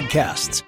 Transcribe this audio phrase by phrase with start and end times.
[0.00, 0.62] podcasts.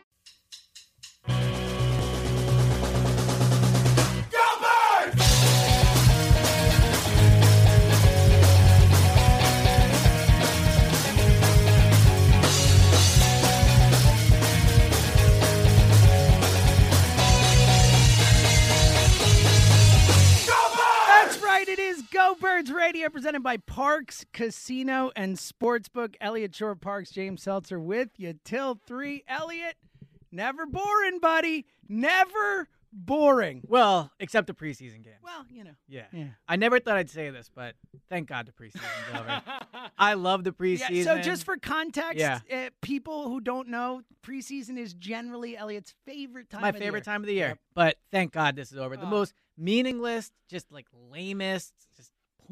[22.72, 26.14] Radio presented by Parx Casino and Sportsbook.
[26.20, 29.24] Elliot Shorr-Parks, James Seltzer with you till three.
[29.28, 29.76] Elliot,
[30.30, 31.66] never boring, buddy.
[31.88, 33.62] Never boring.
[33.66, 35.14] Well, except the preseason game.
[35.22, 35.70] Well, you know.
[35.88, 36.04] Yeah.
[36.12, 36.26] Yeah.
[36.46, 37.74] I never thought I'd say this, but
[38.10, 38.82] thank God the preseason's
[39.18, 39.42] over.
[39.98, 40.90] I love the preseason.
[40.90, 42.40] Yeah, so just for context, Yeah.
[42.52, 46.60] uh, people who don't know, preseason is generally Elliot's favorite time.
[46.62, 47.12] my of the favorite year.
[47.14, 47.48] time of the year.
[47.48, 47.58] Yep.
[47.74, 48.96] But thank God this is over.
[48.96, 49.10] The Oh.
[49.10, 51.72] most meaningless, just like lamest,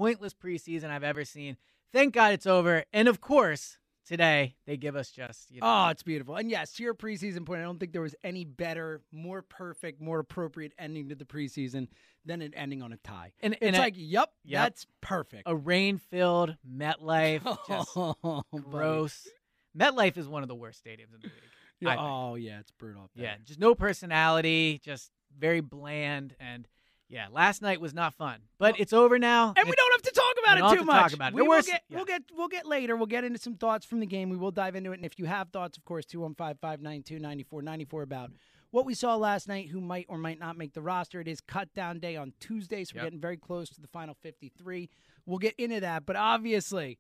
[0.01, 1.57] pointless preseason I've ever seen.
[1.93, 2.85] Thank God it's over.
[2.93, 6.37] And of course, today they give us just you know, Oh, it's beautiful.
[6.37, 10.01] And yes, to your preseason point, I don't think there was any better, more perfect,
[10.01, 11.89] more appropriate ending to the preseason
[12.25, 13.33] than it ending on a tie.
[13.43, 14.63] And- it's and like, yep, Yep.
[14.63, 15.43] that's perfect.
[15.47, 17.43] a rain-filled MetLife.
[17.69, 18.15] Just Oh,
[18.53, 18.65] buddy.
[18.71, 19.29] gross.
[19.79, 21.33] MetLife is one of the worst stadiums in the league.
[21.81, 23.09] Yeah, oh, yeah, it's brutal.
[23.15, 26.69] Yeah, just no personality, just very bland, and
[27.11, 28.39] yeah, last night was not fun.
[28.59, 30.77] But it's over now, And we don't have to talk about we it don't too
[30.77, 31.03] have to much.
[31.03, 31.35] talk about it.
[31.35, 31.97] We will get, yeah.
[31.97, 32.97] we'll get, we'll get later.
[32.97, 34.31] We'll get into some thoughts from the game.
[34.31, 34.97] We will dive into it.
[34.97, 38.31] And if you have thoughts, of course, 215-592-9494 about
[38.71, 41.21] what we saw last night, who might or might not make the roster.
[41.21, 44.15] It is cut down day on Tuesday, so we're getting very close to the final
[44.23, 44.89] 53.
[45.27, 46.99] We'll get into that, but obviously.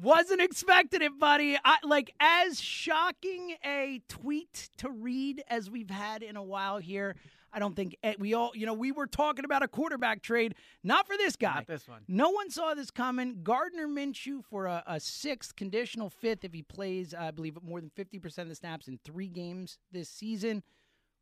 [0.00, 1.58] Wasn't expecting it, buddy.
[1.64, 7.16] I, like as shocking a tweet to read as we've had in a while here.
[7.52, 10.54] I don't think eh, we all, you know, we were talking about a quarterback trade,
[10.84, 11.54] not for this guy.
[11.54, 12.02] Not this one.
[12.08, 13.40] No one saw this coming.
[13.42, 17.90] Gardner Minshew for a, a sixth conditional fifth if he plays, I believe, more than
[17.96, 20.62] 50% of the snaps in three games this season.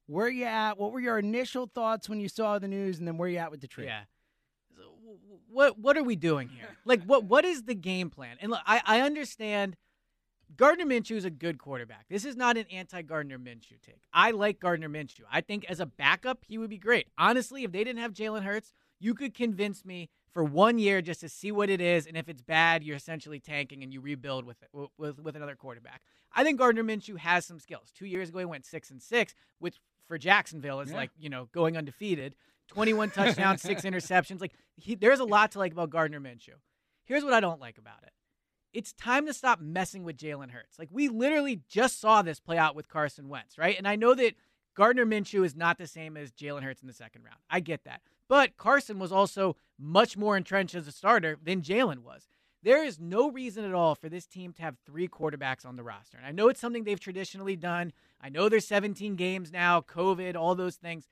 [0.06, 0.78] Where you at?
[0.78, 3.50] What were your initial thoughts when you saw the news, and then where you at
[3.50, 3.86] with the trade?
[3.86, 4.03] Yeah.
[4.76, 6.69] So, w- w- what what are we doing here?
[6.84, 8.36] Like what what is the game plan?
[8.41, 9.76] And look, I I understand
[10.55, 12.07] Gardner Minshew is a good quarterback.
[12.09, 14.03] This is not an anti-Gardner Minshew take.
[14.12, 15.23] I like Gardner Minshew.
[15.31, 17.09] I think as a backup, he would be great.
[17.19, 21.21] Honestly, if they didn't have Jalen Hurts, you could convince me for one year just
[21.21, 24.45] to see what it is, and if it's bad, you're essentially tanking and you rebuild
[24.45, 24.69] with it,
[24.99, 26.03] with with another quarterback.
[26.34, 27.91] I think Gardner Minshew has some skills.
[27.95, 30.97] Two years ago, he went six and six, which for Jacksonville is Yeah.
[30.97, 32.34] like you know going undefeated.
[32.69, 34.41] 21 touchdowns, six interceptions.
[34.41, 36.55] Like he, there's a lot to like about Gardner Minshew.
[37.05, 38.13] Here's what I don't like about it.
[38.76, 40.78] It's time to stop messing with Jalen Hurts.
[40.78, 43.74] Like we literally just saw this play out with Carson Wentz, right?
[43.78, 44.34] And I know that
[44.74, 47.39] Gardner Minshew is not the same as Jalen Hurts in the second round.
[47.48, 48.03] I get that.
[48.28, 52.28] But Carson was also much more entrenched as a starter than Jalen was.
[52.62, 55.83] There is no reason at all for this team to have three quarterbacks on the
[55.83, 56.18] roster.
[56.18, 57.95] And I know it's something they've traditionally done.
[58.21, 61.09] I know there's 17 games now, COVID, all those things.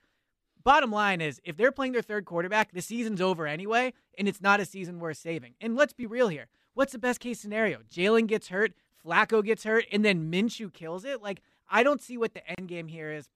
[0.63, 4.43] Bottom line is, if they're playing their third quarterback, the season's over anyway, and it's
[4.43, 5.55] not a season worth saving.
[5.63, 6.49] And let's be real here.
[6.75, 7.81] What's the best case scenario?
[7.91, 8.73] Jalen gets hurt,
[9.05, 11.23] Flacco gets hurt, and then Minshew kills it?
[11.23, 13.29] Like, I don't see what the end game here is.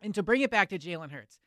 [0.00, 1.38] And to bring it back to Jalen Hurts,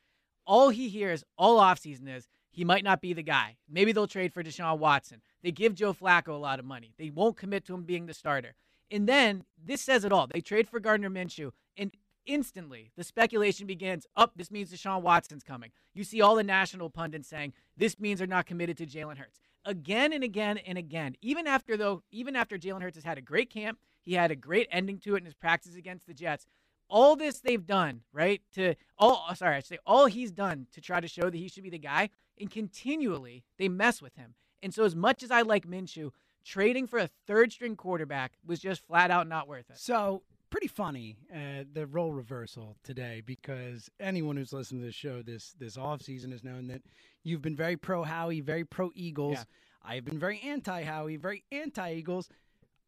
[0.46, 3.58] all he hears all offseason is he might not be the guy.
[3.70, 5.22] Maybe they'll trade for Deshaun Watson.
[5.44, 6.94] They give Joe Flacco a lot of money.
[6.98, 8.56] They won't commit to him being the starter.
[8.90, 10.28] And then this says it all.
[10.28, 11.92] They trade for Gardner Minshew, and
[12.28, 16.90] instantly the speculation begins up this means deshaun watson's coming you see all the national
[16.90, 21.16] pundits saying this means they're not committed to jalen hurts again and again and again.
[21.22, 24.36] Even after though even after jalen hurts has had a great camp he had a
[24.36, 26.48] great ending to it in his practice against the jets.
[26.90, 30.68] All this they've done right to all uh, sorry i should say all he's done
[30.72, 32.10] to try to show that he should be the guy
[32.40, 34.34] and continually they mess with him.
[34.64, 36.12] And so as much as i like minshew
[36.46, 39.78] trading for a third string quarterback was just flat out not worth it.
[39.78, 45.22] So pretty funny uh, the role reversal today because anyone who's listened to this show
[45.22, 46.82] this this off season has known that
[47.24, 49.34] you've been very pro Howie, very pro Eagles.
[49.34, 49.44] Yeah.
[49.84, 52.30] I have been very anti Howie, very anti Eagles.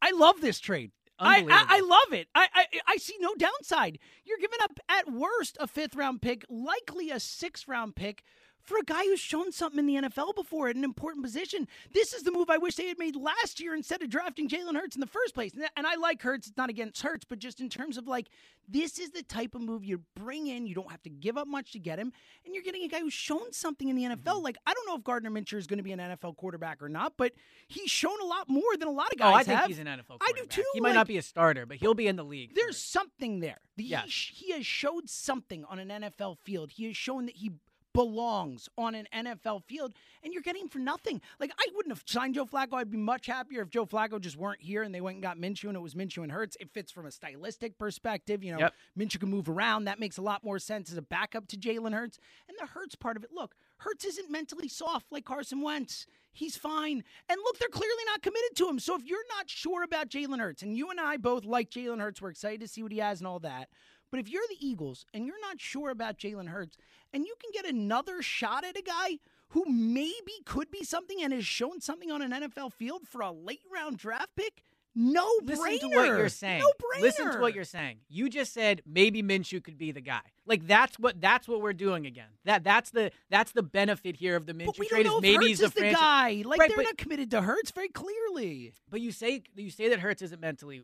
[0.01, 0.91] I love this trade.
[1.21, 2.27] I, I, I love it.
[2.33, 3.99] I, I I see no downside.
[4.23, 8.23] You're giving up at worst a fifth round pick, likely a sixth round pick
[8.69, 11.67] for a guy who's shown something in the NFL before at an important position.
[11.93, 14.75] This is the move I wish they had made last year instead of drafting Jalen
[14.75, 15.53] Hurts in the first place.
[15.53, 16.47] And, and I like Hurts.
[16.47, 18.29] It's not against Hurts, but just in terms of like,
[18.67, 20.67] this is the type of move you bring in.
[20.67, 22.13] You don't have to give up much to get him.
[22.45, 24.17] And you're getting a guy who's shown something in the NFL.
[24.35, 24.43] Mm-hmm.
[24.43, 26.89] Like, I don't know if Gardner Minshew is going to be an NFL quarterback or
[26.89, 27.33] not, but
[27.67, 29.33] he's shown a lot more than a lot of guys.
[29.33, 29.67] Oh, I think have.
[29.67, 31.95] he's an NFL I do too, He might like- not be a starter, but he'll
[31.95, 32.53] be in the league.
[32.53, 33.59] There's something there.
[33.77, 34.05] The- Yes.
[34.33, 36.71] He, he has showed something on an NFL field.
[36.71, 37.53] He has shown that he
[37.93, 39.93] belongs on an NFL field,
[40.23, 41.21] and you're getting him for nothing.
[41.39, 42.73] Like I wouldn't have signed Joe Flacco.
[42.73, 45.37] I'd be much happier if Joe Flacco just weren't here and they went and got
[45.37, 46.55] Minshew and it was Minshew and Hurts.
[46.59, 48.43] It fits from a stylistic perspective.
[48.43, 48.73] You know, Yep.
[48.97, 49.85] Minshew can move around.
[49.85, 52.19] That makes a lot more sense as a backup to Jalen Hurts.
[52.47, 56.05] And the Hurts part of it, look, Hurts isn't mentally soft like Carson Wentz.
[56.31, 57.03] He's fine.
[57.27, 58.79] And look, they're clearly not committed to him.
[58.79, 61.99] So if you're not sure about Jalen Hurts, and you and I both like Jalen
[61.99, 63.69] Hurts, we're excited to see what he has and all that.
[64.11, 66.77] But if you're the Eagles and you're not sure about Jalen Hurts,
[67.13, 69.19] and you can get another shot at a guy
[69.49, 73.31] who maybe could be something and has shown something on an NFL field for a
[73.31, 74.63] late round draft pick,
[75.01, 75.79] no Listen brainer.
[75.79, 76.59] to what you're saying.
[76.59, 77.01] No brainer.
[77.01, 77.99] Listen to what you're saying.
[78.09, 80.19] You just said maybe Minshew could be the guy.
[80.45, 82.27] Like that's what that's what we're doing again.
[82.43, 85.59] That that's the that's the benefit here of the Minshew trade is maybe Hurts he's
[85.59, 85.99] the franchise.
[85.99, 86.41] guy.
[86.45, 88.73] Like Right, they're but- not committed to Hurts very clearly.
[88.89, 90.81] But you say you say that Hurts isn't mentally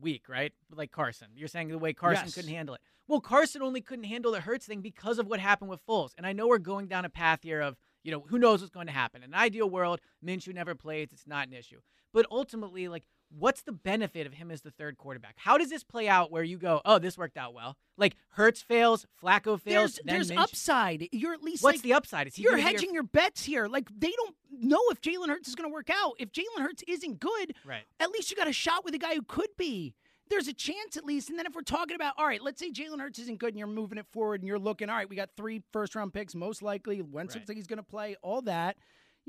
[0.00, 0.52] weak, right?
[0.70, 1.28] Like Carson.
[1.36, 2.34] You're saying the way Carson Yes.
[2.36, 2.80] couldn't handle it.
[3.06, 6.10] Well, Carson only couldn't handle the Hurts thing because of what happened with Foles.
[6.16, 8.70] And I know we're going down a path here of, you know, who knows what's
[8.70, 9.22] going to happen.
[9.22, 11.80] In an ideal world, Minshew never plays, it's not an issue.
[12.12, 13.04] But ultimately, like
[13.36, 15.34] what's the benefit of him as the third quarterback?
[15.36, 18.62] How does this play out where you go, "Oh, this worked out well." Like Hurts
[18.62, 21.08] fails, Flacco fails, There's, then there's upside.
[21.12, 22.26] You're at least What's like, the upside?
[22.28, 23.66] Is he you're gonna your- hedging your bets here.
[23.66, 26.14] Like they don't know if Jalen Hurts is going to work out.
[26.18, 27.82] If Jalen Hurts isn't good, Right.
[28.00, 29.94] at least you got a shot with a guy who could be.
[30.30, 31.30] There's a chance at least.
[31.30, 33.58] And then if we're talking about, all right, let's say Jalen Hurts isn't good and
[33.58, 36.34] you're moving it forward and you're looking, all right, we got three first round picks,
[36.34, 37.00] most likely.
[37.02, 37.40] Wentz Right.
[37.40, 38.76] looks like he's going to play, all that.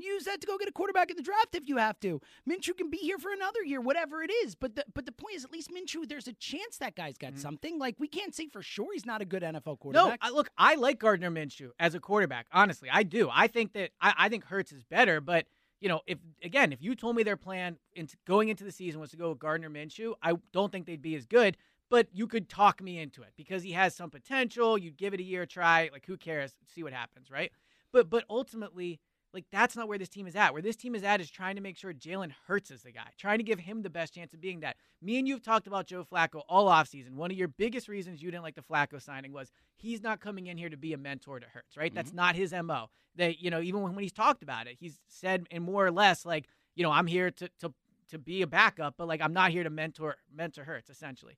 [0.00, 2.20] Use that to go get a quarterback in the draft if you have to.
[2.48, 4.54] Minshew can be here for another year, whatever it is.
[4.54, 7.34] But the but the point is, at least Minshew, there's a chance that guy's got
[7.34, 7.38] mm.
[7.38, 7.78] something.
[7.78, 10.18] Like we can't say for sure he's not a good NFL No, quarterback.
[10.22, 12.46] I, look, I like Gardner Minshew as a quarterback.
[12.52, 13.28] Honestly, I do.
[13.32, 15.46] I think that I, I think Hurts is better, but
[15.80, 19.00] you know, if again, if you told me their plan into going into the season
[19.00, 21.56] was to go with Gardner Minshew, I don't think they'd be as good.
[21.88, 24.78] But you could talk me into it because he has some potential.
[24.78, 25.90] You'd give it a year try.
[25.92, 26.54] Like, who cares?
[26.72, 27.50] See what happens, right?
[27.92, 29.00] But but ultimately,
[29.32, 30.52] like that's not where this team is at.
[30.52, 33.08] Where this team is at is trying to make sure Jalen Hurts is the guy,
[33.18, 34.76] trying to give him the best chance of being that.
[35.00, 37.12] Me and you've talked about Joe Flacco all offseason.
[37.12, 40.46] One of your biggest reasons you didn't like the Flacco signing was he's not coming
[40.46, 41.94] in here to be a mentor to Hurts, right?
[41.94, 42.16] That's mm-hmm.
[42.16, 42.88] not his MO.
[43.16, 45.90] That, you know, even when, when he's talked about it, he's said in more or
[45.90, 47.72] less like, you know, I'm here to to
[48.10, 51.36] to be a backup, but like I'm not here to mentor mentor Hurts, essentially.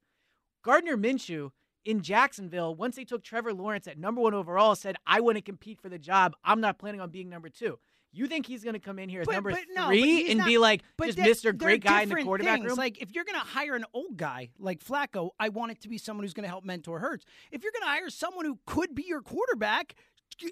[0.62, 1.50] Gardner Minshew
[1.84, 5.42] in Jacksonville, once they took Trevor Lawrence at number one overall, said, I want to
[5.42, 6.34] compete for the job.
[6.44, 7.78] I'm not planning on being number two.
[8.14, 10.38] You think he's going to come in here as But- number but no, three and
[10.38, 11.56] not- be like just Mr.
[11.56, 12.66] Great guy in the quarterback things.
[12.68, 12.76] room?
[12.76, 15.88] Like if you're going to hire an old guy like Flacco, I want it to
[15.88, 17.24] be someone who's going to help mentor Hurts.
[17.50, 19.94] If you're going to hire someone who could be your quarterback,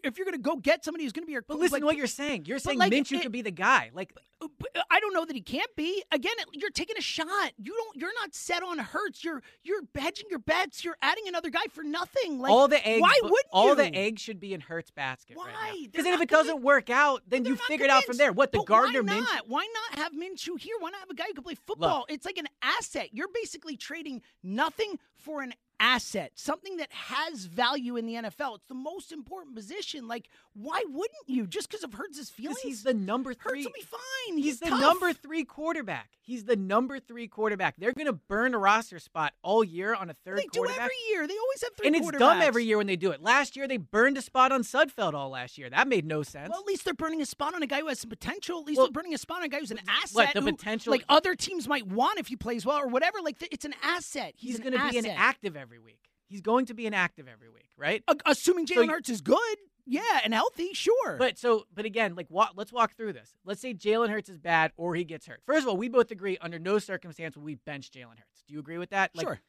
[0.05, 1.81] if you're going to go get somebody who's going to be your but listen like,
[1.83, 2.45] to what you're saying.
[2.47, 3.91] You're saying like, Minshew it- could be the guy.
[3.93, 4.47] Like uh,
[4.91, 6.03] I don't know that he can't be.
[6.13, 7.53] Again, you're taking a shot.
[7.59, 7.97] You don't.
[7.97, 9.23] You're not set on Hurts.
[9.23, 10.83] You're you're hedging your bets.
[10.85, 12.39] You're adding another guy for nothing.
[12.39, 13.75] Like all the eggs, Why wouldn't all you?
[13.77, 15.37] the eggs should be in Hurts' basket.
[15.37, 15.87] Why?
[15.91, 18.33] Because They're if it doesn't convinced- work out, then you figure it out from there.
[18.33, 19.21] What the But Gardner why Minshew?
[19.21, 19.49] not?
[19.49, 20.75] Why not have Minshew here?
[20.81, 22.07] Why not have a guy who can play football?
[22.09, 23.11] it's like an asset.
[23.13, 28.57] You're basically trading nothing for an asset, something that has value in the NFL.
[28.57, 30.07] It's the most important position.
[30.07, 31.47] Like, why wouldn't you?
[31.47, 32.61] Just because of Hurts' feelings?
[32.61, 33.63] He's the number three.
[33.63, 34.37] Hurts will be fine.
[34.37, 34.81] He's, He's, the tough.
[34.81, 36.11] number three quarterback.
[36.21, 37.75] He's the number three quarterback.
[37.79, 40.95] They're going to burn a roster spot all year on a third They do every
[41.11, 41.27] year.
[41.27, 43.23] They always have three and it's dumb every year when they do it.
[43.23, 45.71] Last year they burned a spot on Sudfeld all last year.
[45.71, 46.51] That made no sense.
[46.51, 48.61] Well, at least they're burning a spot on a guy who has some potential.
[48.61, 50.15] At least Well, they're burning a spot on a guy who's an asset.
[50.15, 53.19] what, the who, potential- like other teams might want if he plays well or whatever.
[53.23, 54.35] Like it's an asset.
[54.37, 56.01] He's, he's going to be an active every week.
[56.29, 58.03] He's going to be inactive every week, right?
[58.09, 61.17] A- assuming Jalen you- Hurts is good, yeah, and healthy, sure.
[61.19, 63.35] But so, but again, like, wa- let's walk through this.
[63.45, 65.41] Let's say Jalen Hurts is bad or he gets hurt.
[65.45, 68.45] First of all, we both agree under no circumstance will we bench Jalen Hurts.
[68.47, 69.11] Do you agree with that?
[69.15, 69.41] Like, sure.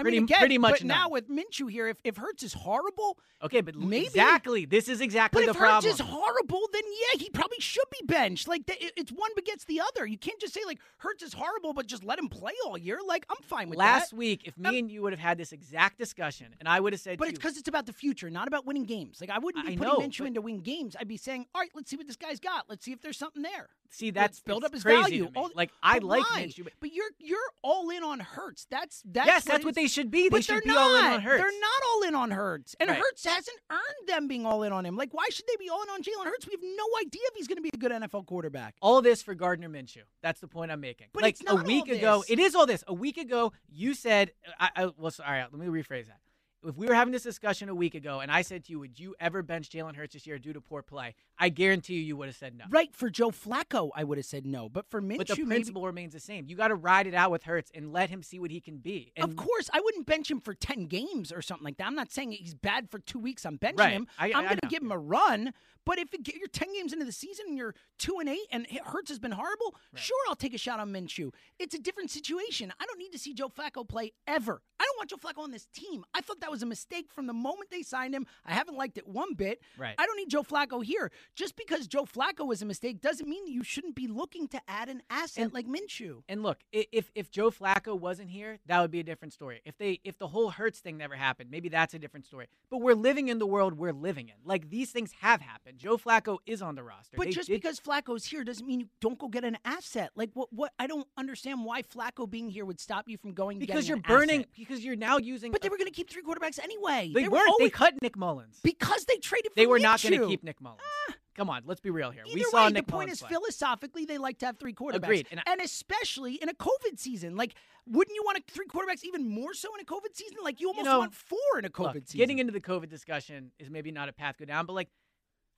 [0.00, 2.52] I pretty- mean, again, pretty much But now with Minshew here, if, if Hurts is
[2.54, 4.04] horrible, Okay, but Maybe.
[4.06, 4.64] exactly.
[4.66, 8.04] This is exactly but the if Hurts is horrible, then yeah, he probably should be
[8.06, 8.48] benched.
[8.48, 10.06] Like it's one begets the other.
[10.06, 12.98] You can't just say like Hurts is horrible, but just let him play all year.
[13.06, 14.00] Like I'm fine with Last that.
[14.00, 16.92] Last week, if me and you would have had this exact discussion, and I would
[16.92, 19.20] have said, But it's because it's about the future, not about winning games.
[19.20, 20.94] Like I wouldn't be I putting know, Minshew but- in to win games.
[21.00, 22.66] I'd be saying, all right, let's see what this guy's got.
[22.68, 23.68] Let's see if there's something there.
[23.90, 25.24] See, that's it's up his crazy value.
[25.26, 25.36] to me.
[25.36, 26.44] All- like I like why?
[26.46, 28.66] Minshew, but but you're you're all in on Hurts.
[28.70, 30.24] That's that's yes, what that's what they should be.
[30.24, 30.78] They But should they're be not.
[30.78, 31.42] all in on Hurts.
[31.42, 32.98] They're not all in on Hurts, and Right.
[32.98, 34.96] Hurts hasn't earned them being all in on him.
[34.96, 36.46] Like, why should they be all in on Jalen Hurts?
[36.46, 38.74] We have no idea if he's going to be a good NFL quarterback.
[38.80, 40.02] all this for Gardner Minshew.
[40.22, 41.08] That's the point I'm making.
[41.12, 42.30] But like it's not a week ago, this.
[42.30, 42.84] it is all this.
[42.86, 46.18] A week ago, you said, I, I well, so- all right, let me rephrase that.
[46.62, 49.00] If we were having this discussion a week ago, and I said to you, would
[49.00, 51.14] you ever bench Jalen Hurts this year due to poor play?
[51.38, 52.66] I guarantee you, you would have said no.
[52.68, 55.48] Right for Joe Flacco, I would have said no, but for Minshew, But the maybe-
[55.48, 56.44] principle remains the same.
[56.48, 58.76] You got to ride it out with Hurts and let him see what he can
[58.76, 59.10] be.
[59.16, 61.86] And of course, I wouldn't bench him for 10 games or something like that.
[61.86, 63.46] I'm not saying he's bad for two weeks.
[63.46, 63.92] I'm benching Right.
[63.92, 64.06] him.
[64.18, 65.54] I- am going to give him a run.
[65.90, 68.64] But if it, you're 10 games into the season and you're 2 and 8 and
[68.84, 71.32] Hurts has been horrible, sure, I'll take a shot on Minshew.
[71.58, 72.72] It's a different situation.
[72.78, 74.62] I don't need to see Joe Flacco play ever.
[74.78, 76.04] I don't want Joe Flacco on this team.
[76.14, 78.24] I thought that was a mistake from the moment they signed him.
[78.46, 79.60] I haven't liked it one bit.
[79.76, 79.96] Right.
[79.98, 81.10] I don't need Joe Flacco here.
[81.34, 84.88] Just because Joe Flacco was a mistake doesn't mean you shouldn't be looking to add
[84.88, 86.22] an asset And- like Minshew.
[86.28, 89.60] And look, if if Joe Flacco wasn't here, that would be a different story.
[89.64, 92.46] If they if the whole Hurts thing never happened, maybe that's a different story.
[92.70, 94.36] But we're living in the world we're living in.
[94.44, 95.79] Like these things have happened.
[95.80, 97.16] Joe Flacco is on the roster.
[97.16, 100.10] But They just did- because Flacco's here doesn't mean you don't go get an asset.
[100.14, 100.52] Like what?
[100.52, 100.72] What?
[100.78, 104.40] I don't understand why Flacco being here would stop you from going because you're burning
[104.40, 104.50] asset.
[104.56, 105.52] because you're now using.
[105.52, 107.10] But they were going to keep three quarterbacks anyway.
[107.14, 107.46] they, were weren't.
[107.46, 108.60] They always- cut Nick Mullens.
[108.62, 109.52] because they traded.
[109.52, 110.80] For They were not going to keep Nick Mullens.
[111.08, 111.14] Ah.
[111.36, 112.24] Come on, let's be real here.
[112.26, 113.30] Either we saw way, Nick the point Mullens is play.
[113.30, 114.96] philosophically they like to have three quarterbacks.
[115.04, 117.34] Agreed, and And, especially in a COVID season.
[117.36, 117.54] Like,
[117.86, 120.38] wouldn't you want a, three quarterbacks even more so in a COVID season?
[120.42, 122.18] Like, you almost know, want four in a COVID Look, season.
[122.18, 124.88] getting into the COVID discussion is maybe not a path to go down, but like,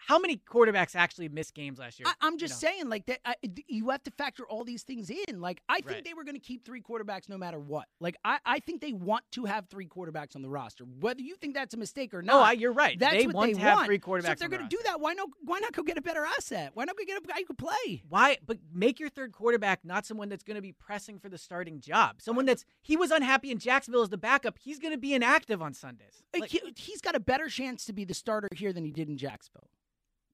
[0.07, 2.07] how many quarterbacks actually missed games last year?
[2.09, 2.69] I, I'm You just know?
[2.69, 3.21] saying, like that.
[3.25, 3.35] I,
[3.69, 5.41] you have to factor all these things in.
[5.41, 6.05] Like, I think Right.
[6.05, 7.87] they were going to keep three quarterbacks no matter what.
[8.01, 11.37] Like, I, I think they want to have three quarterbacks on the roster, whether you
[11.37, 12.33] think that's a mistake or oh, not.
[12.33, 12.99] No, I, you're right.
[12.99, 13.87] That's they what want they to have want.
[13.87, 14.25] three quarterbacks.
[14.27, 15.27] So if they're going to do that, why no?
[15.45, 16.71] Why not go get a better asset?
[16.75, 18.03] Why not go get a guy who could play?
[18.09, 18.39] Why?
[18.47, 21.81] But make your third quarterback not someone that's going to be pressing for the starting
[21.81, 22.17] job.
[22.21, 24.59] Someone that's he was unhappy in Jacksonville as the backup.
[24.59, 26.23] He's going to be inactive on Sundays.
[26.39, 29.09] Like- he, he's got a better chance to be the starter here than he did
[29.09, 29.69] in Jacksonville,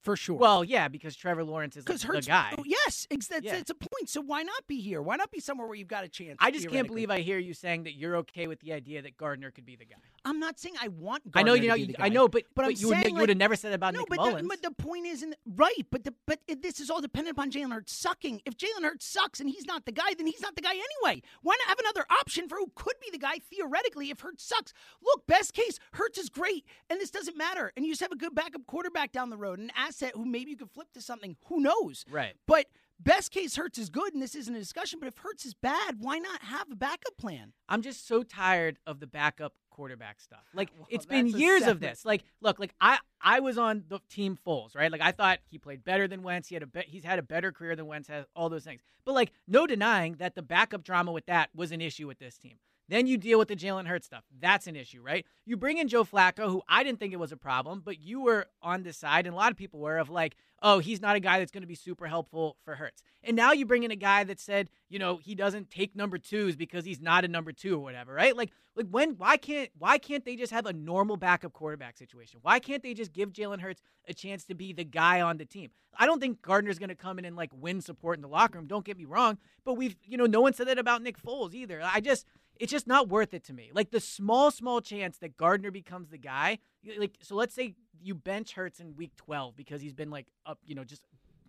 [0.02, 0.36] for sure.
[0.36, 2.54] well, yeah, because Trevor Lawrence is like, because the guy.
[2.56, 3.52] oh, yes, that's, Yeah.
[3.56, 4.08] that's a point.
[4.08, 5.02] So why not be here?
[5.02, 6.36] Why not be somewhere where you've got a chance?
[6.40, 9.16] I just can't believe I hear you saying that you're okay with the idea that
[9.16, 9.96] Gardner could be the guy.
[10.24, 11.30] I'm not saying I want.
[11.30, 11.74] Gardner I know you know.
[11.74, 13.94] you- I know, but But I'm you would, saying, you would have never said about
[13.94, 14.42] no, Nick but Mullens.
[14.42, 15.86] the, but the point isn't right.
[15.90, 18.42] But the but it, this is all dependent upon Jalen Hurts sucking.
[18.46, 21.22] If Jalen Hurts sucks and he's not the guy, then he's not the guy anyway.
[21.42, 24.72] Why not have another option for who could be the guy theoretically if Hurts sucks?
[25.02, 27.72] Look, best case, Hurts is great, and this doesn't matter.
[27.76, 30.50] And you just have a good backup quarterback down the road, an asset who maybe
[30.50, 31.36] you could flip to something.
[31.46, 32.04] Who knows?
[32.10, 32.34] right.
[32.46, 32.66] But
[33.00, 34.98] best case, Hurts is good, and this isn't a discussion.
[35.00, 37.52] But if Hurts is bad, why not have a backup plan?
[37.68, 40.44] I'm just so tired of the backup quarterback stuff.
[40.54, 42.04] Like Well, it's been years of this.
[42.04, 44.90] Like look, like I I was on the team Foles, right?
[44.90, 46.48] Like I thought he played better than Wentz.
[46.48, 48.26] He had a be- he's had a better career than Wentz has.
[48.34, 51.80] All those things, but like no denying that the backup drama with that was an
[51.80, 52.58] issue with this team.
[52.88, 54.24] Then you deal with the Jalen Hurts stuff.
[54.40, 55.26] That's an issue, right?
[55.44, 58.20] You bring in Joe Flacco, who I didn't think it was a problem, but you
[58.20, 61.14] were on this side, and a lot of people were of like, oh, he's not
[61.14, 63.02] a guy that's going to be super helpful for Hurts.
[63.22, 66.18] And now you bring in a guy that said, you know, he doesn't take number
[66.18, 68.36] twos because he's not a number two or whatever, right?
[68.36, 72.40] Like, like when why can't why can't they just have a normal backup quarterback situation?
[72.42, 75.44] Why can't they just give Jalen Hurts a chance to be the guy on the
[75.44, 75.70] team?
[75.96, 78.56] I don't think Gardner's going to come in and like win support in the locker
[78.56, 78.68] room.
[78.68, 81.54] Don't get me wrong, but we've you know no one said that about Nick Foles
[81.54, 81.80] either.
[81.82, 82.24] I just
[82.58, 83.70] it's just not worth it to me.
[83.72, 86.58] Like the small small chance that Gardner becomes the guy.
[86.98, 90.58] Like so, let's say you bench Hurts in week twelve because he's been like up,
[90.64, 91.02] you know, just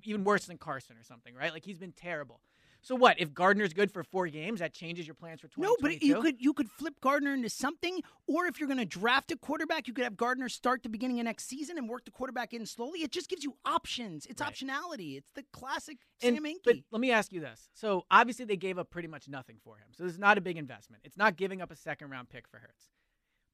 [0.04, 1.54] even worse than Carson or something, right?
[1.54, 2.42] Like he's been terrible.
[2.82, 3.20] So what?
[3.20, 5.68] If Gardner's good for four games, that changes your plans for twenty.
[5.68, 8.86] No, but you could you could flip Gardner into something, or if you're going to
[8.86, 12.06] draft a quarterback, you could have Gardner start the beginning of next season and work
[12.06, 13.00] the quarterback in slowly.
[13.04, 14.26] It just gives you options.
[14.26, 14.54] It's Right.
[14.54, 15.18] optionality.
[15.18, 17.70] It's the classic And- Sam But let me ask you this.
[17.74, 19.88] So obviously they gave up pretty much nothing for him.
[19.94, 21.04] So this is not a big investment.
[21.06, 22.90] It's not giving up a second round pick for Hurts.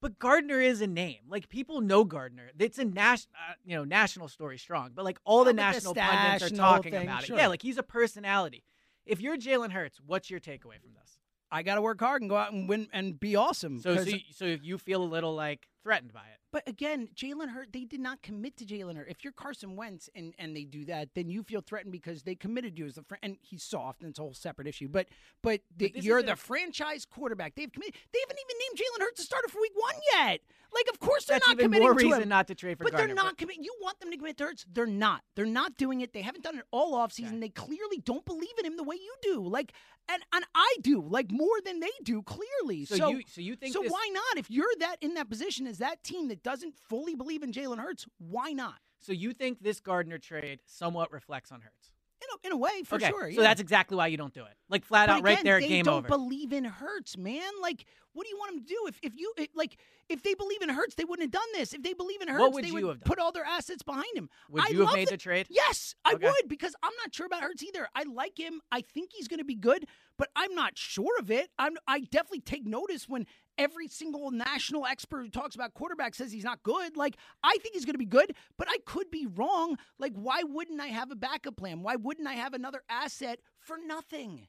[0.02, 1.24] But Gardner is a name.
[1.28, 2.52] Like people know Gardner.
[2.60, 4.92] It's a national, uh, you know, national story strong.
[4.94, 7.38] But like all the the national stash pundits are the talking thing, about sure.
[7.38, 7.40] it.
[7.40, 8.64] Yeah, like he's a personality.
[9.06, 11.20] If you're Jalen Hurts, what's your takeaway from this?
[11.52, 13.80] I got to work hard and go out and win and be awesome.
[13.80, 16.40] So, so, you, so you feel a little like threatened by it.
[16.52, 19.08] But again, Jalen Hurt, they did not commit to Jalen Hurt.
[19.10, 22.34] If you're Carson Wentz and, and they do that, then you feel threatened because they
[22.34, 24.88] committed you as the fr- and he's soft and it's a whole separate issue.
[24.88, 25.08] But
[25.44, 27.56] but, the, But you're is a- the franchise quarterback.
[27.56, 27.94] They've committed.
[28.12, 30.42] They haven't even named Jalen Hurts a starter for Week One yet.
[30.76, 32.30] Like, of course they're That's not even committing more to reason him.
[32.30, 33.16] not to trade for but Gardner.
[33.16, 33.64] they're not committing.
[33.64, 34.66] You want them to commit to Hurts?
[34.72, 35.22] They're not.
[35.36, 36.14] They're not doing it.
[36.14, 37.28] They haven't done it all offseason.
[37.30, 37.40] Okay.
[37.40, 39.42] They clearly don't believe in him the way you do.
[39.48, 39.74] Like,
[40.10, 41.02] and and I do.
[41.02, 42.22] Like more than they do.
[42.22, 42.86] Clearly.
[42.86, 44.38] So, you so you think so this, why not?
[44.38, 47.80] If you're that in that position as that team that doesn't fully believe in Jalen
[47.80, 48.76] Hurts, why not?
[49.00, 51.95] so you think this Gardner trade somewhat reflects on Hurts?
[52.26, 53.32] In a, in a way, for okay, sure.
[53.32, 53.48] so yeah.
[53.48, 54.54] that's exactly why you don't do it.
[54.70, 56.08] Like flat But out, right again, there, they game don't over.
[56.08, 57.52] believe in Hurts, man.
[57.62, 58.86] Like, what do you want them to do?
[58.88, 59.78] If if you it, like,
[60.10, 61.74] if they believe in Hurts, they wouldn't have done this.
[61.74, 64.30] If they believe in Hurts, would they would have put all their assets behind him.
[64.50, 65.48] Would I you have made the- the trade?
[65.50, 66.26] Yes, I Okay.
[66.28, 67.88] would because I'm not sure about Hurts either.
[67.96, 68.62] I like him.
[68.72, 71.50] I think he's going to be good, but I'm not sure of it.
[71.60, 73.26] I'm I definitely take notice when
[73.58, 76.98] every single national expert who talks about quarterback says he's not good.
[76.98, 79.78] Like I think he's going to be good, but I could be wrong.
[80.00, 81.84] Like why wouldn't I have a backup plan?
[81.84, 84.48] Why wouldn't I have another asset for nothing?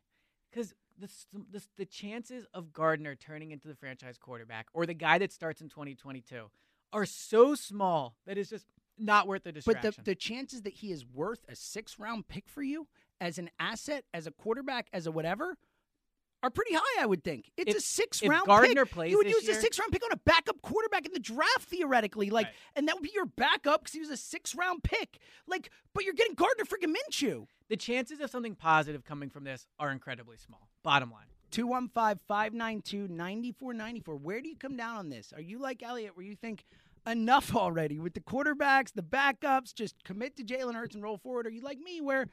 [0.51, 1.09] Because the,
[1.51, 5.61] the the chances of Gardner turning into the franchise quarterback or the guy that starts
[5.61, 6.51] in 2022
[6.93, 8.67] are so small that it's just
[8.99, 9.93] not worth the distraction.
[9.97, 12.89] But the the chances that he is worth a six round pick for you
[13.21, 15.57] as an asset, as a quarterback, as a whatever
[16.43, 17.50] are pretty high, I would think.
[17.57, 18.93] It's If- a six if round Gardner pick.
[18.95, 21.19] plays you would use year- a six round pick on a backup quarterback in the
[21.19, 22.55] draft theoretically, like, Right.
[22.76, 25.19] and that would be your backup because he was a six round pick.
[25.47, 27.47] Like, but you're getting Gardner freaking Minshew.
[27.69, 30.69] the chances of something positive coming from this are incredibly small.
[30.83, 31.26] Bottom line.
[31.50, 34.16] 215 592 9494.
[34.16, 35.33] Where do you come down on this?
[35.33, 36.64] Are you like Elliot, where you think
[37.07, 41.47] enough already with the quarterbacks, the backups, just commit to Jalen Hurts and roll forward?
[41.47, 42.28] Are you like me, where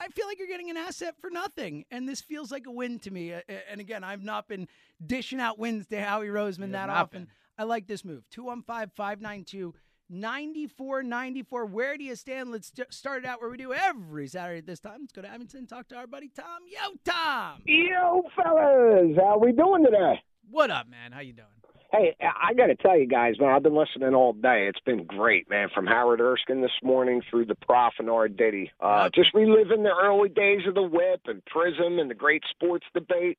[0.00, 1.84] I feel like you're getting an asset for nothing?
[1.90, 3.32] And this feels like a win to me.
[3.70, 4.68] And again, I've not been
[5.04, 7.24] dishing out wins to Howie Roseman that often.
[7.24, 7.30] been.
[7.56, 8.24] I like this move.
[8.30, 9.74] 215 592
[10.10, 11.66] 9494.
[11.66, 12.50] Where do you stand?
[12.50, 14.98] Let's st- start it out where we do every Saturday at this time.
[15.00, 16.60] Let's go to Abington and talk to our buddy Tom.
[16.68, 17.62] Yo, Tom.
[17.64, 20.20] Yo, fellas, how we doing today?
[20.50, 21.12] What up, man?
[21.12, 21.48] How you doing?
[21.96, 24.66] Hey, I got to tell you guys, man, I've been listening all day.
[24.68, 25.68] It's been great, man.
[25.74, 28.28] From Howard Eskin this morning through the Prof and R.
[28.28, 28.72] Diddy.
[28.80, 29.12] Uh, Yep.
[29.12, 33.38] Just reliving the early days of the whip and Prism and the great sports debate.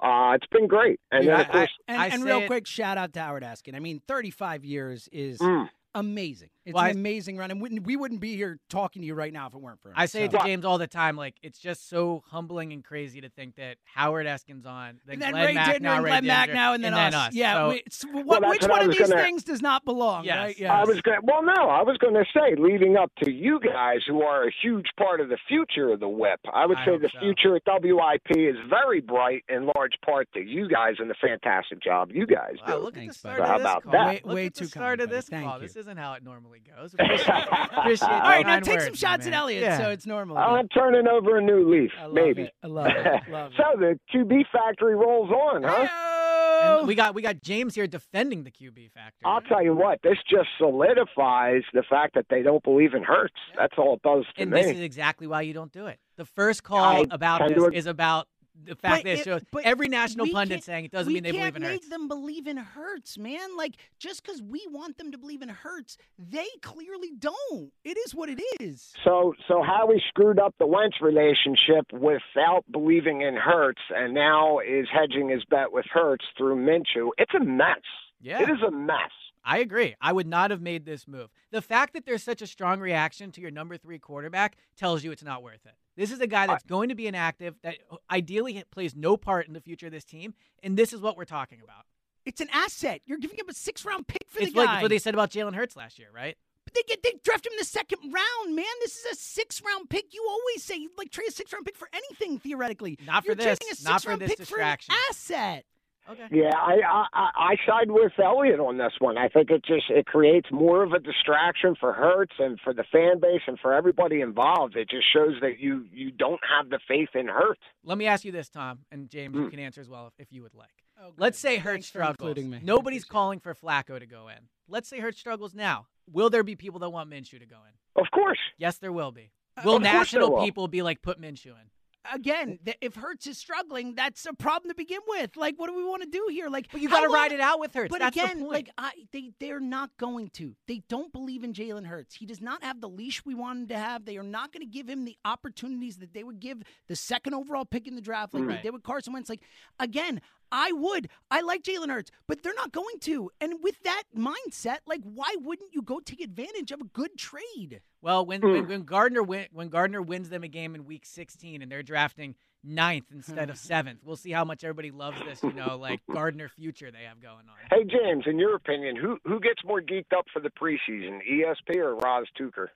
[0.00, 0.98] Uh, it's been great.
[1.12, 3.20] And Dude, then, of course, And, I and say real it- quick, shout out to
[3.20, 3.76] Howard Eskin.
[3.76, 6.48] I mean, 35 years is mm, amazing.
[6.64, 9.14] It's Well, an I- amazing run, and we, we wouldn't be here talking to you
[9.14, 9.94] right now if it weren't for him.
[9.96, 11.16] I say it to James all the time.
[11.16, 15.22] Like it's just so humbling and crazy to think that Howard Eskin's on, then, and
[15.22, 17.34] then Glenn Ray Mack Dittner now, Ray Glenn Mack now, and then, us.
[17.34, 19.84] Yeah, So, we, it's- what, Well, that's which one of these gonna- things does not
[19.84, 20.24] belong?
[20.24, 20.36] Yes.
[20.36, 20.58] Right?
[20.60, 20.70] Yes.
[20.70, 21.18] I was going.
[21.24, 24.52] Well, no, I was going to say, leading up to you guys, who are a
[24.62, 26.38] huge part of the future of the whip.
[26.52, 27.18] I would I say the so.
[27.20, 31.82] future at WIP is very bright, in large part to you guys and the fantastic
[31.82, 32.82] job you guys Wow, do.
[32.84, 33.42] look Thanks, at the start buddy.
[33.42, 33.92] of How this about call.
[33.92, 34.06] that?
[34.06, 35.16] Way- Look way at the too start kind, of buddy.
[35.18, 35.56] this Thank call.
[35.60, 35.62] you.
[35.66, 36.94] This isn't how it normally goes.
[36.98, 37.28] Appreciate,
[37.76, 39.34] appreciate All right, now kind take some shots my at man.
[39.34, 39.78] Elliot, Yeah.
[39.78, 40.38] so it's normal.
[40.38, 42.42] I'm turning over a new leaf, I love maybe.
[42.42, 42.52] it.
[42.62, 43.22] I love it.
[43.30, 43.56] Love it.
[43.56, 46.78] so the QB factory rolls on, huh?
[46.78, 49.26] And we got we got James here defending the QB factor.
[49.26, 53.34] I'll tell you what, this just solidifies the fact that they don't believe in Hurts.
[53.56, 54.62] That's all it does to and me.
[54.62, 55.98] this is exactly why you don't do it.
[56.16, 58.28] The first call I about this to is about
[58.64, 61.12] the fact But that it it- shows but every national pundit can't- saying it doesn't
[61.12, 61.88] mean they believe can't in make Hurts.
[61.88, 63.56] them believe in Hurts, man.
[63.56, 67.72] Like just because we want them to believe in Hurts, they clearly don't.
[67.84, 68.92] It is what it is.
[69.04, 74.86] So, so Howie screwed up the Wentz relationship without believing in Hurts, and now is
[74.92, 77.10] hedging his bet with Hurts through Minshew.
[77.18, 77.78] It's a mess.
[78.20, 78.42] Yeah.
[78.42, 79.10] It is a mess.
[79.44, 79.96] I agree.
[80.00, 81.28] I would not have made this move.
[81.50, 85.10] The fact that there's such a strong reaction to your number three quarterback tells you
[85.10, 85.72] it's not worth it.
[85.96, 89.46] This is a guy that's going to be inactive, that uh, ideally plays no part
[89.46, 91.84] in the future of this team, and this is what we're talking about.
[92.24, 93.00] It's an asset.
[93.04, 94.46] You're giving up a six round pick for the guy.
[94.46, 94.82] It's the like guy.
[94.82, 96.36] what they said about Jalen Hurts last year, right?
[96.64, 98.64] But they get they draft him in the second round, man.
[98.80, 100.14] This is a six round pick.
[100.14, 102.98] You always say like trade a six round pick for anything theoretically.
[103.04, 103.58] Not for You're this.
[103.58, 104.94] trading a Not for six-round this pick distraction.
[104.94, 105.64] For an asset.
[106.10, 106.26] Okay.
[106.32, 106.80] Yeah, I,
[107.12, 109.16] I I side with Elliott on this one.
[109.16, 112.82] I think it just it creates more of a distraction for Hurts and for the
[112.90, 114.76] fan base and for everybody involved.
[114.76, 117.60] It just shows that you you don't have the faith in Hurts.
[117.84, 119.50] Let me ask you this, Tom, and James, you Mm.
[119.50, 120.70] can answer as well if, if you would like.
[121.00, 121.12] Oh.
[121.16, 122.16] Let's say Thanks Hurts for struggles.
[122.18, 122.60] including me.
[122.62, 124.38] Nobody's calling for Flacco to go in.
[124.68, 125.86] Let's say Hurts struggles now.
[126.10, 128.02] Will there be people that want Minshew to go in?
[128.02, 128.38] Of course.
[128.58, 129.30] Yes, there will be.
[129.64, 130.44] Will of national will.
[130.44, 131.70] people be like, put Minshew in?
[132.12, 135.36] Again, if Hurts is struggling, that's a problem to begin with.
[135.36, 136.48] Like, what do we want to do here?
[136.48, 137.90] Like, But you got to ride it out with Hurts.
[137.90, 140.54] But That's again, like I, they they're not going to.
[140.66, 142.14] They don't believe in Jalen Hurts.
[142.16, 144.04] He does not have the leash we want him to have.
[144.04, 147.34] They are not going to give him the opportunities that they would give the second
[147.34, 148.56] overall pick in the draft, like Right.
[148.56, 149.28] they did with Carson Wentz.
[149.28, 149.42] Like
[149.78, 151.08] again, I would.
[151.30, 153.30] I like Jalen Hurts, but they're not going to.
[153.40, 157.80] And with that mindset, like why wouldn't you go take advantage of a good trade?
[158.02, 158.52] Well, when, Mm.
[158.52, 161.82] when when Gardner win, when Gardner wins them a game in Week 16 and they're
[161.84, 162.34] drafting
[162.64, 165.42] ninth instead of seventh, we'll see how much everybody loves this.
[165.42, 167.56] You know, like Gardner future they have going on.
[167.70, 171.76] Hey James, in your opinion, who who gets more geeked up for the preseason, ESP
[171.76, 172.70] or Ross Tucker?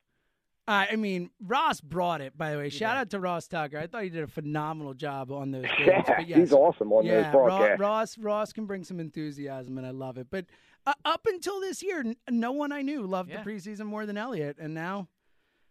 [0.69, 2.37] Uh, I mean, Ross brought it.
[2.37, 3.01] By the way, shout did.
[3.03, 3.79] out to Ross Tucker.
[3.79, 5.87] I thought he did a phenomenal job on those games.
[5.87, 7.79] Yeah, but yes, he's awesome on yeah, those broadcasts.
[7.81, 10.27] Ro- Ross Ross can bring some enthusiasm, and I love it.
[10.31, 10.47] But
[10.85, 13.43] uh, up until this year, n- no one I knew loved Yeah.
[13.45, 15.07] the preseason more than Elliott, and now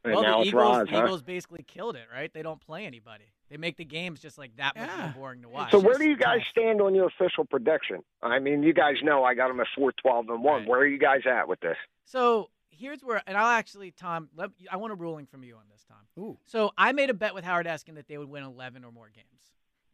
[0.05, 1.03] and well, now the it's Eagles, Ross, the huh?
[1.05, 2.31] Eagles basically killed it, right?
[2.33, 3.25] They don't play anybody.
[3.49, 5.01] They make the games just like that much Yeah.
[5.03, 5.71] more boring to watch.
[5.71, 8.01] So where do you guys stand on your official prediction?
[8.21, 10.61] I mean, you guys know I got them at four twelve and one.
[10.61, 10.67] Right.
[10.69, 11.77] Where are you guys at with this?
[12.05, 15.63] So here's where, and I'll actually, Tom, let, I want a ruling from you on
[15.71, 15.97] this, Tom.
[16.23, 18.91] ooh, So I made a bet with Howard Eskin that they would win 11 or
[18.91, 19.27] more games.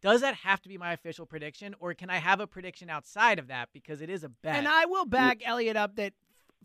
[0.01, 3.37] Does that have to be my official prediction, or can I have a prediction outside
[3.37, 4.55] of that because it is a bet?
[4.55, 6.13] and I will back Elliot up that.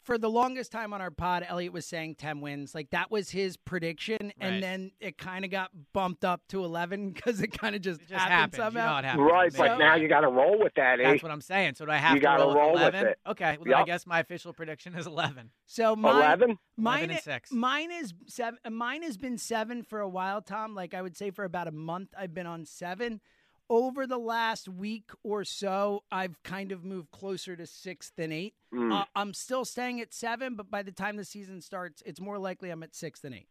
[0.02, 2.74] For the longest time on our pod, Elliot was saying 10 wins.
[2.74, 4.18] Like, that was his prediction.
[4.22, 4.32] Right.
[4.40, 8.00] And then it kind of got bumped up to 11 because it kind of just,
[8.02, 8.59] it just happened happens.
[8.59, 8.98] You know somehow.
[8.98, 9.30] it happens.
[9.32, 9.85] Right, with but me.
[9.85, 11.11] now you got to roll with that, eh?
[11.11, 11.74] That's what I'm saying.
[11.74, 13.09] So do I have You to roll, roll with with 11?
[13.09, 13.18] it.
[13.26, 13.56] Okay.
[13.59, 15.50] Well, then I guess my official prediction is 11.
[15.66, 16.59] So mine, Eleven.
[16.76, 17.50] Mine, 11 and six.
[17.52, 18.59] mine is seven.
[18.70, 20.74] Mine has been seven for a while, Tom.
[20.74, 23.20] Like I would say, for about a month, I've been on seven.
[23.68, 28.55] Over the last week or so, I've kind of moved closer to six than eight.
[28.72, 28.92] Mm.
[28.92, 32.38] Uh, I'm still staying at seven, but by the time the season starts, it's more
[32.38, 33.48] likely I'm at six than eight.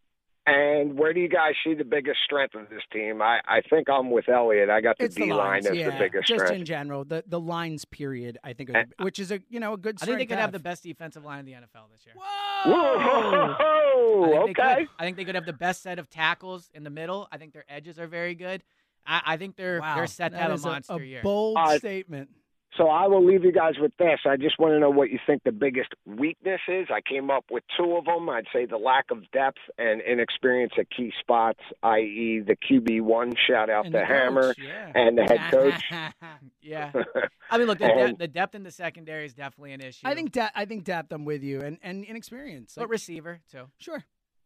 [0.48, 3.20] And where do you guys see the biggest strength of this team?
[3.20, 4.70] I, I think I'm with Elliot.
[4.70, 5.90] I got the It's D the line as yeah.
[5.90, 6.60] the biggest just strength.
[6.60, 9.74] in general, the the lines period, I think, are the, which is a you know
[9.74, 9.98] a good.
[10.02, 12.14] I think they could to have the best defensive line in the NFL this year.
[12.16, 13.56] Whoa!
[13.60, 14.34] Whoa!
[14.36, 14.54] I Okay.
[14.54, 14.88] could.
[15.00, 17.28] I think they could have the best set of tackles in the middle.
[17.32, 18.62] I think their edges are very good.
[19.06, 21.22] I, I think they're Wow, they're set to that have a is monster a, year.
[21.24, 22.30] bold Uh, statement.
[22.78, 24.20] So I will leave you guys with this.
[24.26, 26.88] I just want to know what you think the biggest weakness is.
[26.94, 28.28] I came up with two of them.
[28.30, 33.32] I'd say the lack of depth and inexperience at key spots, i.e., the QB one.
[33.48, 34.92] Shout out And to the Hammer coach, yeah.
[34.94, 35.82] and the head coach.
[36.62, 36.92] yeah,
[37.50, 40.06] I mean, look, the, And- de- the depth in the secondary is definitely an issue.
[40.06, 41.14] I think de- I think depth.
[41.14, 42.74] I'm with you, and and inexperience.
[42.76, 43.68] but Like, receiver too.
[43.78, 44.04] sure,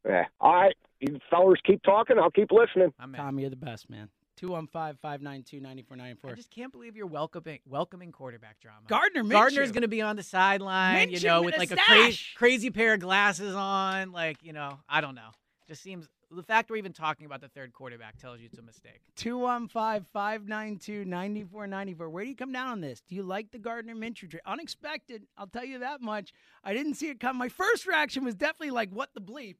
[0.08, 0.26] yeah.
[0.40, 2.20] All right, you fellas keep talking.
[2.20, 2.94] I'll keep listening.
[3.00, 3.20] I'm in.
[3.22, 4.10] Tom, you're the best man.
[4.42, 6.18] 215-592-9494.
[6.24, 8.82] I just can't believe you're welcoming welcoming quarterback drama.
[8.88, 9.32] Gardner Minshew.
[9.32, 12.24] Gardner's going to be on the sideline, you know, with with a like a crazy,
[12.36, 14.12] crazy pair of glasses on.
[14.12, 15.32] Like, you know, I don't know.
[15.68, 18.62] Just seems the fact we're even talking about the third quarterback tells you it's a
[18.62, 19.02] mistake.
[19.18, 22.12] 215-592-9494.
[22.12, 23.02] Where do you come down on this?
[23.08, 24.42] Do you like the Gardner Minshew trade?
[24.46, 26.34] Unexpected, I'll tell you that much.
[26.64, 27.38] I didn't see it come.
[27.38, 29.56] My first reaction was definitely like, what the bleep?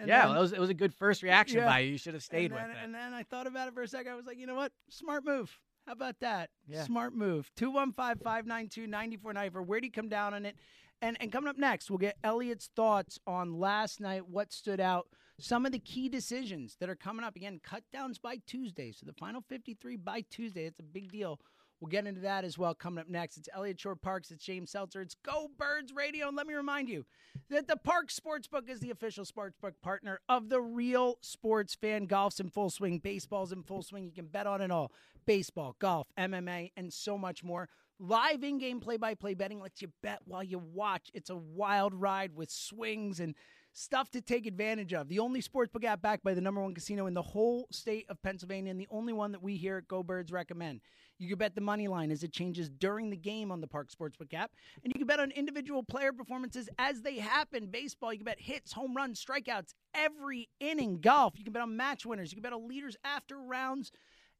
[0.00, 1.66] And yeah, then- it was it was a good first reaction Yeah.
[1.66, 1.92] by you.
[1.92, 2.76] You should have stayed and with then, it.
[2.84, 4.12] And then I thought about it for a second.
[4.12, 4.72] I was like, you know what?
[4.88, 5.58] Smart move.
[5.86, 6.50] How about that?
[6.66, 6.84] Yeah.
[6.84, 7.50] Smart move.
[7.56, 9.66] 215-592-9494.
[9.66, 10.56] Where do you come down on it?
[11.02, 15.06] And and coming up next, we'll get Elliot's thoughts on last night, what stood out,
[15.38, 17.36] some of the key decisions that are coming up.
[17.36, 18.92] Again, cut downs by Tuesday.
[18.92, 20.66] So the final 53 by Tuesday.
[20.66, 21.40] It's a big deal.
[21.80, 23.38] We'll get into that as well coming up next.
[23.38, 24.30] It's Elliot Shorr-Parks.
[24.30, 25.00] It's James Seltzer.
[25.00, 26.28] It's Go Birds Radio.
[26.28, 27.06] And let me remind you
[27.48, 32.04] that the Park Sportsbook is the official sportsbook partner of the real sports fan.
[32.04, 34.04] Golf's in full swing, baseball's in full swing.
[34.04, 34.92] You can bet on it all
[35.26, 37.68] baseball, golf, MMA, and so much more.
[37.98, 41.10] Live in game play by play betting lets you bet while you watch.
[41.14, 43.34] It's a wild ride with swings and
[43.72, 45.08] stuff to take advantage of.
[45.08, 48.22] The only sportsbook app backed by the number one casino in the whole state of
[48.22, 50.80] Pennsylvania, and the only one that we here at Go Birds recommend.
[51.20, 53.90] You can bet the money line as it changes during the game on the Park
[53.90, 54.52] Sportsbook app,
[54.82, 57.66] and you can bet on individual player performances as they happen.
[57.66, 60.98] Baseball, you can bet hits, home runs, strikeouts every inning.
[60.98, 62.32] Golf, you can bet on match winners.
[62.32, 63.92] You can bet on leaders after rounds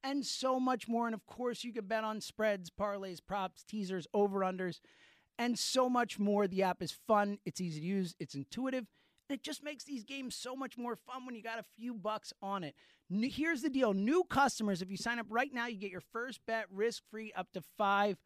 [0.03, 1.05] and so much more.
[1.05, 4.81] And of course, you can bet on spreads, parlays, props, teasers, over unders,
[5.39, 6.49] and so much more.
[6.49, 8.87] The app is fun, it's easy to use, it's intuitive,
[9.29, 11.93] and it just makes these games so much more fun when you got a few
[11.93, 12.75] bucks on it.
[13.13, 16.41] Here's the deal new customers, if you sign up right now, you get your first
[16.47, 18.17] bet risk free up to $500.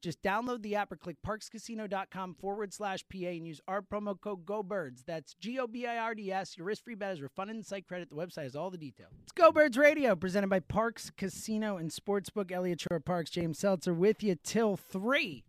[0.00, 4.46] Just download the app or click parkscasino.com forward slash PA and use our promo code
[4.46, 5.04] GoBirds.
[5.04, 6.56] That's G O B I R D S.
[6.56, 8.10] Your risk free bet is refunded in site credit.
[8.10, 9.10] The website has all the details.
[9.24, 12.52] It's Go Birds Radio, presented by Parx Casino and Sportsbook.
[12.52, 15.42] Elliot Shorr-Parks, James Seltzer with you till 3.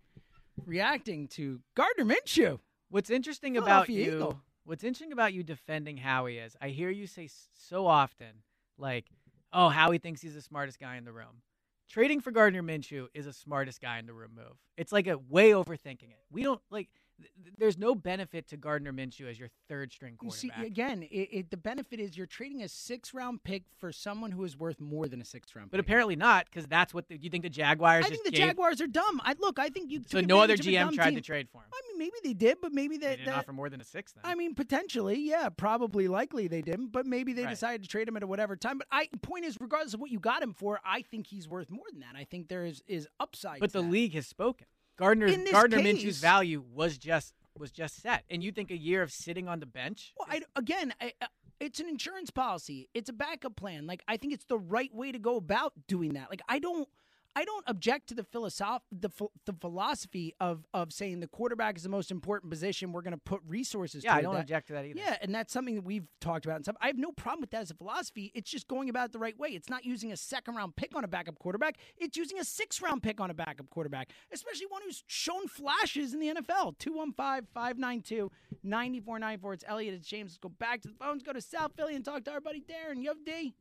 [0.65, 2.59] Reacting to Gardner Minshew.
[2.89, 4.41] What's interesting about you.
[4.63, 8.43] What's interesting about you defending Howie is I hear you say so often,
[8.77, 9.05] like,
[9.53, 11.41] "Oh, Howie thinks he's the smartest guy in the room."
[11.89, 14.57] Trading for Gardner Minshew is a smartest guy in the room move.
[14.77, 16.23] It's like a way overthinking it.
[16.29, 16.89] We don't like.
[17.21, 20.67] Th- th- there's no benefit to Gardner Minshew as your third string You see, quarterback.
[20.67, 24.43] again, it, it, the benefit is you're trading a six round pick for someone who
[24.43, 25.85] is worth more than a six round but pick.
[25.85, 28.07] apparently not, because that's what the, you think the Jaguars are.
[28.07, 29.21] I think the gave- Jaguars are dumb.
[29.23, 30.01] I look, I think you.
[30.07, 31.15] So no other advantage of a GM tried team.
[31.15, 31.65] to trade for him.
[31.73, 33.17] I mean, maybe they did, but maybe They that.
[33.17, 34.11] didn't that offer more than a six.
[34.13, 37.49] Then I mean, potentially, yeah, probably, likely they didn't, but maybe they Right.
[37.51, 38.77] decided to trade him at a whatever time.
[38.79, 41.69] But I point is, regardless of what you got him for, I think he's worth
[41.69, 42.15] more than that.
[42.15, 43.59] I think there is is upside.
[43.59, 43.87] But the that.
[43.89, 44.65] league has spoken.
[44.97, 49.01] Gardner Gardner case- Minshew's value was just was just set, and you think a year
[49.01, 50.13] of sitting on the bench?
[50.17, 51.27] Well, I, again, I, uh,
[51.59, 52.89] it's an insurance policy.
[52.93, 53.85] It's a backup plan.
[53.87, 56.29] Like I think it's the right way to go about doing that.
[56.29, 56.87] Like I don't,
[57.35, 61.77] I don't object to the philosoph- the ph- the philosophy of of saying the quarterback
[61.77, 62.91] is the most important position.
[62.91, 64.03] We're going to put resources.
[64.03, 64.41] yeah, I don't that.
[64.41, 64.99] object to that either.
[64.99, 66.75] Yeah, and that's something that we've talked about and stuff.
[66.81, 68.31] I have no problem with that as a philosophy.
[68.35, 69.49] It's just going about it the right way.
[69.49, 71.77] It's not using a second round pick on a backup quarterback.
[71.97, 76.13] It's using a six round pick on a backup quarterback, especially one who's shown flashes
[76.13, 76.77] in the NFL.
[76.79, 78.29] 215 592
[78.63, 79.53] 9494.
[79.53, 79.93] It's Elliot.
[79.93, 80.31] It's James.
[80.31, 82.61] Let's go back to the phones, go to South Philly and talk to our buddy
[82.61, 83.01] Darren.
[83.03, 83.53] Yo, D.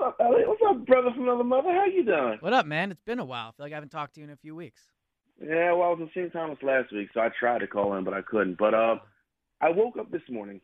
[0.00, 0.48] What's up, Elliot?
[0.48, 1.74] What's up, brother from another mother?
[1.74, 2.38] How you doing?
[2.40, 2.90] What up, man?
[2.90, 3.48] It's been a while.
[3.48, 4.80] I feel like I haven't talked to you in a few weeks.
[5.38, 6.32] Yeah, well, I was in St.
[6.32, 8.56] Thomas last week, so I tried to call in, but I couldn't.
[8.56, 8.96] But uh,
[9.60, 10.62] I woke up this morning,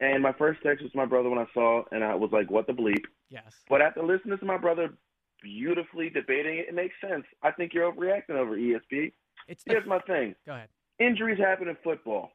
[0.00, 2.50] and my first text was to my brother when I saw, and I was like,
[2.50, 3.54] "What the bleep?" Yes.
[3.68, 4.94] But after listening to my brother
[5.42, 7.24] beautifully debating it, it makes sense.
[7.42, 9.12] I think you're overreacting over ESP.
[9.46, 10.68] It's the, Here's my thing: go ahead.
[10.98, 12.30] injuries happen in football,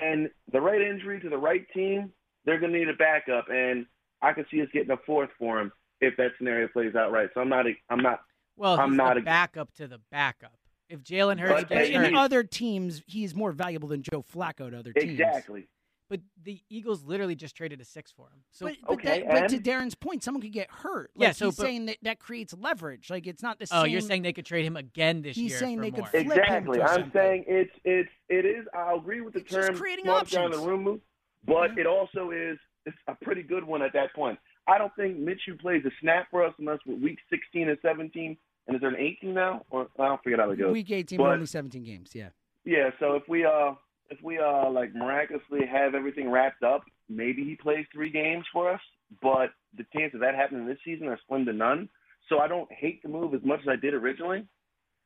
[0.00, 2.10] and the right injury to the right team,
[2.44, 3.86] they're gonna need a backup, and
[4.22, 7.28] I can see us getting a fourth for him if that scenario plays out right.
[7.34, 8.20] So I'm not, I'm not
[8.56, 10.52] Well, I'm he's not a- backup to the backup.
[10.88, 14.78] If Jalen Hurts But gets in other teams, he's more valuable than Joe Flacco to
[14.78, 15.12] other teams.
[15.18, 15.66] exactly.
[16.08, 18.44] but the Eagles literally just traded a six for him.
[18.52, 19.58] So But, but, Okay, that, but to?
[19.58, 21.10] Darren's point, someone could get hurt.
[21.16, 23.10] Yeah, so, he's but- saying that that creates leverage.
[23.10, 23.90] Like it's not the oh, same.
[23.90, 26.06] you're saying they could trade him again this He's year He's saying for they could
[26.06, 26.78] flip him Exactly.
[26.78, 27.10] for I'm something.
[27.12, 28.64] saying it's it's it is.
[28.72, 31.00] I agree with the It's just term creating smartest guy in the room move,
[31.44, 31.80] but Yeah.
[31.80, 34.38] it also is it's a pretty good one at that point.
[34.68, 38.36] I don't think Minshew plays a snap for us unless we're week 16 and 17.
[38.66, 39.62] And is there an 18 now?
[39.70, 40.72] Or I don't forget how it goes.
[40.72, 42.14] Week 18, But- only 17 games.
[42.14, 42.30] Yeah.
[42.64, 42.90] Yeah.
[42.98, 43.74] So if we uh
[44.10, 48.70] if we uh like miraculously have everything wrapped up, maybe he plays three games for
[48.72, 48.80] us.
[49.22, 51.88] But the chance of that happening this season are slim to none.
[52.28, 54.44] So I don't hate the move as much as I did originally.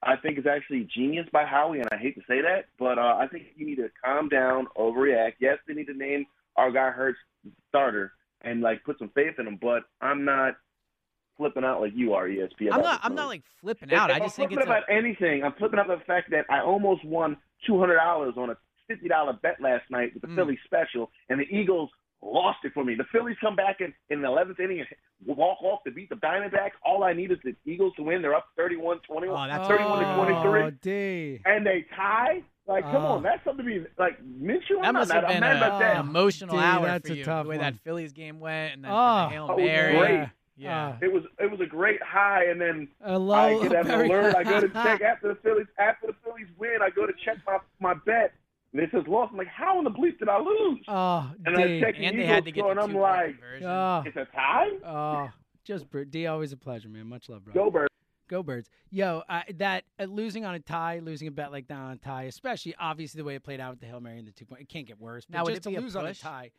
[0.02, 3.16] I think it's actually genius by Howie, and I hate to say that, but uh,
[3.20, 5.34] I think you need to calm down, overreact.
[5.40, 6.24] Yes, they need to name
[6.60, 7.18] our guy Hurts
[7.68, 10.54] starter and like put some faith in him, but I'm not
[11.36, 12.72] flipping out like you are, ESPN.
[12.72, 13.00] I'm not.
[13.02, 14.10] I'm not like flipping If- out.
[14.10, 15.42] if I I'm just think flipping it's a, about anything.
[15.42, 18.56] I'm flipping out the fact that I almost won two hundred dollars on a
[18.88, 20.36] fifty dollar bet last night with the Mm.
[20.36, 21.90] Phillies special, and the Eagles
[22.22, 22.94] lost it for me.
[22.94, 26.16] The Phillies come back in, in the eleventh inning and walk off to beat the
[26.16, 26.72] Diamondbacks.
[26.84, 28.20] All I need is the Eagles to win.
[28.20, 31.40] They're up 31-21, Oh, that's 31 to 23, Oh, D.
[31.46, 32.42] and they tie.
[32.70, 33.08] Like, come Oh.
[33.08, 34.76] on, uh, that's something to be like Minshew.
[34.80, 35.96] that I'm must not have mad- been I'm a- that.
[35.96, 37.24] an emotional Dude, hour that's for a you.
[37.24, 37.64] tough the way one.
[37.64, 39.22] that Phillies game went, and then Oh.
[39.24, 39.96] the Hail Oh, it Mary.
[39.98, 40.28] great.
[40.56, 40.92] Yeah.
[40.94, 40.98] Ah.
[41.02, 44.36] It was it was a great high, and then A low, I get an alert.
[44.36, 45.66] I go to check after the Phillies.
[45.78, 48.32] After the Phillies win, I go to check my my bet,
[48.72, 49.32] and it says lost.
[49.32, 50.84] I'm like, how in the bleep did I lose?
[50.86, 51.80] Oh, And I D.
[51.80, 53.36] check the and they Eagles had to get score, the and I'm like.
[53.64, 54.68] Oh, it's a tie.
[54.84, 55.30] oh,
[55.64, 56.26] just br- D.
[56.26, 57.06] Always a pleasure, man.
[57.08, 57.54] Much love, bro.
[57.54, 57.92] Go Birds.
[58.30, 58.70] Go birds.
[58.90, 61.96] Yo, uh, that uh, losing on a tie, losing a bet like that on a
[61.96, 64.44] tie, especially obviously the way it played out with the Hail Mary and the two
[64.44, 65.26] point, it can't get worse.
[65.28, 66.52] But Now, would just to a lose on a tie,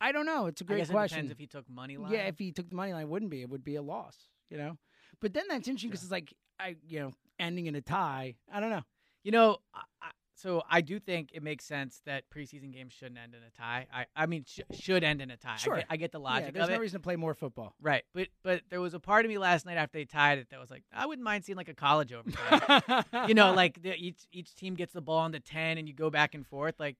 [0.00, 0.46] I don't know.
[0.46, 1.16] It's a great question.
[1.16, 2.12] depends if he took money line.
[2.12, 3.42] yeah, if he took the money line, it wouldn't be.
[3.42, 4.16] It would be a loss,
[4.48, 4.78] you know.
[5.20, 8.36] But then that's interesting because it's like I, you know, ending in a tie.
[8.52, 8.84] I don't know.
[9.24, 13.34] You know, I, so I do think it makes sense that preseason games shouldn't end
[13.34, 13.86] in a tie.
[13.92, 15.56] I, I mean, sh- should end in a tie.
[15.56, 15.74] Sure.
[15.74, 16.80] I get, I get the yeah, logic there's of no it.
[16.80, 17.74] reason to play more football.
[17.80, 20.50] Right, but but there was a part of me last night after they tied it
[20.50, 23.04] that was like, I wouldn't mind seeing like a college overtime.
[23.26, 25.94] you know, like the, each each team gets the ball on the ten and you
[25.94, 26.76] go back and forth.
[26.78, 26.96] Like,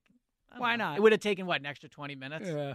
[0.57, 0.85] Why know.
[0.89, 0.97] not?
[0.97, 2.47] It would have taken what an extra twenty minutes.
[2.47, 2.73] yeah.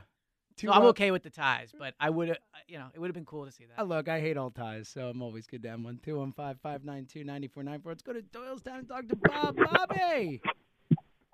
[0.57, 2.39] So I'm okay with the ties, but I would have,
[2.69, 3.83] you know, it would have been cool to see that.
[3.83, 5.99] Uh, look, I hate all ties, so I'm always good to have one.
[6.05, 7.91] 215 592 9494.
[7.91, 9.57] Let's go to Doylestown and talk to Bob.
[9.57, 10.41] Bobby.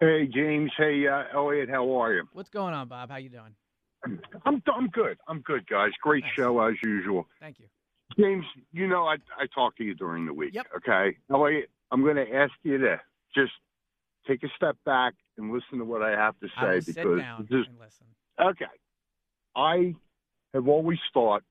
[0.00, 2.22] Hey James, hey uh, Elliot, how are you?
[2.32, 3.10] What's going on, Bob?
[3.10, 3.54] How you doing?
[4.46, 5.18] I'm I'm good.
[5.28, 5.90] I'm good, guys.
[6.02, 6.32] Great Nice.
[6.34, 7.26] show as usual.
[7.38, 7.66] Thank you.
[8.18, 10.54] James, you know I I talk to you during the week.
[10.54, 10.68] Yep.
[10.78, 11.18] Okay.
[11.30, 12.98] Elliot, I'm going to ask you to
[13.34, 13.52] just
[14.26, 16.94] take a step back and listen to what I have to I say will sit
[16.96, 18.06] because down this is and listen.
[18.40, 18.64] Okay.
[19.56, 19.94] I
[20.54, 21.42] have always thought,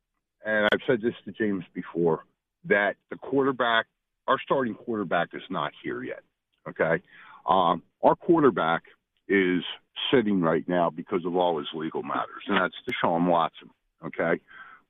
[0.46, 2.24] and I've said this to James before,
[2.66, 3.86] that the quarterback,
[4.28, 6.22] our starting quarterback, is not here yet.
[6.68, 7.02] Okay.
[7.48, 8.84] Um, our quarterback
[9.28, 9.64] is
[10.12, 13.70] sitting right now because of all his legal matters, and that's Deshaun Watson.
[14.06, 14.42] Okay.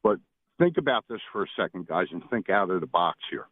[0.03, 0.19] But
[0.57, 3.45] think about this for a second, guys, and think out of the box here.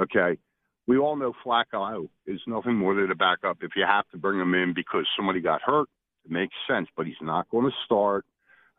[0.00, 0.38] Okay.
[0.86, 3.58] We all know Flacco is nothing more than a backup.
[3.62, 5.88] If you have to bring him in because somebody got hurt,
[6.24, 8.24] it makes sense, but he's not going to start.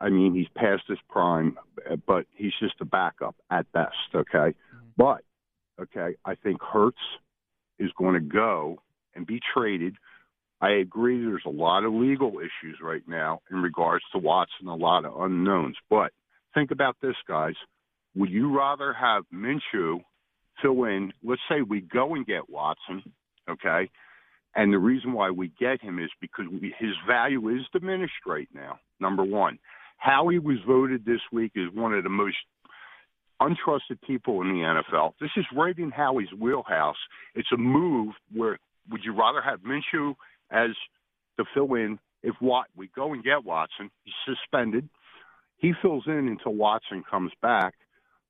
[0.01, 1.57] I mean, he's past his prime,
[2.07, 3.95] but he's just a backup at best.
[4.15, 4.87] Okay, mm-hmm.
[4.97, 5.21] but
[5.79, 6.97] okay, I think Hurts
[7.79, 8.81] is going to go
[9.15, 9.95] and be traded.
[10.59, 11.23] I agree.
[11.23, 15.19] There's a lot of legal issues right now in regards to Watson, a lot of
[15.19, 15.75] unknowns.
[15.89, 16.11] But
[16.53, 17.55] think about this, guys.
[18.15, 20.01] Would you rather have Minshew
[20.61, 21.13] fill in?
[21.23, 23.03] Let's say we go and get Watson,
[23.49, 23.89] okay,
[24.55, 28.49] and the reason why we get him is because we, his value is diminished right
[28.53, 28.79] now.
[28.99, 29.59] Number one,
[30.01, 32.37] Howie was voted this week as one of the most
[33.39, 35.13] untrusted people in the NFL.
[35.21, 36.97] This is right in Howie's wheelhouse.
[37.35, 38.57] It's a move where
[38.89, 40.15] would you rather have Minshew
[40.49, 40.71] as
[41.37, 44.89] the fill in if Watt we go and get Watson, he's suspended.
[45.57, 47.75] He fills in until Watson comes back.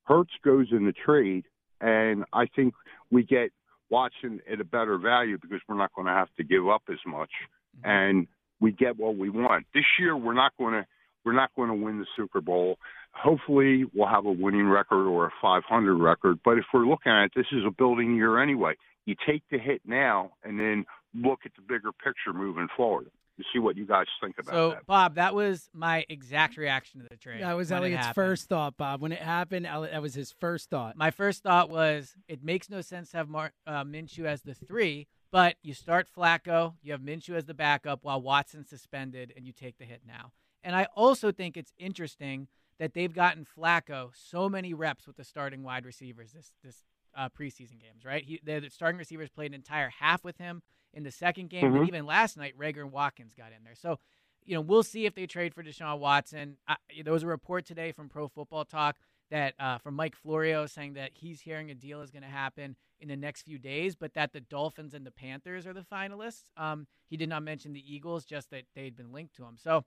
[0.04, 1.46] Hurts goes in the trade,
[1.80, 2.74] and I think
[3.12, 3.52] we get
[3.90, 7.00] Watson at a better value because we're not going to have to give up as
[7.06, 7.32] much,
[7.78, 7.90] mm-hmm.
[7.90, 8.28] and
[8.60, 9.66] we get what we want.
[9.74, 10.86] This year, we're not going to
[11.26, 12.78] we're not going to win the Super Bowl.
[13.14, 16.40] Hopefully, we'll have a winning record or a 500 record.
[16.44, 18.74] But if we're looking at it, this is a building year anyway.
[19.06, 23.08] You take the hit now, and then look at the bigger picture moving forward.
[23.38, 24.56] You see what you guys think about it.
[24.56, 24.86] So, that.
[24.86, 27.42] Bob, that was my exact reaction to the trade.
[27.42, 29.02] That was when Elliot's first thought, Bob.
[29.02, 30.96] When it happened, Elliot, that was his first thought.
[30.96, 34.54] My first thought was it makes no sense to have Mar- uh, Minshew as the
[34.54, 39.48] three, but you start Flacco, you have Minshew as the backup while Watson's suspended, and
[39.48, 40.34] you take the hit now.
[40.64, 42.48] And I also think it's interesting
[42.80, 46.84] that they've gotten Flacco so many reps with the starting wide receivers this this
[47.16, 48.24] uh, preseason games, right?
[48.24, 50.62] He, the starting receivers played an entire half with him
[50.94, 51.88] in the second game, and Mhm.
[51.88, 53.76] even last night, Reagor and Watkins got in there.
[53.76, 54.00] So,
[54.46, 56.58] you know, we'll see if they trade for Deshaun Watson.
[56.68, 58.98] I, there was a report today from Pro Football Talk
[59.30, 62.76] that uh, from Mike Florio saying that he's hearing a deal is going to happen
[63.00, 66.50] in the next few days, but that the Dolphins and the Panthers are the finalists.
[66.58, 69.58] Um, he did not mention the Eagles, just that they'd been linked to him.
[69.58, 69.86] So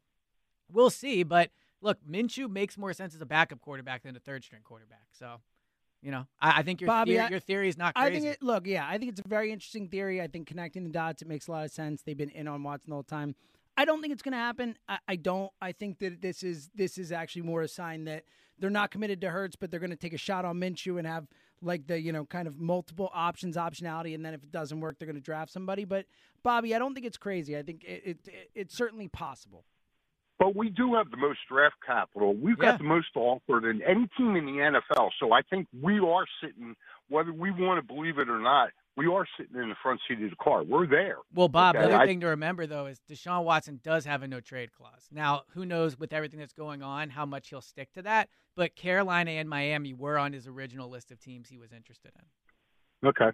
[0.71, 1.23] we'll see.
[1.23, 1.51] But
[1.81, 5.07] look, Minshew makes more sense as a backup quarterback than a third string quarterback.
[5.13, 5.37] So,
[6.03, 8.21] you know, I, I think your Bobby, theory, your theory is not I crazy.
[8.21, 8.43] think it.
[8.43, 10.21] Look, yeah, I think it's a very interesting theory.
[10.21, 12.03] I think connecting the dots, it makes a lot of sense.
[12.03, 13.35] They've been in on Watson the whole time.
[13.77, 14.77] I don't think it's going to happen.
[14.89, 15.51] I, I don't.
[15.61, 18.25] I think that this is this is actually more a sign that
[18.59, 21.07] they're not committed to Hurts, but they're going to take a shot on Minshew and
[21.07, 21.27] have
[21.61, 24.99] like the you know kind of multiple options, optionality, and then if it doesn't work,
[24.99, 25.85] they're going to draft somebody.
[25.85, 26.07] But
[26.43, 27.57] Bobby, I don't think it's crazy.
[27.57, 29.65] I think it, it, it it's certainly possible.
[30.39, 32.35] But we do have the most draft capital.
[32.35, 32.73] We've Yeah.
[32.73, 35.11] got the most to offer than any team in the NFL.
[35.19, 36.77] So I think we are sitting,
[37.09, 40.21] whether we want to believe it or not, we are sitting in the front seat
[40.23, 40.63] of the car.
[40.65, 41.19] We're there.
[41.33, 44.23] Well, Bob, Okay, the other I- thing to remember though is Deshaun Watson does have
[44.23, 45.09] a no trade clause.
[45.13, 48.29] Now, who knows with everything that's going on how much he'll stick to that?
[48.57, 53.09] But Carolina and Miami were on his original list of teams he was interested in.
[53.09, 53.31] Okay.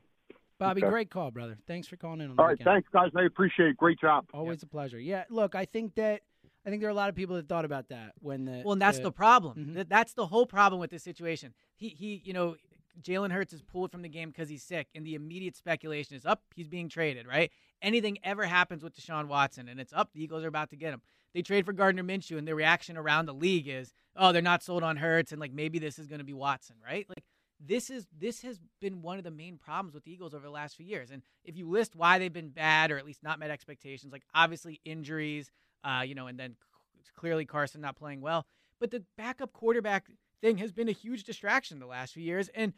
[0.58, 0.90] Bobby, Okay.
[0.90, 1.56] great call, brother.
[1.66, 2.30] Thanks for calling in.
[2.30, 2.58] On the All right.
[2.58, 2.66] weekend.
[2.66, 3.10] Thanks, guys.
[3.16, 3.76] I appreciate it.
[3.78, 4.26] Great job.
[4.34, 4.98] Always a pleasure.
[5.00, 6.20] Yeah, look, I think that
[6.64, 8.72] I think there are a lot of people that thought about that when the Well,
[8.74, 9.74] and that's the problem.
[9.74, 9.88] Mhm.
[9.88, 11.54] That's the whole problem with this situation.
[11.76, 12.56] He he, you know,
[13.00, 16.26] Jalen Hurts is pulled from the game because he's sick, and the immediate speculation is
[16.26, 16.42] up.
[16.54, 17.50] He's being traded, right?
[17.80, 20.12] Anything ever happens with Deshaun Watson, and it's up.
[20.12, 21.00] The Eagles are about to get him.
[21.32, 24.62] They trade for Gardner Minshew, and the reaction around the league is, oh, they're not
[24.62, 27.08] sold on Hurts, and like maybe this is going to be Watson, right?
[27.08, 27.24] Like
[27.58, 30.50] this is this has been one of the main problems with the Eagles over the
[30.50, 31.10] last few years.
[31.10, 34.24] And if you list why they've been bad or at least not met expectations, like
[34.34, 35.50] obviously injuries,
[35.84, 36.56] uh, you know, and then
[37.04, 38.46] c- clearly Carson not playing well,
[38.78, 40.06] but the backup quarterback
[40.40, 42.48] thing has been a huge distraction the last few years.
[42.54, 42.72] And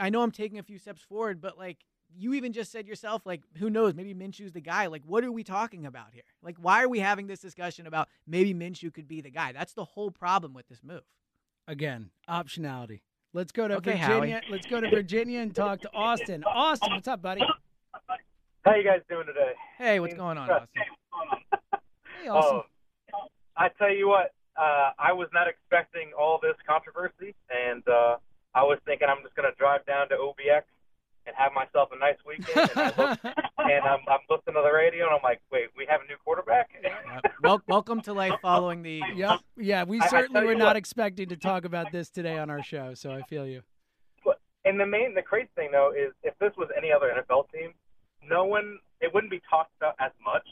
[0.00, 1.78] I know I'm taking a few steps forward, but like
[2.16, 4.86] you even just said yourself, like who knows, maybe Minshew's the guy.
[4.86, 6.22] Like what are we talking about here?
[6.42, 9.50] Like why are we having this discussion about maybe Minshew could be the guy?
[9.52, 11.02] That's the whole problem with this move.
[11.66, 13.00] again optionality.
[13.32, 14.34] Let's go to Okay, Virginia.
[14.36, 14.52] Howie.
[14.52, 16.44] Let's go to Virginia and talk to Austin.
[16.44, 17.40] Austin, what's up, buddy?
[18.64, 19.52] How you guys doing today?
[19.76, 20.82] Hey, what's going on, Austin?
[22.24, 22.62] Hey, Austin.
[23.14, 23.18] Oh,
[23.54, 28.16] I tell you what, uh, I was not expecting all this controversy, and uh,
[28.54, 30.62] I was thinking I'm just going to drive down to OBX
[31.26, 32.70] and have myself a nice weekend.
[32.74, 33.18] And, I look,
[33.58, 36.16] and I'm, I'm listening to the radio, and I'm like, wait, we have a new
[36.24, 36.70] quarterback?
[36.82, 37.34] Yep.
[37.42, 39.18] Wel- welcome to life following the Eagles.
[39.18, 39.40] Yep.
[39.58, 40.76] Yeah, we I- I certainly were not what.
[40.76, 43.60] expecting to talk about this today on our show, so I feel you.
[44.64, 47.74] and the main, the crazy thing though is if this was any other NFL team,
[48.26, 50.46] no one, it wouldn't be talked about as much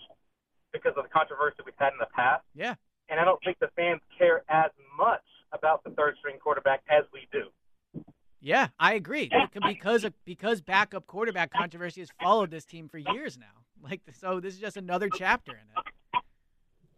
[0.83, 2.45] because of the controversy we've had in the past.
[2.55, 2.74] Yeah.
[3.09, 5.22] And I don't think the fans care as much
[5.53, 7.49] about the third string quarterback as we do.
[8.41, 9.30] Yeah, I agree.
[9.55, 13.62] Because because backup quarterback controversy has followed this team for years now.
[13.83, 16.22] Like so, this is just another chapter in it.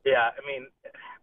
[0.05, 0.66] Yeah, I mean,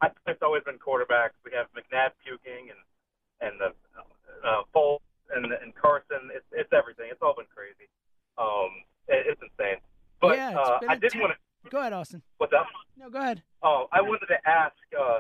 [0.01, 1.37] I think it's always been quarterbacks.
[1.45, 4.99] We have McNabb puking and and the uh, Foles
[5.35, 6.29] and and Carson.
[6.33, 7.09] It's it's everything.
[7.11, 7.89] It's all been crazy.
[8.37, 8.69] Um,
[9.07, 9.77] it, it's insane.
[10.19, 11.37] But yeah, it's uh, I did t- want to.
[11.69, 12.21] Go ahead, Austin.
[12.37, 12.67] What's up?
[12.97, 13.43] No, go ahead.
[13.63, 14.75] Oh, I wanted to ask.
[14.97, 15.19] Uh,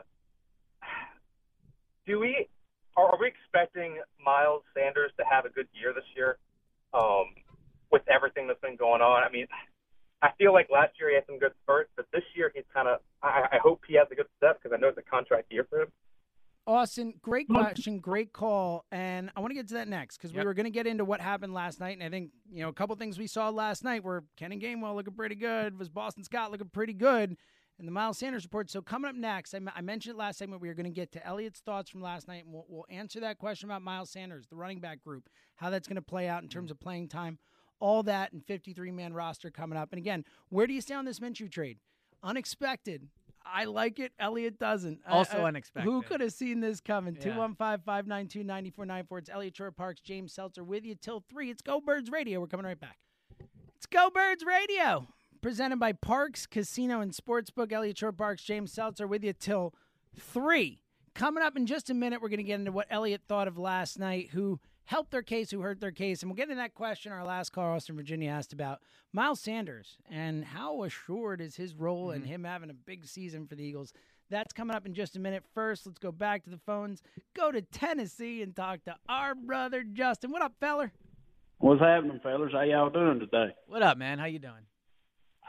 [2.05, 2.47] do we
[2.97, 6.37] are we expecting Miles Sanders to have a good year this year?
[6.93, 7.35] Um,
[7.91, 9.47] with everything that's been going on, I mean,
[10.21, 12.87] I feel like last year he had some good spurts, but this year he's kind
[12.87, 12.99] of.
[13.23, 15.65] I, I hope he has a good step because I know it's a contract year
[15.69, 15.91] for him.
[16.71, 20.43] Austin, great question, great call, and I want to get to that next because we
[20.43, 22.73] were going to get into what happened last night, and I think you know a
[22.73, 26.49] couple things we saw last night were Kenny Gainwell looking pretty good, was Boston Scott
[26.51, 27.35] looking pretty good,
[27.77, 28.69] and the Miles Sanders report.
[28.69, 31.11] So coming up next, I, m- I mentioned last segment we were going to get
[31.13, 34.47] to Elliot's thoughts from last night, and we'll, we'll answer that question about Miles Sanders,
[34.47, 36.73] the running back group, how that's going to play out in terms mm-hmm.
[36.73, 37.37] of playing time,
[37.79, 39.89] all that, and 53 man roster coming up.
[39.91, 41.79] And again, where do you stand on this Minshew trade?
[42.23, 43.09] Unexpected.
[43.45, 44.11] I like it.
[44.19, 44.99] Elliot doesn't.
[45.07, 45.89] Also I- unexpected.
[45.89, 47.15] Who could have seen this coming?
[47.15, 47.33] Yeah.
[47.33, 49.17] 215 592 9494.
[49.19, 51.49] It's Elliot Shorr-Parks, James Seltzer with you till 3.
[51.49, 52.39] It's Go Birds Radio.
[52.39, 52.97] We're coming right back.
[53.75, 55.07] It's Go Birds Radio,
[55.41, 57.71] presented by Parx Casino and Sportsbook.
[57.71, 59.73] Elliot Shorr-Parks, James Seltzer with you till
[60.19, 60.83] 3.
[61.13, 63.57] Coming up in just a minute, we're going to get into what Elliot thought of
[63.57, 66.21] last night, who helped their case, who hurt their case.
[66.21, 68.79] And we'll get into that question our last caller, Austin, Virginia, asked about
[69.13, 72.33] Miles Sanders and how assured is his role and mm-hmm.
[72.33, 73.93] him having a big season for the Eagles.
[74.29, 75.43] That's coming up in just a minute.
[75.53, 77.01] First, let's go back to the phones,
[77.35, 80.31] go to Tennessee, and talk to our brother Justin.
[80.31, 80.93] What up, feller?
[81.59, 82.51] What's happening, fellas?
[82.53, 83.53] How y'all doing today?
[83.67, 84.19] What up, man?
[84.19, 84.65] How you doing?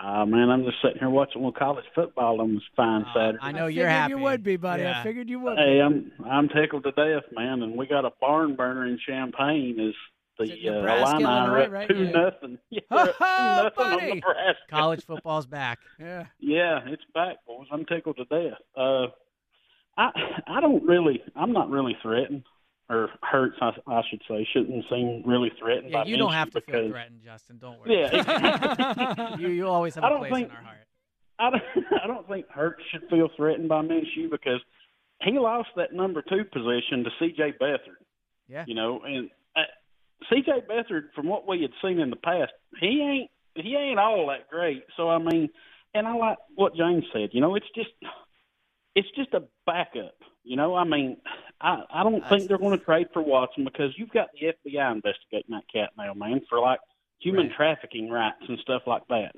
[0.03, 3.39] Uh, man, I'm just sitting here watching little college football on this fine Saturday.
[3.41, 4.11] I know I you're happy.
[4.13, 4.87] you would be, buddy.
[4.87, 5.59] I figured you would.
[5.59, 5.81] Hey, be.
[5.81, 9.79] I'm I'm tickled to death, man, and we got a barn burner in Champaign.
[9.79, 9.95] Is
[10.39, 11.89] the Is uh, Nebraska, Illini are Illinois, up right?
[11.89, 12.11] two Yeah.
[12.11, 12.59] nothing.
[12.71, 14.15] Yeah, they're up two Oh, nothing on buddy.
[14.15, 14.63] Nebraska.
[14.71, 15.79] College football's back.
[16.01, 16.27] Yeah.
[16.41, 17.67] Yeah, it's back, boys.
[17.71, 18.59] I'm tickled to death.
[18.77, 19.07] Uh,
[19.99, 20.11] I
[20.49, 22.45] I don't really, I'm not really threatened
[22.93, 23.53] or hurt.
[23.61, 25.91] I, I should say, shouldn't seem really threatened.
[25.91, 27.59] Yeah, by you don't have to feel threatened, Justin.
[27.59, 28.01] Don't worry.
[28.03, 30.77] Yeah, you you always have I a place think- in our heart.
[31.39, 31.63] I don't,
[32.05, 34.61] I don't think Hurts should feel threatened by Minshew because
[35.23, 37.55] he lost that number two position to C.J.
[37.61, 37.99] Beathard.
[38.49, 38.65] Yeah.
[38.67, 39.61] You know, and uh,
[40.31, 40.53] C.J.
[40.71, 44.49] Beathard, from what we had seen in the past, he ain't he ain't all that
[44.51, 44.85] great.
[44.97, 45.49] So I mean,
[45.95, 47.31] and I like what James said.
[47.33, 47.91] You know, it's just
[48.95, 50.15] it's just a backup.
[50.45, 51.17] You know, I mean,
[51.61, 54.93] I I don't think they're going to trade for Watson because you've got the FBI
[54.93, 56.81] investigating that cat now, man, for like
[57.21, 57.57] human Right.
[57.57, 59.33] trafficking rights and stuff like that.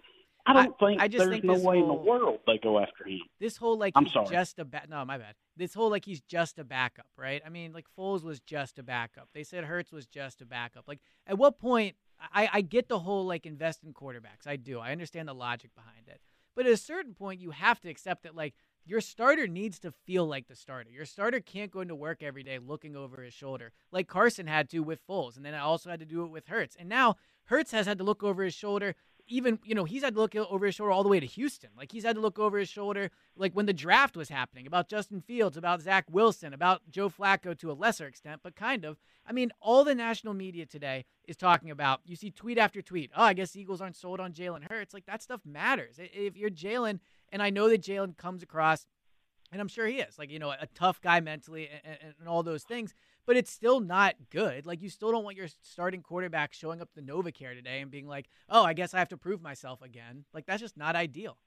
[0.47, 3.07] I don't think I just there's think no way in the world they go after
[3.07, 3.21] him.
[3.41, 4.29] This whole like I'm he's sorry.
[4.29, 4.89] just a back.
[4.91, 5.35] No, my bad.
[5.57, 7.41] This whole like he's just a backup, right?
[7.45, 9.29] I mean, like Foles was just a backup.
[9.35, 10.85] They said Hurts was just a backup.
[10.87, 11.97] Like, at what point?
[12.33, 14.47] I I get the whole like invest in quarterbacks.
[14.47, 14.81] I do.
[14.81, 16.21] I understand the logic behind it.
[16.55, 19.93] But at a certain point, you have to accept that like your starter needs to
[20.05, 20.91] feel like the starter.
[20.91, 24.69] Your starter can't go into work every day looking over his shoulder like Carson had
[24.71, 26.77] to with Foles, and then I also had to do it with Hurts.
[26.79, 28.95] And now Hurts has had to look over his shoulder
[29.27, 31.71] even you know he's had to look over his shoulder all the way to Houston.
[31.77, 34.89] Like he's had to look over his shoulder like when the draft was happening about
[34.89, 38.99] Justin Fields, about Zach Wilson, about Joe Flacco to a lesser extent, but kind of.
[39.27, 42.01] I mean, all the national media today is talking about.
[42.05, 43.11] You see tweet after tweet.
[43.17, 44.93] Oh, I guess Eagles aren't sold on Jalen Hurts.
[44.93, 45.97] Like that stuff matters.
[45.99, 47.01] If you're Jalen,
[47.33, 48.87] and I know that Jalen comes across
[49.55, 52.29] and I'm sure he is like you know a tough guy mentally and, and, and
[52.29, 52.93] all those things.
[53.27, 54.67] But it's still not good.
[54.67, 58.07] Like you still don't want your starting quarterback showing up to NovaCare today and being
[58.07, 61.39] like, "Oh, I guess I have to prove myself again." Like that's just not ideal.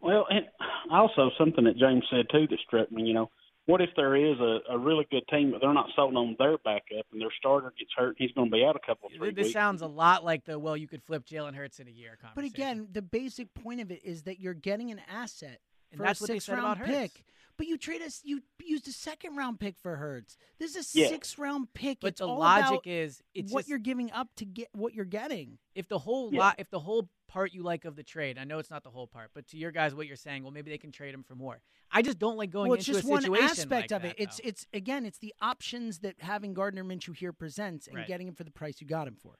[0.00, 0.46] Well, and
[0.90, 3.02] also something that James said too that struck me.
[3.02, 3.30] You know,
[3.66, 6.56] what if there is a, a really good team, but they're not sold on their
[6.58, 9.12] backup, and their starter gets hurt, and he's going to be out a couple of
[9.16, 9.52] three This weeks.
[9.54, 12.44] sounds a lot like the well, you could flip Jalen Hurts in a year But
[12.44, 15.60] again, the basic point of it is that you're getting an asset
[15.92, 17.22] And for that's a what they six said round about pick.
[17.58, 18.20] But you trade us.
[18.22, 20.36] You used a second round pick for Hurts.
[20.58, 21.08] This is a Yeah.
[21.08, 22.00] six round pick.
[22.00, 24.68] but it's the all logic about is it's what just- you're giving up to get
[24.74, 25.58] what you're getting.
[25.74, 26.40] if the whole Yeah.
[26.40, 28.90] lot, if the whole part you like of the trade, I know it's not the
[28.90, 31.22] whole part, but to your guys, what you're saying, well, maybe they can trade him
[31.22, 31.60] for more.
[31.90, 34.16] I just don't like going well, it's into just a one aspect like of it.
[34.18, 34.48] that, It's though.
[34.48, 38.06] it's again, it's the options that having Gardner Minshew here presents and Right.
[38.06, 39.38] getting him for the price you got him for.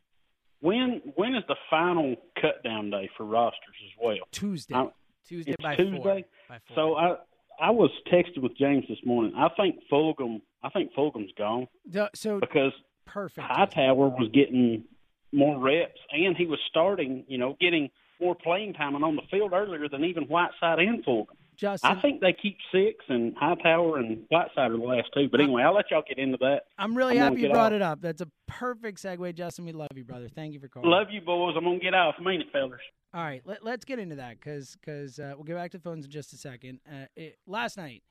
[0.60, 4.26] When when is the final cut down day for rosters as well?
[4.30, 4.74] Tuesday.
[4.74, 4.90] I-
[5.26, 5.98] Tuesday it's by Tuesday.
[6.02, 6.14] four.
[6.48, 6.74] By four.
[6.74, 7.16] So I
[7.60, 9.32] I was texting with James this morning.
[9.36, 12.72] I think Fulgham I think Fulgham's gone The- so because
[13.06, 13.46] Perfect.
[13.46, 14.84] Hightower was getting
[15.32, 17.88] more reps, and he was starting, you know, getting
[18.20, 21.26] more playing time and on the field earlier than even Whiteside and Fulgham.
[21.56, 25.28] Justin, I think they keep six, and Hightower and Whiteside are the last two.
[25.30, 26.62] But anyway, I'll let y'all get into that.
[26.78, 27.76] I'm really I'm happy you brought off.
[27.76, 28.00] it up.
[28.00, 29.64] That's a perfect segue, Justin.
[29.64, 30.28] We love you, brother.
[30.28, 30.90] Thank you for calling.
[30.90, 31.54] Love you, boys.
[31.56, 32.14] I'm gonna get off.
[32.20, 32.80] Mean it, fellas.
[33.14, 35.82] All right, let, let's get into that because because uh, we'll get back to the
[35.82, 36.80] phones in just a second.
[36.86, 38.02] Uh, it, last night,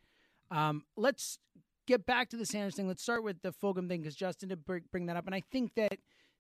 [0.52, 1.38] um, let's
[1.86, 2.88] get back to the Sanders thing.
[2.88, 5.76] Let's start with the Fulgham thing because Justin did bring that up, and I think
[5.76, 5.98] that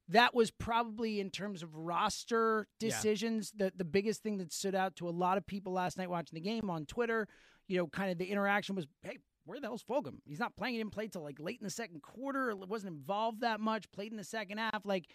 [0.09, 2.89] that was probably in terms of roster Yeah.
[2.89, 6.09] decisions the the biggest thing that stood out to a lot of people last night
[6.09, 7.27] watching the game on Twitter.
[7.67, 9.17] You know, kind of the interaction was, hey.
[9.47, 10.15] Where the hell's Fulgham?
[10.25, 10.73] He's not playing.
[10.73, 12.55] He didn't play till like late in the second quarter.
[12.55, 13.91] Wasn't involved that much.
[13.91, 14.83] Played in the second half.
[14.85, 15.05] Like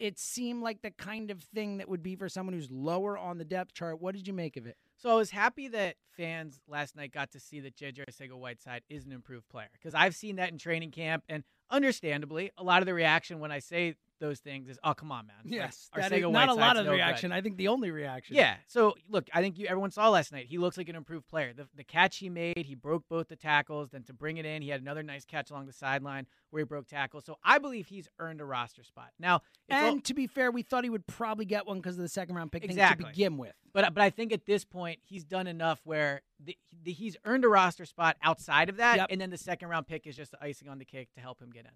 [0.00, 3.38] it seemed like the kind of thing that would be for someone who's lower on
[3.38, 4.00] the depth chart.
[4.00, 4.76] What did you make of it?
[5.00, 8.82] So I was happy that fans last night got to see that JJ Arcega Whiteside
[8.90, 12.82] is an improved player because I've seen that in training camp, and understandably, a lot
[12.82, 16.12] of the reaction when I say those things is, "Oh, come on, man!" Like, that
[16.12, 16.96] is not a lot of no good.
[16.96, 17.32] reaction.
[17.32, 18.36] I think the only reaction.
[18.36, 18.56] Yeah.
[18.66, 20.44] So look, I think you everyone saw last night.
[20.46, 21.54] He looks like an improved player.
[21.54, 23.88] The, the catch he made, he broke both the tackles.
[23.92, 26.64] Then to bring it in, he had another nice catch along the sideline where he
[26.66, 27.24] broke tackles.
[27.24, 29.08] So I believe he's earned a roster spot.
[29.18, 29.36] Now,
[29.68, 32.02] it's all- And to be fair, we thought he would probably get one because of
[32.02, 33.04] the second round pick Exactly.
[33.06, 33.54] to begin with.
[33.72, 37.44] But but I think at this point he's done enough where the, the, he's earned
[37.44, 39.06] a roster spot outside of that, Yep.
[39.10, 41.40] and then the second round pick is just the icing on the cake to help
[41.40, 41.70] him get in.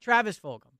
[0.00, 0.76] Travis Fulgham.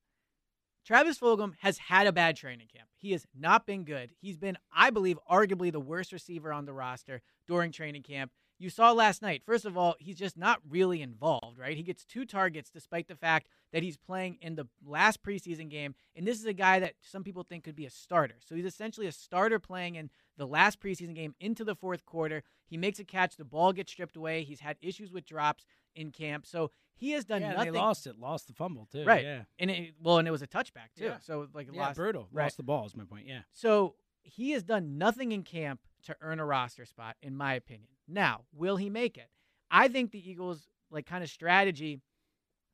[0.86, 2.88] Travis Fulgham has had a bad training camp.
[2.96, 4.10] He has not been good.
[4.20, 8.32] He's been, I believe, arguably the worst receiver on the roster during training camp.
[8.58, 9.42] You saw last night.
[9.44, 11.76] First of all, he's just not really involved, right?
[11.76, 15.94] He gets two targets despite the fact that he's playing in the last preseason game.
[16.16, 18.36] And this is a guy that some people think could be a starter.
[18.44, 22.42] So he's essentially a starter playing in the last preseason game into the fourth quarter.
[22.66, 24.42] He makes a catch, the ball gets stripped away.
[24.42, 26.44] He's had issues with drops in camp.
[26.44, 27.72] So he has done yeah, nothing.
[27.72, 28.18] they lost it.
[28.18, 29.04] Lost the fumble too.
[29.04, 29.24] Right.
[29.24, 29.42] Yeah.
[29.58, 31.04] And it, well, and it was a touchback too.
[31.04, 31.18] Yeah.
[31.20, 32.28] So like Yeah, lost brutal.
[32.32, 32.44] Right.
[32.44, 33.26] Lost the ball is my point.
[33.26, 33.40] Yeah.
[33.52, 33.94] So
[34.28, 37.90] he has done nothing in camp to earn a roster spot, in my opinion.
[38.06, 39.28] Now, will he make it?
[39.70, 42.00] I think the Eagles' like kind of strategy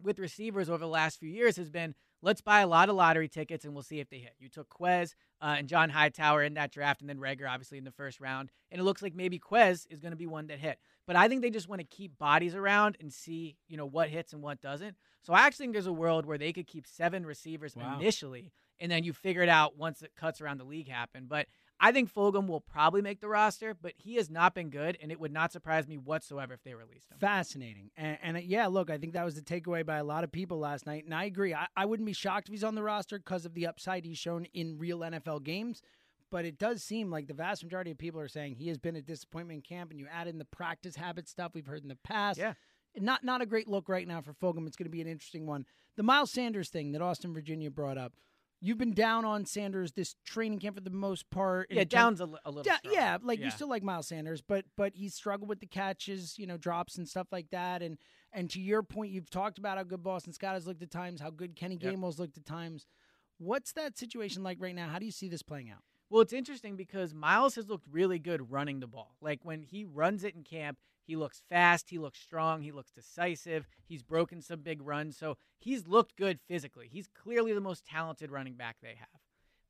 [0.02, 3.28] with receivers over the last few years has been let's buy a lot of lottery
[3.28, 4.34] tickets and we'll see if they hit.
[4.38, 7.84] You took Quez uh, and John Hightower in that draft, and then Reagor obviously in
[7.84, 10.58] the first round, and it looks like maybe Quez is going to be one that
[10.58, 10.78] hit.
[11.06, 14.08] But I think they just want to keep bodies around and see you know what
[14.08, 14.96] hits and what doesn't.
[15.22, 17.98] So I actually think there's a world where they could keep seven receivers Wow.
[17.98, 21.26] initially, and then you figure it out once it cuts around the league happen.
[21.28, 21.46] But
[21.80, 25.10] I think Fulgham will probably make the roster, but he has not been good, and
[25.10, 27.18] it would not surprise me whatsoever if they released him.
[27.18, 27.90] Fascinating.
[27.96, 30.32] And, and uh, yeah, look, I think that was the takeaway by a lot of
[30.32, 31.04] people last night.
[31.04, 31.52] And I agree.
[31.52, 34.18] I, I wouldn't be shocked if he's on the roster because of the upside he's
[34.18, 35.82] shown in real NFL games.
[36.30, 38.96] But it does seem like the vast majority of people are saying he has been
[38.96, 39.90] a disappointment in camp.
[39.90, 42.38] And you add in the practice habit stuff we've heard in the past.
[42.38, 42.54] Yeah.
[42.96, 44.66] Not not a great look right now for Fulgham.
[44.66, 45.66] It's going to be an interesting one.
[45.96, 48.12] The Miles Sanders thing that Austin, Virginia brought up.
[48.64, 51.68] You've been down on Sanders this training camp for the most part.
[51.70, 52.62] Yeah, down's a, a little.
[52.64, 53.44] yeah, yeah, like Yeah.
[53.44, 56.96] you still like Miles Sanders, but but he's struggled with the catches, you know, drops
[56.96, 57.82] and stuff like that.
[57.82, 57.98] And
[58.32, 61.20] and to your point, you've talked about how good Boston Scott has looked at times,
[61.20, 61.94] how good Kenny Yep.
[61.94, 62.86] Gainwell's looked at times.
[63.36, 64.88] What's that situation like right now?
[64.88, 65.82] How do you see this playing out?
[66.08, 69.16] Well, it's interesting because Miles has looked really good running the ball.
[69.20, 72.90] Like when he runs it in camp, he looks fast, he looks strong, he looks
[72.90, 73.66] decisive.
[73.84, 76.88] He's broken some big runs, so he's looked good physically.
[76.90, 79.20] He's clearly the most talented running back they have.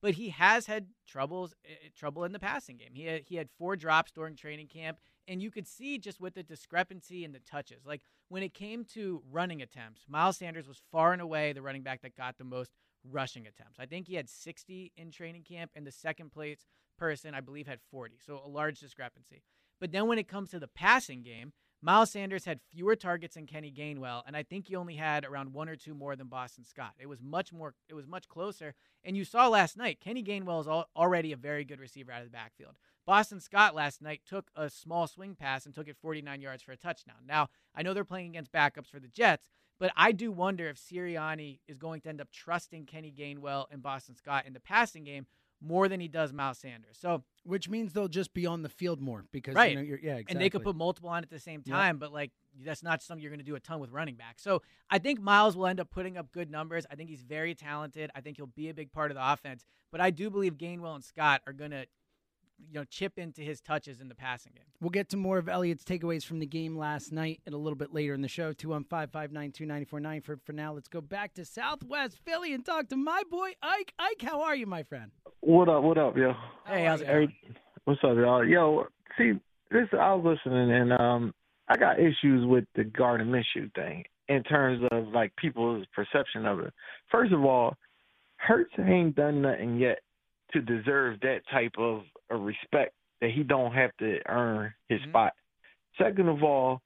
[0.01, 2.91] But he has had troubles uh, trouble in the passing game.
[2.93, 6.35] He had, he had four drops during training camp, and you could see just with
[6.35, 7.87] the discrepancy in the touches.
[7.87, 11.83] Like when it came to running attempts, Miles Sanders was far and away the running
[11.83, 12.71] back that got the most
[13.11, 13.79] rushing attempts.
[13.79, 16.67] I think he had 60 in training camp, and the second place
[16.99, 18.17] person, I believe, had 40.
[18.25, 19.43] So a large discrepancy.
[19.81, 21.53] But then when it comes to the passing game,
[21.85, 25.53] Miles Sanders had fewer targets than Kenny Gainwell, and I think he only had around
[25.53, 26.95] one or two more than Boston Scott.
[26.99, 27.75] It was much more.
[27.91, 28.75] It was much closer.
[29.05, 32.23] And you saw last night, Kenny Gainwell is al- already a very good receiver out
[32.23, 32.77] of the backfield.
[33.07, 36.73] Boston Scott last night took a small swing pass and took it 49 yards for
[36.73, 37.17] a touchdown.
[37.27, 40.79] Now I know they're playing against backups for the Jets, but I do wonder if
[40.79, 45.05] Sirianni is going to end up trusting Kenny Gainwell and Boston Scott in the passing
[45.05, 45.27] game
[45.65, 46.97] more than he does Miles Sanders.
[47.01, 49.95] So Which means they'll just be on the field more because right, you know, yeah,
[49.95, 50.25] exactly.
[50.29, 51.75] and they could put multiple on at the same Yep.
[51.75, 52.31] time, but like
[52.65, 54.39] that's not something you're going to do a ton with running back.
[54.39, 56.87] So I think Miles will end up putting up good numbers.
[56.91, 58.11] I think he's very talented.
[58.15, 59.65] I think he'll be a big part of the offense.
[59.91, 61.87] But I do believe Gainwell and Scott are going to,
[62.69, 64.65] you know, chip into his touches in the passing game.
[64.81, 67.77] We'll get to more of Elliot's takeaways from the game last night and a little
[67.77, 68.53] bit later in the show.
[68.53, 73.53] 215 For, for now, let's go back to Southwest Philly and talk to my boy,
[73.63, 73.93] Ike.
[73.99, 75.11] Ike, how are you, my friend?
[75.41, 75.83] What up?
[75.83, 76.35] What up, yo?
[76.67, 77.29] Hey, how's it Hey,
[77.85, 78.45] what's up, y'all?
[78.45, 78.87] Yo,
[79.19, 79.33] see,
[79.71, 81.35] this I was listening and um,
[81.69, 86.61] I got issues with the Gardner Minshew thing, in terms of like people's perception of
[86.61, 86.73] it.
[87.11, 87.77] First of all,
[88.37, 90.01] Hurts ain't done nothing yet
[90.53, 92.03] to deserve that type of,
[92.39, 95.11] respect that he don't have to earn his Mm-hmm.
[95.11, 95.33] spot.
[95.99, 96.81] Second of all,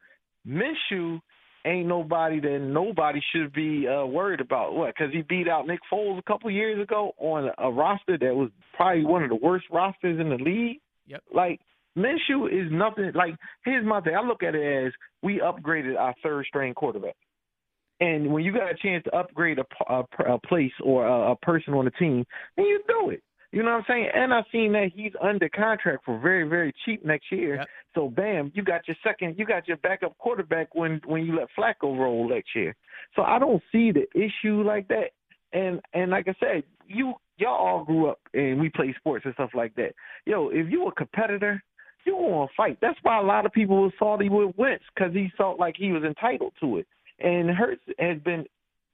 [0.47, 1.21] Minshew
[1.65, 4.75] ain't nobody that nobody should be uh, worried about.
[4.75, 4.95] What?
[4.95, 8.51] Because he beat out Nick Foles a couple years ago on a roster that was
[8.75, 10.81] probably one of the worst rosters in the league.
[11.07, 11.23] Yep.
[11.35, 11.61] Like
[11.97, 13.11] Minshew is nothing.
[13.15, 13.35] Like
[13.65, 14.15] here's my thing.
[14.15, 14.93] I look at it as
[15.23, 17.17] we upgraded our third string quarterback.
[18.01, 21.37] And when you got a chance to upgrade a, a, a place or a, a
[21.37, 22.25] person on the team,
[22.57, 23.23] then you do it.
[23.51, 24.09] You know what I'm saying?
[24.15, 27.65] And I've seen that he's under contract for very, very cheap next year.
[27.95, 31.49] So bam, you got your second, you got your backup quarterback when when you let
[31.59, 32.77] Flacco roll next year.
[33.17, 35.13] So I don't see the issue like that.
[35.53, 39.35] And and like I said, you y'all all grew up and we play sports and
[39.35, 39.93] stuff like that.
[40.27, 41.63] Yo, if you a competitor,
[42.05, 42.79] you want to fight.
[42.83, 45.93] That's why a lot of people were salty with Wentz because he felt like he
[45.93, 46.87] was entitled to it.
[47.21, 48.45] And Hurts has been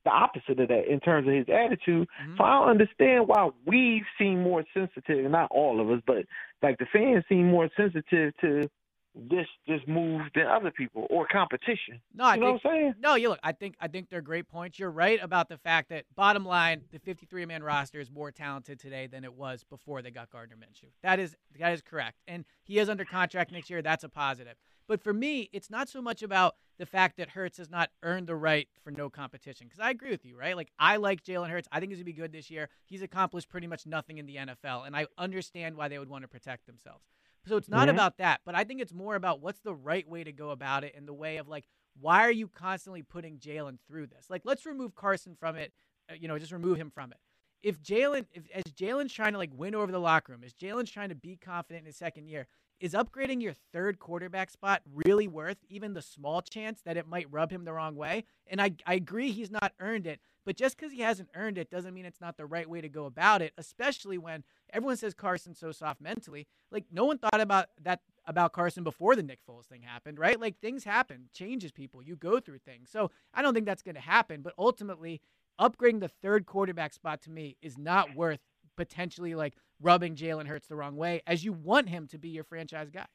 [0.05, 2.09] the opposite of that in terms of his attitude.
[2.23, 2.37] Mm-hmm.
[2.37, 6.25] So I don't understand why we seem more sensitive, not all of us, but
[6.63, 8.69] like the fans seem more sensitive to
[9.15, 12.01] this this move than other people or competition.
[12.15, 12.95] No, I you know think, what I'm saying?
[13.01, 13.39] No, you look.
[13.43, 14.79] I think I think they're great points.
[14.79, 18.81] You're right about the fact that bottom line, the 53 man roster is more talented
[18.81, 20.89] today than it was before they got Gardner Minshew.
[21.03, 23.83] That is that is correct, and he is under contract next year.
[23.83, 24.55] That's a positive.
[24.87, 28.27] But for me, it's not so much about the fact that Hurts has not earned
[28.27, 29.67] the right for no competition.
[29.67, 30.57] Because I agree with you, right?
[30.57, 31.69] Like I like Jalen Hurts.
[31.71, 32.69] I think he's gonna be good this year.
[32.85, 36.23] He's accomplished pretty much nothing in the NFL, and I understand why they would want
[36.23, 37.05] to protect themselves.
[37.47, 37.93] So it's not Mhm.
[37.93, 40.85] about that, but I think it's more about what's the right way to go about
[40.85, 41.67] it in the way of like,
[42.01, 44.31] why are you constantly putting Jalen through this?
[44.31, 45.73] Like, let's remove Carson from it.
[46.11, 47.19] uh, You know, just remove him from it.
[47.63, 50.91] If Jalen, if as Jalen's trying to like win over the locker room, as Jalen's
[50.91, 52.47] trying to be confident in his second year,
[52.81, 57.31] is upgrading your third quarterback spot really worth even the small chance that it might
[57.31, 58.25] rub him the wrong way?
[58.47, 61.71] And I, I agree he's not earned it, but just because he hasn't earned it
[61.71, 65.15] doesn't mean it's not the right way to go about it, especially when everyone says
[65.15, 66.47] Carson's so soft mentally.
[66.71, 70.41] Like, no one thought about that about Carson before the Nick Foles thing happened, right?
[70.41, 72.89] Like, things happen, changes people, you go through things.
[72.91, 75.21] So I don't think that's going to happen, but ultimately,
[75.61, 78.41] upgrading the third quarterback spot to me is not worth
[78.77, 82.45] potentially like rubbing Jalen Hurts the wrong way as you want him to be your
[82.45, 83.07] franchise guy.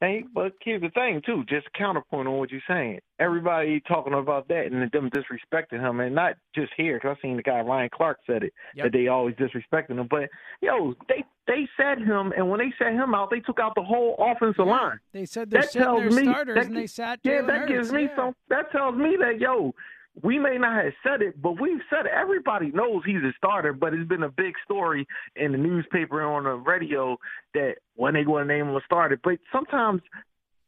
[0.00, 3.00] Hey, but here's the thing too, just counterpoint on what you're saying.
[3.18, 7.36] Everybody talking about that and them disrespecting him, and not just here, because I seen
[7.36, 8.84] the guy Ryan Clark said it Yep.
[8.84, 10.06] that they always disrespecting him.
[10.10, 10.30] But
[10.62, 13.82] yo, they they set him, and when they set him out, they took out the
[13.82, 15.00] whole offensive line.
[15.12, 17.70] They said they're that tells their me starters that, and they sat yeah, that Hurts.
[17.72, 18.16] gives me Yeah.
[18.16, 18.34] some.
[18.48, 19.74] That tells me that yo,
[20.22, 22.12] we may not have said it, but we've said it.
[22.14, 25.06] Everybody knows he's a starter, but it's been a big story
[25.36, 27.16] in the newspaper and on the radio
[27.54, 29.18] that when they going to name him a starter.
[29.22, 30.02] But sometimes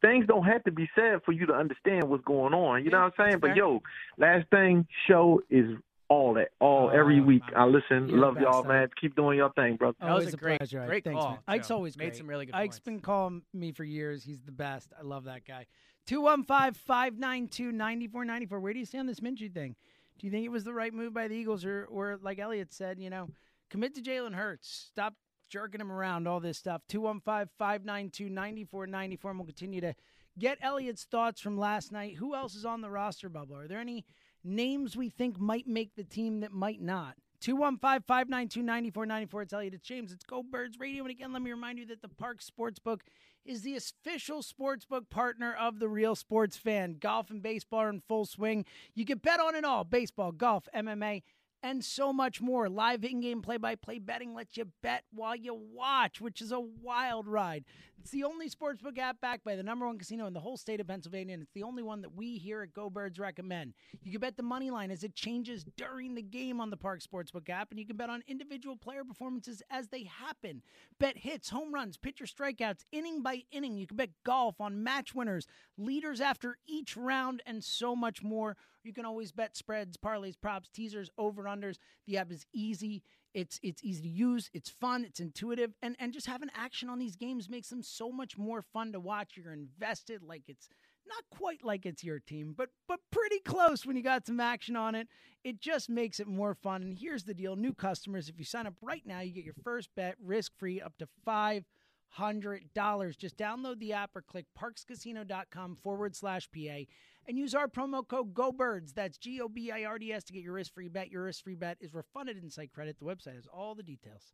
[0.01, 2.83] things don't have to be said for you to understand what's going on.
[2.83, 3.39] You know what I'm saying?
[3.39, 3.81] But yo,
[4.17, 5.75] last thing, show is
[6.09, 7.43] all that, all oh, every Oh, week.
[7.55, 8.89] I listen, You're love y'all, best, man.
[8.99, 9.95] Keep doing your thing, brother.
[10.01, 10.85] Always a, great, pleasure.
[10.85, 11.39] great Thanks, call, man.
[11.47, 11.75] Ike's Joe.
[11.75, 12.17] always Made great.
[12.17, 12.79] some really good Ike's points.
[12.79, 14.23] been calling me for years.
[14.23, 14.91] He's the best.
[14.99, 15.65] I love that guy.
[16.07, 18.59] 215 592 9494.
[18.59, 19.75] Where do you stand on this Minshew thing?
[20.19, 22.73] Do you think it was the right move by the Eagles, or, or like Elliot
[22.73, 23.29] said, you know,
[23.69, 24.87] commit to Jalen Hurts?
[24.91, 25.15] Stop
[25.49, 26.81] jerking him around, all this stuff.
[26.89, 29.31] 215 592 9494.
[29.31, 29.93] And we'll continue to
[30.37, 32.15] get Elliot's thoughts from last night.
[32.15, 33.55] Who else is on the roster bubble?
[33.57, 34.05] Are there any
[34.43, 37.15] names we think might make the team that might not?
[37.41, 39.41] 215 592 9494.
[39.41, 39.73] It's Elliot.
[39.73, 40.11] It's James.
[40.11, 41.03] It's Go Birds Radio.
[41.03, 43.01] And again, let me remind you that the Park Sportsbook
[43.45, 46.97] is the official sportsbook partner of the real sports fan.
[46.99, 48.65] Golf and baseball are in full swing.
[48.95, 51.23] You can bet on it all baseball, golf, MMA,
[51.63, 52.69] and so much more.
[52.69, 56.51] Live in game play by play betting lets you bet while you watch, which is
[56.51, 57.63] a wild ride.
[58.03, 60.81] It's the only sportsbook app backed by the number one casino in the whole state
[60.81, 63.73] of Pennsylvania, and it's the only one that we here at Go Birds recommend.
[64.03, 67.07] You can bet the money line as it changes during the game on the Parx
[67.07, 70.61] Sportsbook app, and you can bet on individual player performances as they happen.
[70.99, 73.77] Bet hits, home runs, pitcher strikeouts, inning by inning.
[73.77, 75.47] You can bet golf on match winners,
[75.77, 78.57] leaders after each round, and so much more.
[78.83, 81.77] You can always bet spreads, parlays, props, teasers, over unders.
[82.05, 83.03] The app is easy.
[83.33, 84.49] It's it's easy to use.
[84.53, 85.05] It's fun.
[85.05, 88.61] It's intuitive, and and just having action on these games makes them so much more
[88.61, 89.35] fun to watch.
[89.35, 90.69] You're invested, like it's
[91.07, 94.75] not quite like it's your team, but but pretty close when you got some action
[94.75, 95.07] on it.
[95.43, 96.83] It just makes it more fun.
[96.83, 99.55] And here's the deal: new customers, if you sign up right now, you get your
[99.63, 101.65] first bet risk free up to five
[102.09, 103.15] hundred dollars.
[103.15, 106.83] Just download the app or click parxcasino.com forward slash PA
[107.27, 108.93] and use our promo code GoBirds.
[108.93, 111.11] That's G O B I R D S to get your risk free bet.
[111.11, 112.97] Your risk free bet is refunded in site credit.
[112.99, 114.33] The website has all the details.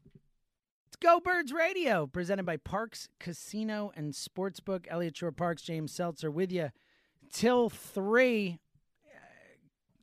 [0.88, 4.86] It's Go Birds Radio, presented by Parx Casino and Sportsbook.
[4.90, 6.70] Elliot Shorr-Parks, James Seltzer with you
[7.32, 8.60] till three.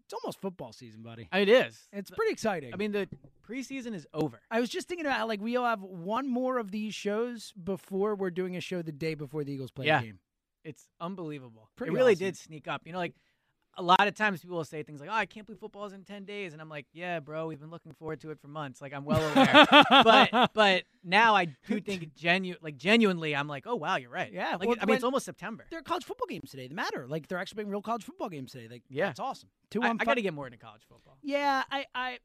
[0.05, 1.29] It's almost football season, buddy.
[1.33, 1.89] It is.
[1.93, 2.73] It's pretty exciting.
[2.73, 3.09] I mean, the
[3.45, 4.41] preseason is over.
[4.53, 8.15] I was just thinking about how, like, we'll have one more of these shows before
[8.15, 9.99] we're doing a show the day before the Eagles play Yeah.
[9.99, 10.21] a game.
[10.67, 11.71] It's unbelievable.
[11.77, 12.25] Pretty it really awesome.
[12.27, 12.83] did sneak up.
[12.85, 13.15] You know, like
[13.79, 16.03] a lot of times people will say things like, "Oh, I can't believe football's in
[16.05, 18.81] ten days," and I'm like, "Yeah, bro, we've been looking forward to it for months.
[18.81, 19.67] Like, I'm well aware."
[20.03, 24.33] but but now I do think genu like genuinely, I'm like, "Oh wow, you're right."
[24.33, 25.67] Yeah, like well, I mean, it's almost September.
[25.71, 26.69] There are college football games today.
[26.69, 27.07] That matter.
[27.07, 28.69] Like they're actually playing real college football games today.
[28.69, 29.11] Like Yeah.
[29.11, 29.51] it's awesome.
[29.71, 31.19] Two I, I got to get more into college football.
[31.23, 32.19] Yeah, I, I,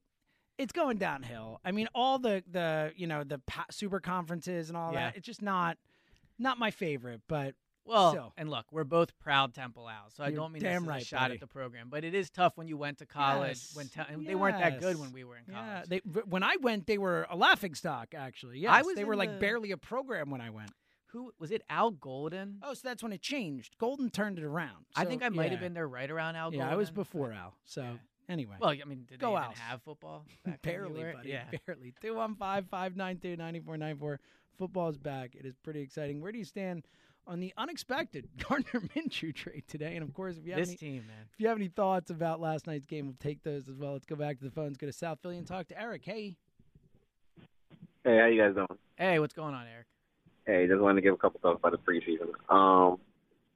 [0.57, 1.59] it's going downhill.
[1.65, 5.07] I mean, all the the you know the super conferences and all Yeah.
[5.07, 5.17] that.
[5.17, 5.77] It's just not
[6.39, 7.21] not my favorite.
[7.27, 7.55] But
[7.86, 8.34] Well, still.
[8.38, 11.21] and look, we're both proud Temple Owls, so I don't mean damn right, a shot
[11.21, 11.34] buddy.
[11.36, 14.13] at the program, but it is tough when you went to college Yes, when te-
[14.13, 15.89] and they weren't that good when we were in yeah, college.
[15.89, 18.13] they when I went, they were a laughing stock.
[18.15, 20.71] Actually, yes, I was they were like barely a program when I went.
[21.07, 21.63] Who was it?
[21.69, 22.59] Al Golden.
[22.63, 23.77] Oh, so that's when it changed.
[23.77, 24.86] Golden turned it around.
[24.95, 26.73] I think I might have been there right around Al Yeah, Golden.
[26.73, 27.53] I was before Al.
[27.65, 27.97] So
[28.29, 30.25] anyway, Well, I mean, did Go they even have football?
[30.45, 31.29] back when you barely, buddy.
[31.29, 31.43] Yeah.
[31.67, 31.93] Barely.
[32.01, 34.19] 215 592 9494.
[34.57, 35.36] Football is back.
[35.36, 36.21] It is pretty exciting.
[36.21, 36.86] Where do you stand
[37.28, 39.95] on the unexpected Gardner Minshew trade today?
[39.95, 41.26] And of course, if you have This any, team, man.
[41.34, 43.93] if you have any thoughts about last night's game, we'll take those as well.
[43.93, 46.03] Let's go back to the phones, go to South Philly, and talk to Eric.
[46.05, 46.36] Hey,
[48.03, 48.67] Hey, how you guys doing?
[48.97, 49.86] Hey, what's going on, Eric?
[50.47, 52.30] Hey, just wanted to give a couple thoughts about the preseason.
[52.53, 52.97] Um,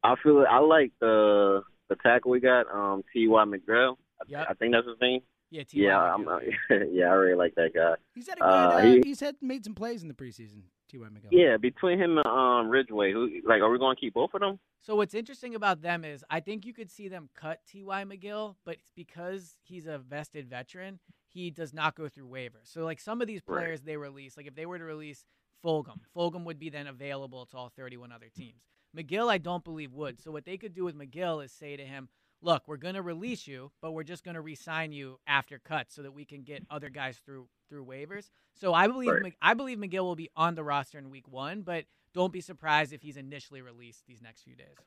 [0.04, 3.28] I feel I like the the tackle we got, um, T.
[3.28, 3.44] Y.
[3.46, 3.96] McGrail.
[4.22, 4.48] I, Yep.
[4.50, 5.22] I think that's his name.
[5.56, 5.88] Yeah, T.Y.
[5.88, 6.28] Yeah, I'm,
[6.94, 7.96] yeah, I really like that guy.
[8.14, 8.48] he's had a good.
[8.48, 10.64] Uh, Uh, he- he's had made some plays in the preseason.
[10.90, 11.08] T.Y.
[11.08, 11.30] McGill.
[11.32, 14.42] Yeah, between him and um, Ridgeway, who like, are we going to keep both of
[14.42, 14.60] them?
[14.82, 18.04] So what's interesting about them is I think you could see them cut T.Y.
[18.04, 22.66] McGill, but because he's a vested veteran, he does not go through waivers.
[22.66, 23.62] So like some of these Right.
[23.64, 25.26] players they release, like if they were to release
[25.64, 28.62] Fulgham, Fulgham would be then available to all 31 other teams.
[28.96, 30.22] McGill, I don't believe would.
[30.22, 32.10] So what they could do with McGill is say to him,
[32.46, 35.96] "Look, we're going to release you, but we're just going to re-sign you after cuts
[35.96, 39.34] so that we can get other guys through through waivers." So I believe Right.
[39.42, 42.94] I believe McGill will be on the roster in week 1, but don't be surprised
[42.94, 44.78] if he's initially released these next few days.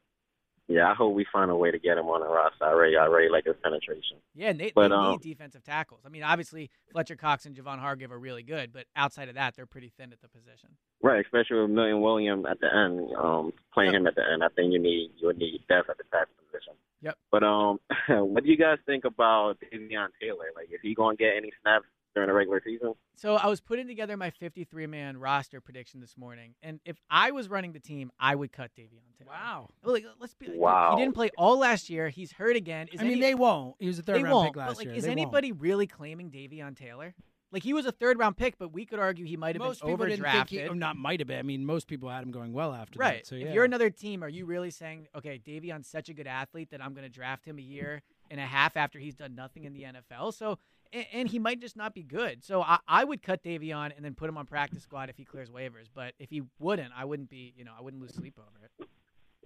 [0.68, 2.64] Yeah, I hope we find a way to get him on the roster.
[2.64, 4.18] I really, I really like his penetration.
[4.34, 6.02] Yeah, and they, But, they um, need defensive tackles.
[6.04, 9.56] I mean, obviously Fletcher Cox and Javon Hargrave are really good, but outside of that,
[9.56, 10.68] they're pretty thin at the position.
[11.02, 14.44] Right, especially with Milton William at the end, um, playing him at the end.
[14.44, 16.74] I think you need you would need depth at the tackle position.
[17.00, 17.16] Yep.
[17.30, 20.52] But um, what do you guys think about Davion Taylor?
[20.54, 21.86] Like, is he going to get any snaps
[22.18, 22.94] during the regular season?
[23.16, 27.30] So I was putting together my 53 man roster prediction this morning, and if I
[27.30, 29.30] was running the team, I would cut Davion Taylor.
[29.30, 29.68] Wow.
[29.82, 30.46] Well, like, let's be.
[30.48, 30.96] like, Wow.
[30.96, 32.08] He didn't play all last year.
[32.08, 32.88] He's hurt again.
[32.92, 33.76] Is I mean, any- they won't.
[33.78, 34.48] He was a third round won't.
[34.48, 34.94] pick last but like, year.
[34.94, 35.20] is They won't.
[35.20, 37.14] anybody really claiming Davion Taylor?
[37.50, 39.80] Like he was a third round pick, but we could argue he might have Most
[39.80, 41.38] been people didn't think he, not might have been.
[41.38, 43.20] I mean, most people had him going well after Right.
[43.22, 43.26] that.
[43.26, 43.46] So yeah.
[43.46, 46.82] If you're another team, are you really saying, okay, Davion's such a good athlete that
[46.84, 49.72] I'm going to draft him a year and a half after he's done nothing in
[49.72, 50.34] the NFL?
[50.34, 50.58] So,
[50.92, 52.44] and, and he might just not be good.
[52.44, 55.24] So I, I would cut Davion and then put him on practice squad if he
[55.24, 55.88] clears waivers.
[55.94, 58.88] But if he wouldn't, I wouldn't be, you know, I wouldn't lose sleep over it.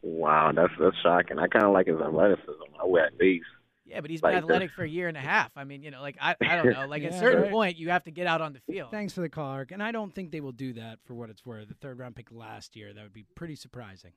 [0.02, 1.38] Wow, that's that's shocking.
[1.38, 2.50] I kind of like his athleticism.
[2.80, 3.46] I would at least.
[3.84, 5.50] Yeah, but he's been Like the- athletic for a year and a half.
[5.56, 6.86] I mean, you know, like I, I don't know.
[6.86, 7.50] Like at a certain right.
[7.50, 8.90] point, you have to get out on the field.
[8.90, 9.72] Thanks for the call, Eric.
[9.72, 11.68] And I don't think they will do that for what it's worth.
[11.68, 14.12] The third round pick last year, that would be pretty surprising.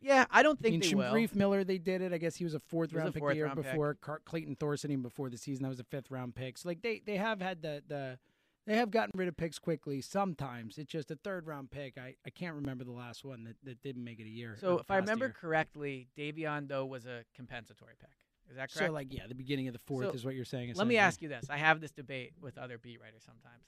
[0.00, 1.28] Yeah, I don't I think mean, they will.
[1.34, 2.12] Miller, they did it.
[2.12, 3.64] I guess he was a fourth was a round pick fourth the year pick.
[3.64, 3.94] before.
[3.94, 6.58] Car- Clayton Thorson even before the season, that was a fifth round pick.
[6.58, 8.18] So like they they have had the the
[8.66, 10.00] they have gotten rid of picks quickly.
[10.02, 11.96] Sometimes it's just a third round pick.
[11.96, 14.56] I, I can't remember the last one that, that didn't make it a year.
[14.60, 15.34] So uh, if I remember year.
[15.40, 18.10] correctly, Davion though was a compensatory pick.
[18.50, 18.88] Is that correct?
[18.88, 20.74] So like yeah, the beginning of the fourth So, is what you're saying.
[20.74, 21.46] Let me ask you this.
[21.50, 23.64] I have this debate with other beat writers sometimes.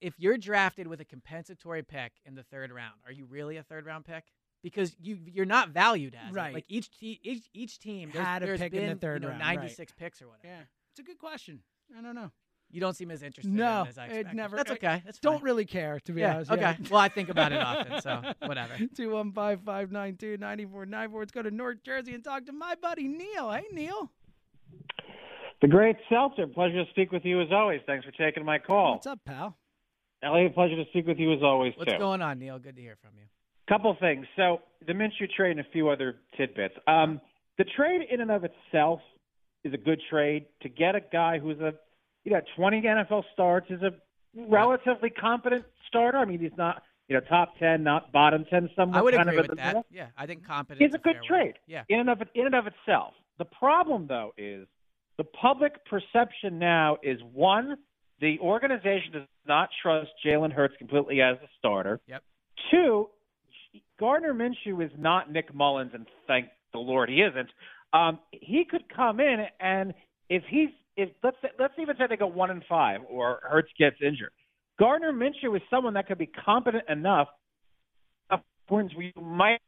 [0.00, 3.62] If you're drafted with a compensatory pick in the third round, are you really a
[3.62, 4.24] third round pick?
[4.62, 6.36] Because you you're not valued as it.
[6.36, 6.52] Right.
[6.54, 9.22] Like each te- each each team there's, Had a there's pick been in the third
[9.22, 9.56] you know, round, right.
[9.56, 10.48] 96 picks or whatever.
[10.48, 11.60] Yeah, it's a good question.
[11.98, 12.30] I don't know.
[12.72, 14.36] You don't seem as interested No, in it as I it expected.
[14.36, 14.56] never.
[14.56, 15.02] That's okay.
[15.04, 16.50] That's don't really care to be Yeah, honest.
[16.52, 16.76] okay.
[16.90, 18.74] Well, I think about it often, so whatever.
[18.94, 21.20] Two one five five nine two ninety four nine four.
[21.20, 23.50] Let's go to North Jersey and talk to my buddy Neil.
[23.50, 24.10] Hey Neil,
[25.62, 26.46] The great Seltzer.
[26.46, 27.80] Pleasure to speak with you as always.
[27.86, 28.92] Thanks for taking my call.
[28.92, 29.56] what's up, pal?
[30.22, 31.98] Elliot, pleasure to speak with you as always What's too.
[31.98, 32.58] going on, Neil?
[32.58, 33.24] Good to hear from you.
[33.70, 34.26] Couple things.
[34.34, 36.74] So the Minshew trade and a few other tidbits.
[36.88, 37.20] Um,
[37.56, 38.98] the trade in and of itself
[39.62, 41.72] is a good trade to get a guy who's a
[42.24, 43.92] you know 20 NFL starts is a
[44.34, 46.18] relatively competent starter.
[46.18, 48.70] I mean, he's not you know top 10, not bottom 10.
[48.74, 49.86] Somewhere I would kind agree of with that.
[49.88, 51.46] Yeah, I think competent It's a good trade.
[51.46, 51.58] word.
[51.68, 51.84] Yeah.
[51.88, 53.14] In and of in and of itself.
[53.38, 54.66] The problem though is
[55.16, 57.76] the public perception now is one,
[58.20, 62.00] the organization does not trust Jalen Hurts completely as a starter.
[62.08, 62.22] Yep.
[62.72, 63.10] Two,
[64.00, 67.50] Gardner Minshew is not Nick Mullens, and thank the Lord he isn't.
[67.92, 69.92] Um, he could come in and
[70.28, 73.70] if he's if let's say, let's even say they go one and five or Hurts
[73.78, 74.32] gets injured,
[74.78, 77.28] Gardner Minshew is someone that could be competent enough.
[78.68, 79.58] Points we might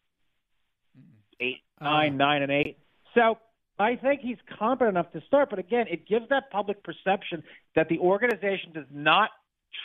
[1.40, 2.78] eight, nine, nine, and eight.
[3.14, 3.36] So
[3.76, 5.50] I think he's competent enough to start.
[5.50, 7.42] But again, it gives that public perception
[7.74, 9.30] that the organization does not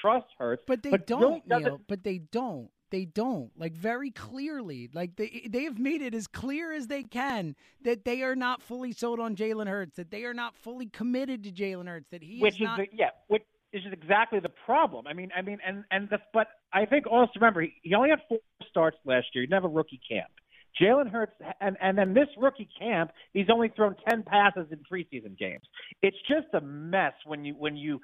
[0.02, 0.62] trust Hurts.
[0.68, 1.82] But they really don't, Neil.
[1.88, 2.70] But they don't.
[2.90, 3.52] They don't.
[3.58, 4.90] Like very clearly.
[4.94, 8.36] Like they eh, they have made it as clear as they can that they are
[8.36, 9.98] not fully sold on Jalen Hurts.
[9.98, 12.08] That they are not fully committed to Jalen Hurts.
[12.12, 12.78] That he which is is not.
[12.78, 15.08] the, yeah, which is exactly the problem.
[15.08, 18.10] I mean, I mean, and and the but I think also remember he, he only
[18.10, 19.42] had four starts last year.
[19.44, 20.30] He didn't have a rookie camp.
[20.82, 25.38] Jalen Hurts, and and then this rookie camp, he's only thrown ten passes in preseason
[25.38, 25.64] games.
[26.02, 28.00] It's just a mess when you when you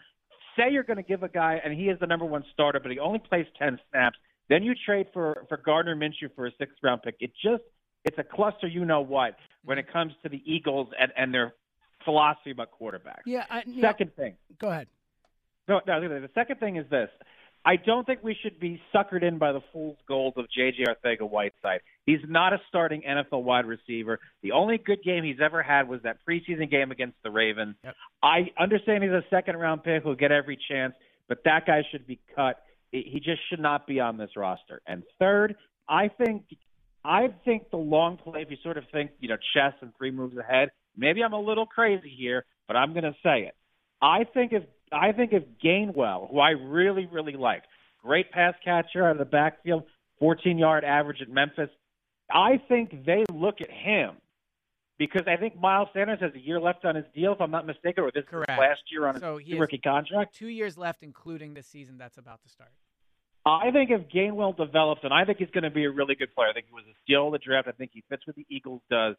[0.58, 2.92] say you're going to give a guy and he is the number one starter, but
[2.92, 4.18] he only plays ten snaps.
[4.50, 7.16] Then you trade for for Gardner Minshew for a sixth round pick.
[7.20, 7.64] It just
[8.04, 8.68] it's a cluster.
[8.68, 11.54] You know what when it comes to the Eagles and and their
[12.04, 13.24] philosophy about quarterbacks.
[13.26, 13.46] Yeah.
[13.50, 14.36] I, Second thing.
[14.60, 14.88] Go ahead.
[15.68, 16.02] No, no.
[16.02, 17.10] The second thing is this:
[17.66, 20.84] I don't think we should be suckered in by the fool's gold of J.J.
[20.84, 21.80] Arcega-Whiteside.
[22.06, 24.20] He's not a starting NFL wide receiver.
[24.42, 27.76] The only good game he's ever had was that preseason game against the Ravens.
[28.22, 30.94] I understand he's a second round pick who'll get every chance,
[31.30, 32.62] but that guy should be cut.
[32.94, 34.80] He just should not be on this roster.
[34.86, 35.56] And third,
[35.90, 36.44] I think
[37.04, 40.12] I think the long play, if you sort of think, you know, chess and three
[40.12, 43.56] moves ahead, maybe I'm a little crazy here, but I'm going to say it.
[44.02, 47.64] I think if I think if Gainwell, who I really really like,
[48.04, 49.84] great pass catcher out of the backfield,
[50.20, 51.70] 14 yard average at Memphis,
[52.32, 54.18] I think they look at him
[55.08, 57.66] because I think Miles Sanders has a year left on his deal, if I'm not
[57.66, 58.52] mistaken, or this is Correct.
[58.52, 60.34] his last year on So his rookie contract.
[60.34, 62.72] Two years left, including the season that's about to start.
[63.46, 66.34] I think if Gainwell develops, and I think he's going to be a really good
[66.34, 66.48] player.
[66.50, 67.68] I think he was a steal of the draft.
[67.68, 69.16] I think he fits what the Eagles does,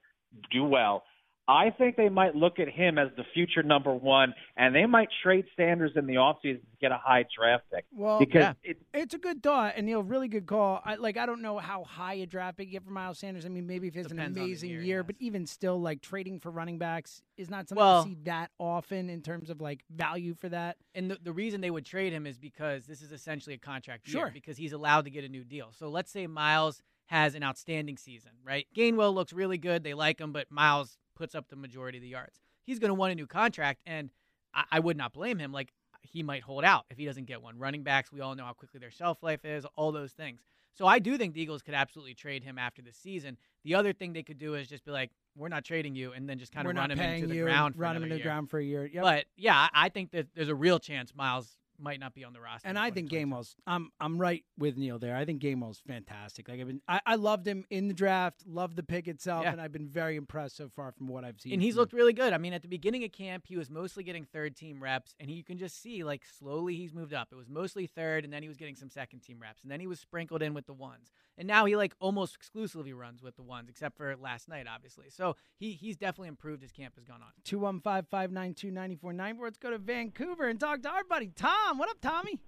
[0.50, 1.02] do well.
[1.46, 5.08] I think they might look at him as the future number one, and they might
[5.22, 7.84] trade Sanders in the offseason to get a high draft pick.
[7.92, 10.80] Well, because it, it's a good thought, and Neil, really good call.
[10.84, 11.18] I like.
[11.18, 13.44] I don't know how high a draft pick you get for Miles Sanders.
[13.44, 15.46] I mean, maybe if he has an Depends on the amazing year, year, but even
[15.46, 19.20] still, like trading for running backs is not something Well- you see that often in
[19.20, 20.76] terms of like value for that.
[20.94, 24.08] And the, the reason they would trade him is because this is essentially a contract
[24.08, 25.68] year because he's allowed to get a new deal.
[25.76, 28.66] So let's say Miles has an outstanding season, right?
[28.74, 29.84] Gainwell looks really good.
[29.84, 32.40] They like him, but Miles puts up the majority of the yards.
[32.64, 34.10] He's going to want a new contract, and
[34.54, 35.52] I, I would not blame him.
[35.52, 37.58] Like, he might hold out if he doesn't get one.
[37.58, 40.40] Running backs, we all know how quickly their shelf life is, all those things.
[40.74, 43.36] So I do think the Eagles could absolutely trade him after the season.
[43.62, 46.28] The other thing they could do is just be like, we're not trading you, and
[46.28, 47.96] then just kind We're of not run him paying into the you, ground for run
[47.96, 48.24] him another into the year.
[48.24, 48.86] ground for a year.
[48.86, 49.02] Yep.
[49.02, 52.32] But yeah, I I think that there's a real chance Miles might not be on
[52.32, 52.68] the roster.
[52.68, 53.56] And I think Gainwell's.
[53.66, 55.16] I'm I'm right with Neil there.
[55.16, 56.48] I think Gainwell's fantastic.
[56.48, 59.52] Like I've been, I, I loved him in the draft, loved the pick itself, Yeah.
[59.52, 61.52] and I've been very impressed so far from what I've seen.
[61.54, 62.32] and he's looked really good.
[62.32, 65.28] I mean, at the beginning of camp, he was mostly getting third team reps, and
[65.28, 67.28] he, you can just see like slowly he's moved up.
[67.32, 69.80] It was mostly third, and then he was getting some second team reps, and then
[69.80, 73.36] he was sprinkled in with the ones, and now he like almost exclusively runs with
[73.36, 75.06] the ones, except for last night, obviously.
[75.10, 77.28] So he he's definitely improved as camp has gone on.
[77.44, 79.44] 215 592 9494.
[79.46, 81.63] Let's go to Vancouver and talk to our buddy Tom.
[81.72, 82.38] What up, Tommy?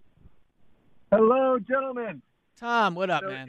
[1.11, 2.23] Hello, gentlemen.
[2.57, 3.49] Tom, what up, So, man?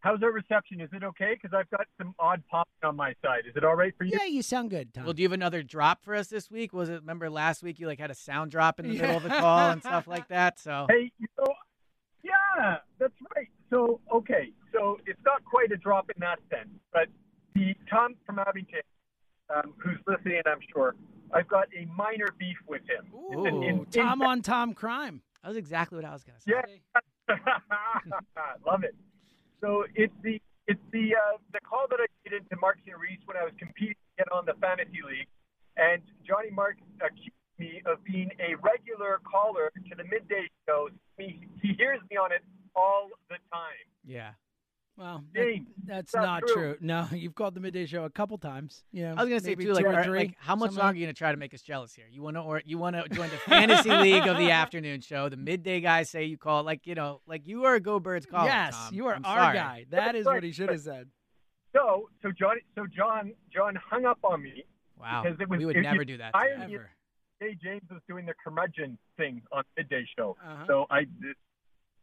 [0.00, 0.80] How's our reception?
[0.80, 1.34] Is it okay?
[1.40, 3.42] Because I've got some odd popping on my side.
[3.48, 4.18] Is it all right for you?
[4.18, 5.04] Yeah, you sound good, Tom.
[5.04, 6.72] Well, do you have another drop for us this week?
[6.72, 9.22] Was it remember last week you like had a sound drop in the middle of
[9.22, 10.58] the call and stuff like that?
[10.58, 11.52] So Hey, you know,
[12.22, 13.48] yeah, that's right.
[13.70, 17.08] So, okay, so it's not quite a drop in that sense, but
[17.54, 18.80] the Tom from Abington,
[19.54, 20.94] um, who's listening, I'm sure,
[21.32, 23.06] I've got a minor beef with him.
[23.14, 25.22] Ooh, In- in- Tom on Tom crime.
[25.42, 26.80] That was exactly what I was gonna say.
[27.28, 27.36] Yeah,
[28.66, 28.94] love it.
[29.60, 33.36] So it's the it's the uh, the call that I did into Mark Reese when
[33.36, 35.28] I was competing to get on the fantasy league,
[35.76, 40.88] and Johnny Mark accused me of being a regular caller to the midday show.
[41.18, 42.42] He he hears me on it
[42.74, 43.86] all the time.
[44.04, 44.32] Yeah.
[44.96, 46.54] Well, that- that's not not true.
[46.54, 46.76] true.
[46.80, 48.82] No, you've called the midday show a couple times.
[48.92, 50.82] Yeah, I was gonna say maybe too, like, two are- three, like, how much something
[50.84, 52.06] longer are you gonna try to make us jealous here?
[52.10, 55.28] You want to, or you want to join the fantasy league of the afternoon show?
[55.28, 58.24] The midday guys say you call, like you know, like you are a Go Birds
[58.26, 58.46] caller.
[58.48, 58.94] Yes, Tom.
[58.94, 59.54] you are I'm our sorry.
[59.56, 59.86] guy.
[59.90, 61.08] That is what he should have said.
[61.74, 64.64] So so Johnny so John John hung up on me
[64.98, 66.32] Wow, because it was we would it- never it- do that.
[66.32, 66.78] to I you.
[66.78, 66.86] am-
[67.42, 70.38] Jay James was doing the curmudgeon thing on midday show.
[70.42, 70.64] Uh-huh.
[70.66, 71.36] So I did.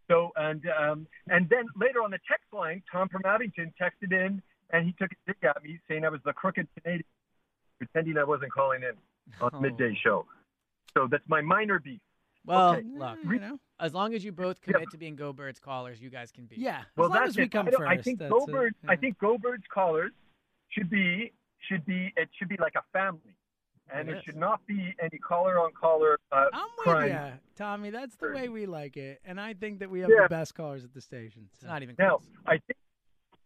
[0.10, 4.42] So and um, and then later on the text line, Tom from Abington texted in
[4.72, 7.06] and he took a dig at me saying I was the crooked Canadian,
[7.78, 8.94] pretending I wasn't calling in
[9.42, 9.60] on Oh.
[9.60, 10.26] midday show.
[10.98, 12.02] So that's my minor beef.
[12.46, 12.84] Well, Okay.
[12.86, 13.58] look, you know.
[13.80, 16.58] as long as you both commit to being Go Birds callers, you guys can be.
[16.58, 17.52] Yeah, Well, as long that's as we it.
[17.52, 17.82] come I, first.
[17.90, 18.52] I think that's Go it.
[18.52, 18.76] Birds.
[18.90, 20.12] I think Go Birds callers
[20.70, 21.32] should be
[21.70, 23.36] should be it should be like a family.
[23.92, 24.24] And It there is.
[24.24, 27.04] should not be any caller on caller uh, I'm crime.
[27.04, 27.90] with ya, Tommy.
[27.90, 30.24] That's the way we like it, and I think that we have Yeah.
[30.24, 31.50] the best callers at the station.
[31.54, 32.78] It's not even Now, I think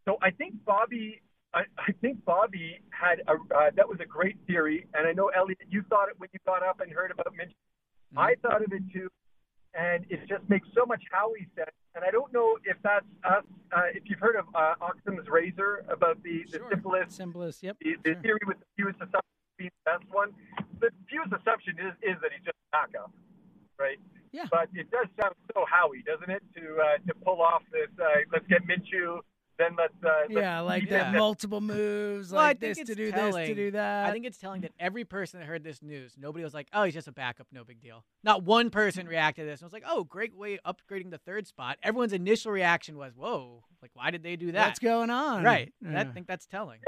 [0.06, 0.18] so.
[0.22, 1.22] I think Bobby.
[1.54, 5.30] I, I think Bobby had a uh, that was a great theory, and I know
[5.30, 7.52] Elliot, you thought it when you got up and heard about Minch.
[7.52, 8.20] Mm-hmm.
[8.20, 9.10] I thought of it too,
[9.74, 11.72] and it just makes so much Howie sense.
[11.96, 13.44] And I don't know if that's us.
[13.76, 17.96] Uh, if you've heard of uh, Occam's razor about the the simplest, simplest, yep, the,
[18.04, 19.24] the theory with the fewest assumptions
[19.58, 20.32] being the best one.
[20.80, 23.12] The fewest assumption is is that he's just a backup,
[23.80, 23.98] right?
[24.32, 24.46] Yeah.
[24.52, 27.90] But it does sound so Howie, doesn't it, to uh, to pull off this?
[28.00, 29.20] Uh, let's get Minshew,
[29.58, 29.94] then let's.
[30.04, 32.96] Uh, Yeah, let's like beat that multiple moves, Well, I like think this it's to
[32.96, 34.06] do telling, this to do that.
[34.06, 36.84] I think it's telling that every person that heard this news, nobody was like, "Oh,
[36.84, 39.74] he's just a backup, no big deal." Not one person reacted to this and was
[39.74, 43.92] like, "Oh, great way of upgrading the third spot." Everyone's initial reaction was, "Whoa, like
[43.94, 45.44] why did they do that?" What's going on?
[45.44, 45.74] Right.
[45.84, 46.80] And I think that's telling.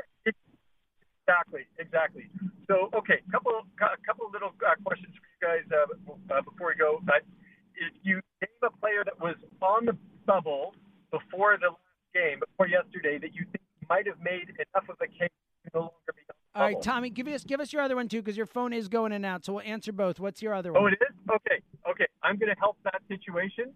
[1.28, 2.30] Exactly, exactly.
[2.70, 3.52] So, okay, couple
[3.82, 5.90] a couple of little uh, questions for you guys uh,
[6.38, 7.02] uh, before we go.
[7.02, 7.26] But
[7.74, 9.98] if you name a player that was on the
[10.28, 10.76] bubble
[11.10, 15.08] before the last game, before yesterday, that you think might have made enough of a
[15.08, 15.34] case
[15.66, 16.62] to no longer be on the bubble.
[16.62, 16.82] All right.
[16.82, 19.18] Tommy, give us give us your other one too, because your phone is going in
[19.18, 19.46] and out.
[19.46, 20.20] So we'll answer both.
[20.20, 20.94] What's your other Oh, one?
[20.94, 21.16] it is?
[21.28, 22.06] Okay, okay.
[22.22, 23.74] I'm going to help that situation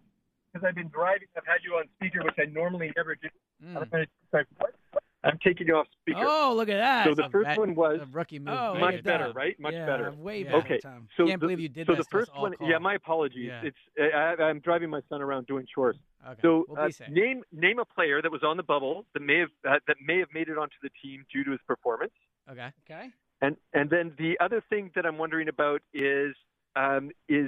[0.53, 1.27] because I've been driving.
[1.35, 3.29] I've had you on speaker, which I normally never do.
[3.65, 3.75] Mm.
[3.75, 4.45] I'm, gonna, what?
[4.57, 4.75] What?
[5.23, 6.19] I'm taking you off speaker.
[6.25, 7.05] Oh, look at that.
[7.05, 8.49] So the first one was rookie move.
[8.57, 9.35] Oh, much better, that.
[9.35, 9.57] right?
[9.59, 10.11] Much Yeah, better.
[10.11, 10.79] way better, Okay.
[10.79, 11.07] Tom.
[11.15, 12.69] So Can't the, believe you did so the first one, call.
[12.69, 13.47] yeah, my apologies.
[13.47, 13.61] Yeah.
[13.63, 15.95] It's I, I'm driving my son around doing chores.
[16.27, 16.39] Okay.
[16.41, 19.49] So We'll uh, name name a player that was on the bubble that may have
[19.67, 22.13] uh, that may have made it onto the team due to his performance.
[22.51, 22.71] Okay.
[22.89, 23.09] Okay.
[23.41, 26.35] And and then the other thing that I'm wondering about is
[26.75, 27.47] um, is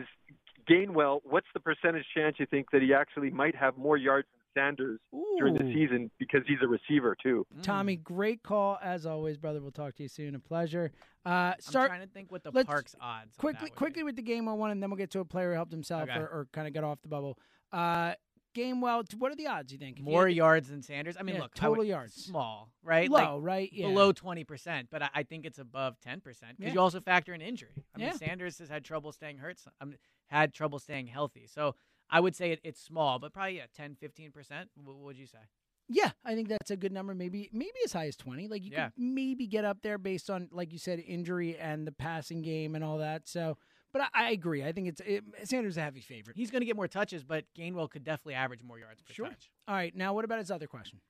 [0.69, 1.21] Gainwell.
[1.23, 4.99] What's the percentage chance you think that he actually might have more yards than Sanders
[5.37, 7.45] during the season because he's a receiver too?
[7.61, 9.61] Tommy, great call as always, brother.
[9.61, 10.33] We'll talk to you soon.
[10.35, 10.91] A pleasure.
[11.25, 11.89] Uh, I'm start.
[11.89, 12.95] trying to think what the Parx odds.
[13.01, 15.71] on quickly, quickly with the Gainwell, and then we'll get to a player who helped
[15.71, 16.17] himself Okay.
[16.19, 17.37] or, or kind of got off the bubble.
[17.71, 18.13] Uh,
[18.55, 19.03] Gainwell.
[19.15, 19.73] What are the odds?
[19.73, 21.17] You think If you More had- yards than Sanders.
[21.19, 22.13] I mean, Yeah, look, total would- yards.
[22.13, 23.09] small, right?
[23.09, 23.69] Low, like, right?
[23.73, 23.87] Yeah.
[23.87, 26.75] Below twenty percent, but I, I think it's above ten percent because Yeah.
[26.75, 27.83] you also factor in injury.
[27.93, 28.13] I mean, Yeah.
[28.13, 29.57] Sanders has had trouble staying hurt.
[29.81, 29.97] I mean,
[30.27, 31.47] had trouble staying healthy.
[31.47, 31.75] So
[32.09, 34.69] I would say it, it's small, but probably yeah, 10, 15 percent.
[34.75, 35.39] What would you say?
[35.87, 37.13] Yeah, I think that's a good number.
[37.13, 38.47] Maybe maybe as high as twenty.
[38.47, 38.85] Like you Yeah.
[38.85, 42.73] could maybe get up there based on, like you said, injury and the passing game
[42.73, 43.27] and all that.
[43.27, 43.57] So,
[43.93, 44.63] but I, I agree.
[44.63, 46.37] I think it's it, Sanders a heavy favorite.
[46.37, 49.27] He's going to get more touches, but Gainwell could definitely average more yards per Sure.
[49.27, 49.51] touch.
[49.67, 51.01] All right, now what about his other question?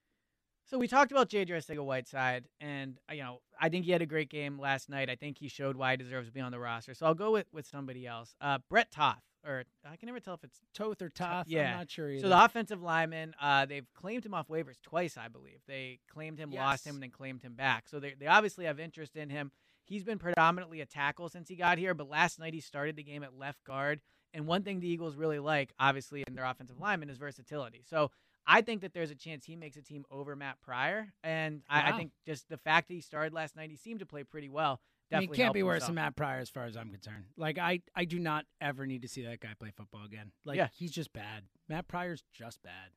[0.65, 1.53] So we talked about J.J.
[1.53, 5.09] Arcega-Whiteside, and you know I think he had a great game last night.
[5.09, 6.93] I think he showed why he deserves to be on the roster.
[6.95, 8.35] So I'll go with with somebody else.
[8.41, 11.47] Uh, Brett Toth, or I can never tell if it's Toth or Toth?
[11.47, 12.21] Yeah, I'm not sure either.
[12.21, 15.59] So the offensive lineman, uh, they've claimed him off waivers twice, I believe.
[15.67, 17.87] They claimed him, lost him, and then claimed him back.
[17.87, 19.51] So they they obviously have interest in him.
[19.85, 23.03] He's been predominantly a tackle since he got here, but last night he started the
[23.03, 24.01] game at left guard.
[24.33, 27.83] And one thing the Eagles really like, obviously, in their offensive lineman is versatility.
[27.87, 28.11] So
[28.47, 31.13] I think that there's a chance he makes a team over Matt Pryor.
[31.23, 34.05] And I, I think just the fact that he started last night, he seemed to
[34.05, 34.81] play pretty well.
[35.13, 35.87] I mean, can't be worse himself.
[35.89, 37.25] than Matt Pryor as far as I'm concerned.
[37.37, 40.31] Like I, I do not ever need to see that guy play football again.
[40.45, 40.67] Like Yeah.
[40.75, 41.43] he's just bad.
[41.69, 42.89] Matt Pryor's just bad.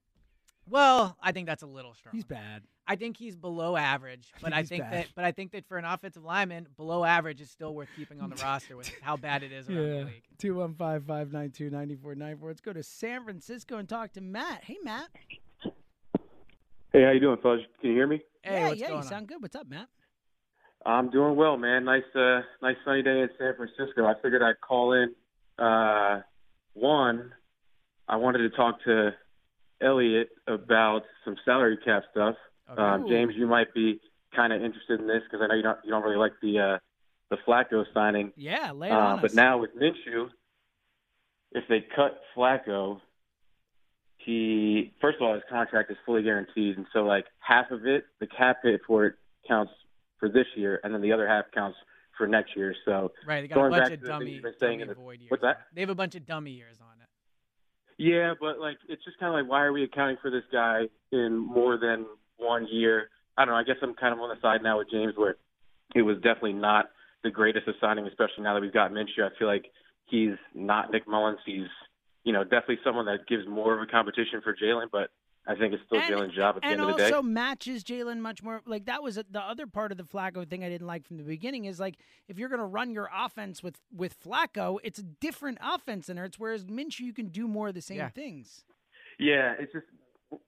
[0.71, 2.15] Well, I think that's a little strong.
[2.15, 2.63] He's bad.
[2.87, 4.93] I think he's below average, but think I think bad.
[4.93, 8.21] that but I think that for an offensive lineman, below average is still worth keeping
[8.21, 10.05] on the roster with how bad it is around the Yeah.
[10.05, 10.23] league.
[10.39, 12.49] 215 592 9494.
[12.49, 14.65] Let's go to San Francisco and talk to Matt.
[14.65, 15.09] Hey, Matt.
[16.93, 17.61] Hey, how you doing, Fudge?
[17.81, 18.21] Can you hear me?
[18.43, 19.09] Hey, yeah, what's yeah, going you on?
[19.11, 19.43] sound good.
[19.43, 19.89] What's up, Matt?
[20.87, 21.85] I'm doing well, man.
[21.85, 24.07] Nice, uh, nice sunny day in San Francisco.
[24.07, 25.15] I figured I'd call in.
[25.59, 26.21] Uh,
[26.75, 27.33] one,
[28.07, 29.11] I wanted to talk to
[29.81, 32.37] Elliot about some salary cap stuff.
[32.77, 34.01] Um, James, you might be
[34.35, 36.59] kind of interested in this because I know you don't you don't really like the
[36.59, 36.79] uh,
[37.31, 38.33] the Flacco signing.
[38.37, 39.35] Yeah, lay Uh, but us.
[39.35, 40.29] now with Minshew,
[41.53, 43.01] if they cut Flacco,
[44.19, 48.05] he first of all his contract is fully guaranteed, and so like half of it,
[48.21, 49.15] the cap hit for it
[49.47, 49.73] counts
[50.19, 51.79] for this year, and then the other half counts
[52.17, 52.75] for next year.
[52.85, 54.79] So Right, they got going a bunch of to the thing dummy, you've been saying
[54.81, 55.31] dummy the- void years.
[55.31, 55.67] what's that?
[55.75, 57.07] They have a bunch of dummy years on it.
[57.99, 60.89] Yeah, but like it's just kind of like why are we accounting for this guy
[61.13, 62.07] in more than
[62.37, 63.11] one year?
[63.37, 63.59] I don't know.
[63.59, 65.37] I guess I'm kind of on the side now with James where
[65.95, 66.91] it was definitely not
[67.25, 69.25] the greatest of signing, especially now that we've got Minshew.
[69.25, 69.67] I feel like
[70.07, 71.39] he's not Nick Mullens.
[71.45, 71.67] He's
[72.25, 75.11] you know definitely someone that gives more of a competition for Jalen, but
[75.49, 77.07] I think it's still Jalen's job at the end of the day.
[77.07, 78.61] And also matches Jalen much more.
[78.67, 81.23] Like that was the other part of the Flacco thing I didn't like from the
[81.23, 81.97] beginning is like
[82.29, 86.19] if you're going to run your offense with with Flacco, it's a different offense than
[86.19, 86.39] Hurts.
[86.39, 88.11] Whereas Minshew, you can do more of the same Yeah.
[88.11, 88.65] things.
[89.19, 89.87] Yeah, it's just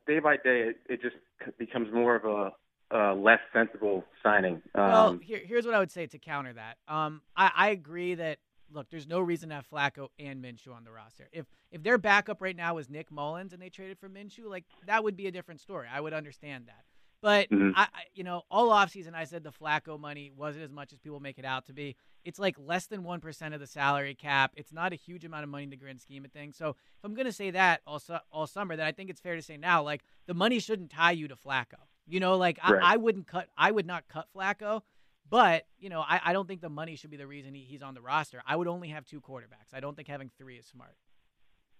[0.06, 1.16] day by day, it, it just
[1.58, 2.52] becomes more of a
[2.94, 4.60] uh, less sensible signing.
[4.74, 6.76] Um, well, here, here's what I would say to counter that.
[6.88, 8.38] Um, I, I agree that
[8.72, 11.28] look, there's no reason to have Flacco and Minshew on the roster.
[11.32, 14.64] If if their backup right now was Nick Mullens and they traded for Minshew, like
[14.86, 15.86] that would be a different story.
[15.92, 16.84] I would understand that.
[17.22, 17.74] But Mhm.
[17.76, 20.98] I, I, you know, all offseason I said the Flacco money wasn't as much as
[20.98, 21.96] people make it out to be.
[22.24, 24.52] It's like less than one percent of the salary cap.
[24.56, 26.56] It's not a huge amount of money in the grand scheme of things.
[26.56, 29.36] So if I'm gonna say that all su- all summer, then I think it's fair
[29.36, 31.76] to say now, like the money shouldn't tie you to Flacco.
[32.06, 32.82] You know, like Right.
[32.82, 33.48] I, I wouldn't cut.
[33.56, 34.82] I would not cut Flacco.
[35.30, 37.82] But you know, I, I don't think the money should be the reason he, he's
[37.82, 38.42] on the roster.
[38.46, 39.72] I would only have two quarterbacks.
[39.72, 40.96] I don't think having three is smart.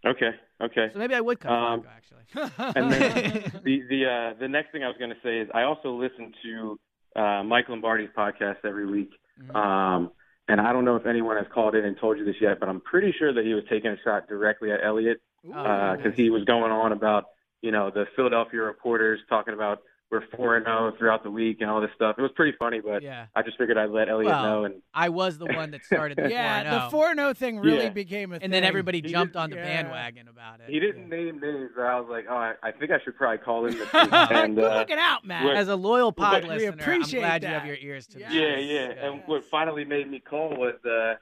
[0.06, 0.30] okay,
[0.62, 0.86] okay.
[0.92, 2.72] So maybe I would cut Um, Flacco actually.
[2.80, 5.62] and then the the uh, the next thing I was going to say is I
[5.62, 6.80] also listen to
[7.16, 9.10] uh, Mike Lombardi's podcast every week.
[9.42, 9.56] Mm-hmm.
[9.56, 10.12] Um,
[10.48, 12.68] and I don't know if anyone has called in and told you this yet, but
[12.68, 16.44] I'm pretty sure that he was taking a shot directly at Elliot because he was
[16.44, 17.24] going on about
[17.62, 19.80] you know the Philadelphia reporters talking about
[20.10, 22.16] we're four and zero throughout the week and all this stuff.
[22.18, 23.26] It was pretty funny, but Yeah.
[23.36, 24.64] I just figured I'd let Elliot Well, know.
[24.64, 26.84] And I was the one that started the Yeah, 4-0.
[26.86, 27.88] the 4 0 thing really Yeah.
[27.90, 28.44] became a thing.
[28.44, 29.82] and then everybody He jumped did- on the yeah.
[29.82, 30.68] bandwagon about it.
[30.68, 33.38] he didn't name names, but I was like, oh, I, I think I should probably
[33.38, 34.10] call in this week.
[34.10, 35.44] Good and uh, looking out, Matt.
[35.44, 38.08] what- As a loyal pod what- We listener, I'm appreciate glad you have your ears
[38.08, 38.32] to Yes.
[38.32, 39.06] the Yeah, yeah.
[39.06, 41.14] And what finally made me call was uh,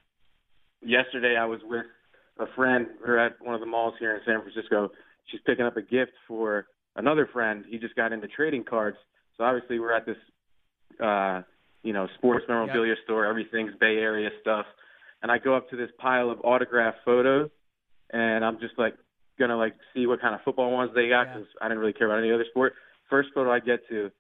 [0.83, 1.85] yesterday I was with
[2.39, 2.87] a friend.
[3.07, 4.91] We're at one of the malls here in San Francisco.
[5.27, 6.67] She's picking up a gift for
[6.99, 7.65] another friend.
[7.67, 8.99] He just got into trading cards.
[9.37, 10.17] So obviously we're at this,
[11.03, 11.43] uh,
[11.83, 13.25] you know, sports memorabilia store.
[13.25, 14.67] Everything's Bay Area stuff.
[15.23, 17.51] And I go up to this pile of autographed photos,
[18.13, 18.95] and I'm just like
[19.39, 22.09] gonna like see what kind of football ones they got because I didn't really care
[22.09, 22.75] about any other sport.
[23.09, 24.11] First photo I get to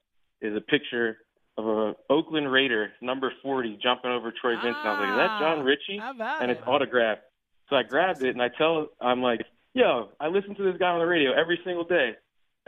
[0.40, 1.18] is a picture
[1.56, 4.76] of a Oakland Raider, number 40, jumping over Troy Vincent.
[4.76, 5.98] I was like, is that Jon Ritchie?
[5.98, 6.58] How about And it?
[6.58, 7.22] it's autographed.
[7.68, 9.40] So I grabbed it and I tell, I'm like,
[9.74, 12.12] yo, I listen to this guy on the radio every single day.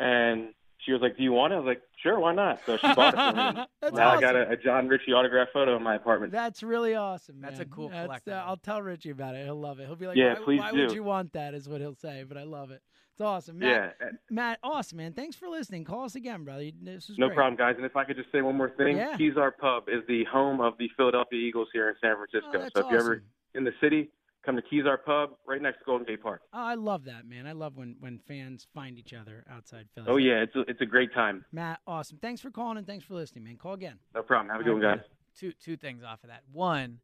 [0.00, 0.48] And
[0.78, 1.56] she was like, do you want it?
[1.56, 2.60] I was like, sure, why not?
[2.64, 3.64] So she bought it for me.
[3.82, 6.32] That's now I got a, a Jon Ritchie autograph photo in my apartment.
[6.32, 7.40] That's really awesome.
[7.40, 8.42] That's a cool That's, uh.
[8.46, 9.44] I'll tell Ritchie about it.
[9.44, 9.86] He'll love it.
[9.86, 11.52] He'll be like, Yeah, why, please why would you want that?
[11.54, 12.24] Is what he'll say.
[12.26, 12.80] But I love it.
[13.12, 13.58] It's awesome.
[13.58, 14.08] Matt, yeah.
[14.30, 15.12] Matt, awesome, man.
[15.12, 15.84] Thanks for listening.
[15.84, 16.62] Call us again, brother.
[16.62, 17.36] You- This is No great.
[17.36, 17.74] problem, guys.
[17.76, 19.18] And if I could just say one more thing, Yeah.
[19.18, 22.48] Kezar Pub is the home of the Philadelphia Eagles here in San Francisco.
[22.54, 23.22] Oh, that's so if you're ever
[23.54, 24.08] in the city,
[24.50, 26.42] come to Kezar Pub right next to Golden Gate Park.
[26.52, 27.46] Oh, I love that, man.
[27.46, 30.06] I love when, when fans find each other outside Philly.
[30.08, 31.44] Oh yeah, it's a, it's a great time.
[31.52, 32.18] Matt, awesome.
[32.20, 33.56] Thanks for calling and thanks for listening, man.
[33.56, 33.98] Call again.
[34.14, 34.50] No problem.
[34.50, 35.00] Have a good one, guys.
[35.38, 36.42] two two things off of that.
[36.52, 36.98] One,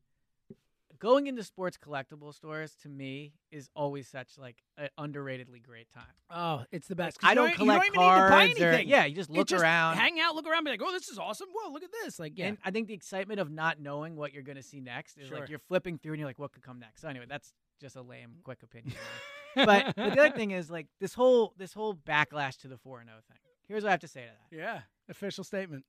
[0.99, 6.05] going into sports collectible stores to me is always such like an underratedly great time.
[6.30, 7.18] Oh, it's the best.
[7.22, 9.51] I you don't you collect even need to buy cards or- yeah, you just look
[9.53, 9.97] around.
[9.97, 11.49] hang out, look around, be like, "Oh, this is awesome!
[11.53, 14.32] Whoa, look at this!" Like, yeah, And I think the excitement of not knowing what
[14.32, 15.40] you're going to see next is Sure.
[15.40, 17.01] like you're flipping through and you're like, what could come next?
[17.03, 18.94] So anyway, that's just a lame, quick opinion.
[19.55, 23.01] but, but the other thing is like this whole this whole backlash to the four
[23.01, 23.38] and zero thing.
[23.68, 24.57] Here's what I have to say to that.
[24.57, 25.84] yeah, official statement.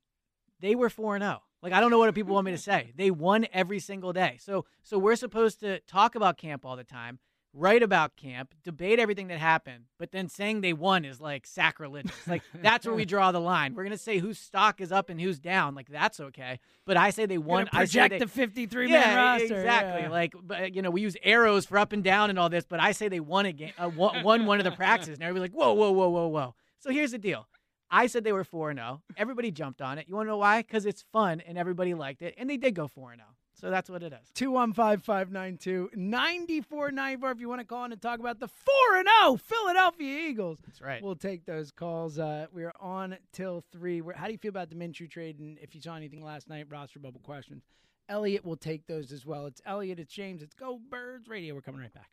[0.60, 1.41] They were four and zero.
[1.62, 2.93] Like I don't know what people want me to say.
[2.95, 4.38] They won every single day.
[4.39, 7.20] So so we're supposed to talk about camp all the time,
[7.53, 12.28] write about camp, debate everything that happened, but then saying they won is like sacrilegious.
[12.28, 13.74] Like that's where we draw the line.
[13.74, 15.74] We're gonna say whose stock is up and who's down.
[15.74, 16.60] Like that's okay.
[16.86, 17.68] But I say they won.
[17.74, 19.58] I project they, the 53 yeah, man roster.
[19.58, 20.01] exactly.
[20.03, 20.10] yeah.
[20.10, 22.80] Like but, you know, we use arrows for up and down and all this, but
[22.80, 25.51] I say they won a game, uh, won, won one of the practices, and everybody's
[25.51, 26.55] like, whoa, whoa, whoa, whoa, whoa.
[26.80, 27.47] So here's the deal.
[27.90, 29.02] I said they were 4 0.
[29.16, 30.08] Everybody jumped on it.
[30.08, 30.62] You want to know why?
[30.62, 32.36] Because it's fun and everybody liked it.
[32.38, 33.26] And they did go 4 0.
[33.60, 34.30] So that's what it is.
[34.36, 39.08] 215 592 9494 if you want to call in and talk about the 4 and
[39.24, 40.60] 0 Philadelphia Eagles.
[40.66, 41.02] That's right.
[41.02, 42.20] We'll take those calls.
[42.20, 44.02] Uh, we're on till 3.
[44.02, 45.40] We're, how do you feel about the Minshew trade?
[45.40, 47.64] And if you saw anything last night, roster bubble questions.
[48.10, 49.48] Elliot will take those as well.
[49.48, 51.56] It's Elliot, it's James, it's Go Birds Radio.
[51.56, 52.10] We're coming right back.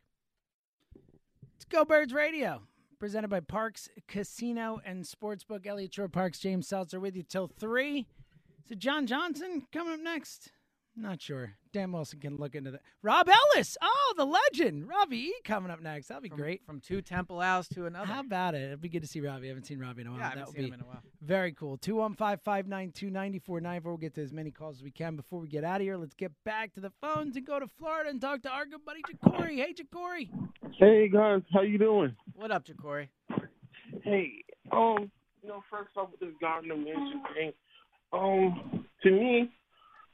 [1.55, 2.63] It's Go Birds Radio,
[3.05, 5.67] presented by Parx Casino and Sportsbook.
[5.67, 8.07] Elliot Shorr-Parks, James Seltzer with you till 3.
[8.67, 10.51] So John Johnson coming up next?
[10.97, 11.55] Not sure.
[11.73, 12.81] Dan Wilson can look into that.
[13.03, 13.75] Rob Ellis.
[13.81, 14.87] Oh, the legend.
[14.87, 16.07] Robbie E coming up next.
[16.07, 16.65] That'll be great.
[16.65, 18.05] From two Temple Owls to another.
[18.05, 18.61] How about it?
[18.61, 19.47] It'd be good to see Robbie.
[19.47, 20.19] I haven't seen Robbie in a while.
[20.19, 21.01] Yeah, I haven't that would seen be him in a while.
[21.21, 21.77] very cool.
[21.77, 23.91] 215 592 9494.
[23.91, 25.97] We'll get to as many calls as we can before we get out of here.
[25.97, 28.85] Let's get back to the phones and go to Florida and talk to our good
[28.85, 29.57] buddy Jacory.
[29.57, 30.29] Hey, Jacory.
[30.79, 32.15] Hey guys, how you doing?
[32.35, 33.09] What up, Jacory?
[34.03, 35.11] Hey, um,
[35.41, 37.51] you know, first off with this Gardner Minshew thing,
[38.13, 39.51] um, to me,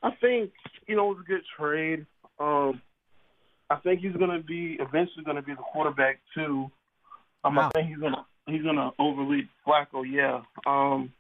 [0.04, 0.52] I think
[0.88, 2.06] you know it was a good trade.
[2.40, 2.82] Um,
[3.70, 6.70] I think he's gonna be eventually gonna be the quarterback too.
[7.44, 10.04] Um, I think he's gonna he's gonna overlead Flacco.
[10.10, 10.42] Yeah.
[10.66, 11.14] Um, Um,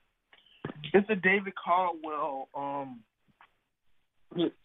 [0.93, 2.99] it's a David Caldwell um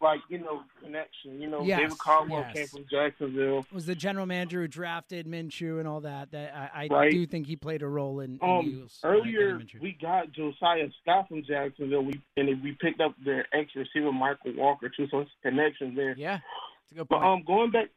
[0.00, 1.40] like you know connection.
[1.40, 2.52] You know, Yes, David Caldwell yes.
[2.54, 3.66] came from Jacksonville.
[3.72, 6.30] Was the general manager who drafted Minshew and all that?
[6.30, 7.10] That I, I Right.
[7.10, 9.00] do think he played a role in, in Um, Eagles.
[9.02, 12.02] earlier we got Josiah Scott from Jacksonville.
[12.04, 15.08] We and we picked up their ex receiver Michael Walker too.
[15.10, 16.14] So it's connections there.
[16.16, 16.38] Yeah,
[16.84, 17.88] it's a good But um, going back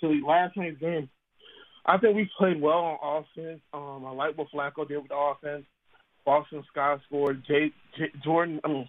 [0.00, 1.08] to last night's game,
[1.84, 3.60] I think we played well on offense.
[3.72, 5.64] Um, I like what Flacco did with the offense.
[6.24, 7.44] Boston Scott scored.
[7.46, 8.88] Jay, J Jordan, I mean,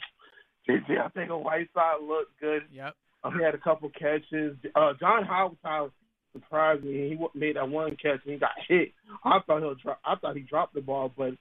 [0.67, 2.63] JJ, I think a Whiteside looked good.
[2.71, 2.95] Yep.
[3.23, 4.55] Um, he had a couple catches.
[4.75, 5.91] Uh, John Howard
[6.33, 7.09] surprised me.
[7.17, 8.91] He made that one catch and he got hit.
[9.23, 9.99] I thought he'll drop.
[10.05, 11.33] I thought he dropped the ball, but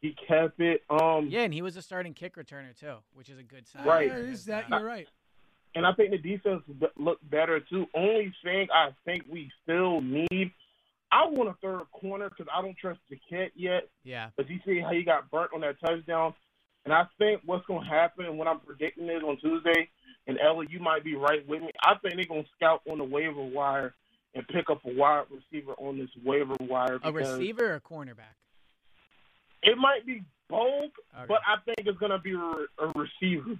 [0.00, 0.82] he kept it.
[0.88, 3.84] Um, Yeah, and he was a starting kick returner too, which is a good sign.
[3.84, 4.08] Right.
[4.08, 5.06] Yeah, is that you're right.
[5.74, 6.62] and I think the defense
[6.96, 7.86] looked better too.
[7.94, 10.50] Only thing I think we still need,
[11.12, 13.88] I want a third corner because I don't trust Jacquet yet.
[14.04, 14.30] Yeah.
[14.36, 16.32] But you see how he got burnt on that touchdown,
[16.84, 19.88] and I think what's going to happen and what I'm predicting is on Tuesday,
[20.26, 21.70] and Ella, you might be right with me.
[21.82, 23.94] I think they're going to scout on the waiver wire
[24.34, 26.98] and pick up a wide receiver on this waiver wire.
[27.02, 28.36] A receiver or a cornerback?
[29.62, 31.24] It might be both, Okay.
[31.26, 33.58] but I think it's going to be a, a receiver.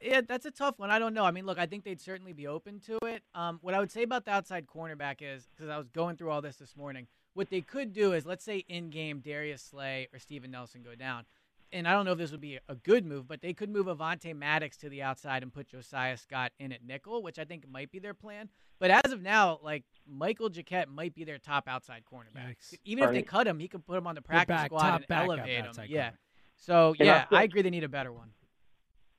[0.00, 0.90] Yeah, that's a tough one.
[0.90, 1.24] I don't know.
[1.24, 3.22] I mean, look, I think they'd certainly be open to it.
[3.34, 6.30] Um, what I would say about the outside cornerback is because I was going through
[6.30, 7.06] all this this morning.
[7.32, 10.94] What they could do is, let's say in game Darius Slay or Steven Nelson go
[10.94, 11.24] down,
[11.74, 13.86] and I don't know if this would be a good move, but they could move
[13.86, 17.68] Avonte Maddox to the outside and put Josiah Scott in at nickel, which I think
[17.68, 18.48] might be their plan.
[18.78, 22.56] But as of now, like Michael Jacquet might be their top outside cornerback.
[22.56, 22.74] Yikes.
[22.84, 25.10] Even if they cut him, he could put him on the practice back- squad and
[25.10, 25.72] elevate him.
[25.88, 26.02] Yeah.
[26.10, 26.18] corner.
[26.56, 28.30] So And I yeah, I, think- agree they need a better one.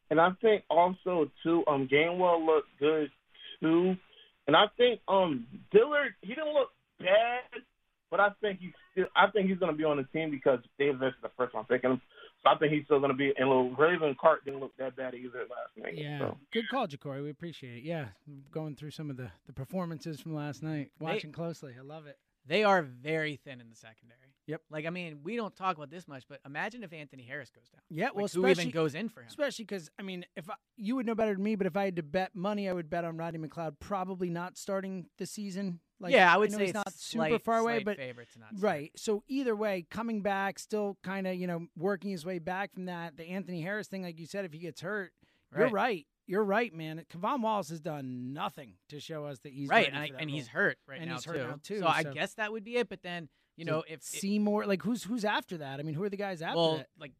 [0.10, 3.10] And I think also too, um, Gainwell looked good
[3.62, 3.96] too.
[4.48, 6.70] And I think um Dillard he didn't look
[7.00, 7.42] bad,
[8.12, 11.08] but I think he's still I think he's gonna be on the team because Davis
[11.10, 12.02] is the first one picking him.
[12.46, 15.16] So I think he's still gonna be and little Raven Cart didn't look that bad
[15.16, 15.96] either last night.
[15.98, 16.38] Yeah, So.
[16.54, 17.24] good call, Ja'Cory.
[17.24, 17.84] We appreciate it.
[17.84, 18.08] Yeah,
[18.52, 21.74] going through some of the, the performances from last night, watching closely.
[21.78, 22.18] I love it.
[22.48, 24.20] They are very thin in the secondary.
[24.48, 24.62] Yep.
[24.70, 27.68] Like I mean, we don't talk about this much, but imagine if Anthony Harris goes
[27.70, 27.82] down.
[27.90, 29.28] Yeah, Like, well, who even goes in for him?
[29.28, 31.86] Especially because I mean, if I, you would know better than me, but if I
[31.86, 35.80] had to bet money, I would bet on Rodney McLeod probably not starting the season.
[36.00, 38.50] Like, Yeah, I would know say it's not super far away, but favorite to not
[38.60, 38.92] right.
[38.96, 42.86] So either way, coming back, still kind of you know working his way back from
[42.86, 43.18] that.
[43.18, 45.14] The Anthony Harris thing, like you said, if he gets hurt,
[45.56, 45.74] you're Right.
[45.74, 46.08] right.
[46.28, 47.06] You're right, man.
[47.14, 50.48] K'Von Wallace has done nothing to show us that he's right, and, I, and he's
[50.48, 51.32] hurt right and now he's too.
[51.32, 51.80] hurt now too.
[51.80, 52.90] So, I guess that would be it.
[52.90, 55.80] But then you So know if Seymour, like who's who's after that?
[55.80, 56.88] I mean, who are the guys after well, that?
[57.00, 57.14] like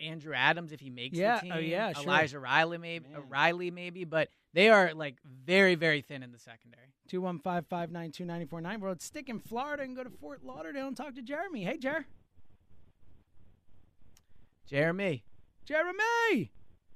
[0.00, 1.52] Andrew Adams if he makes Yeah, the team.
[1.54, 2.02] oh, yeah, sure.
[2.04, 6.38] Elijah Riley maybe, uh, Riley maybe, but they are like very very thin in the
[6.38, 6.92] secondary.
[7.08, 8.80] 215 592 949.
[8.80, 11.64] We're stick in Florida and go to Fort Lauderdale and talk to Jeremy.
[11.64, 12.04] Hey, Jer.
[14.66, 15.24] Jeremy.
[15.64, 16.50] Jeremy!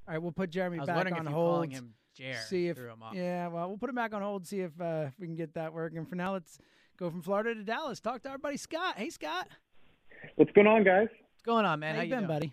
[0.06, 1.54] All right, we'll put Jeremy I was back wondering on if hold.
[1.54, 3.14] calling him Jer, See if threw him off.
[3.14, 4.46] yeah, well, we'll put him back on hold.
[4.46, 6.04] See if uh, if we can get that working.
[6.06, 6.58] For now, let's
[6.98, 8.00] go from Florida to Dallas.
[8.00, 8.94] Talk to our buddy Scott.
[8.98, 9.48] Hey, Scott.
[10.36, 11.08] What's going on, guys?
[11.10, 11.94] What's going on, man?
[11.94, 12.38] How, How, you you been, doing?
[12.40, 12.52] buddy?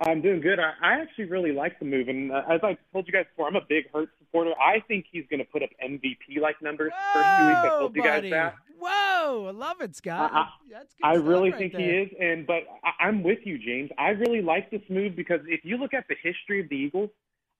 [0.00, 0.58] I'm doing good.
[0.60, 3.48] I, I actually really like the move, and uh, as I told you guys before,
[3.48, 4.52] I'm a big Hurt supporter.
[4.60, 7.58] I think he's going to put up MVP-like numbers the first two weeks.
[7.58, 8.54] I told you guys that.
[8.80, 10.30] Whoa, I love it, Scott.
[10.32, 11.80] I- That's good I really right think there.
[11.80, 13.90] he is, and but I, I'm with you, James.
[13.98, 17.10] I really like this move because if you look at the history of the Eagles,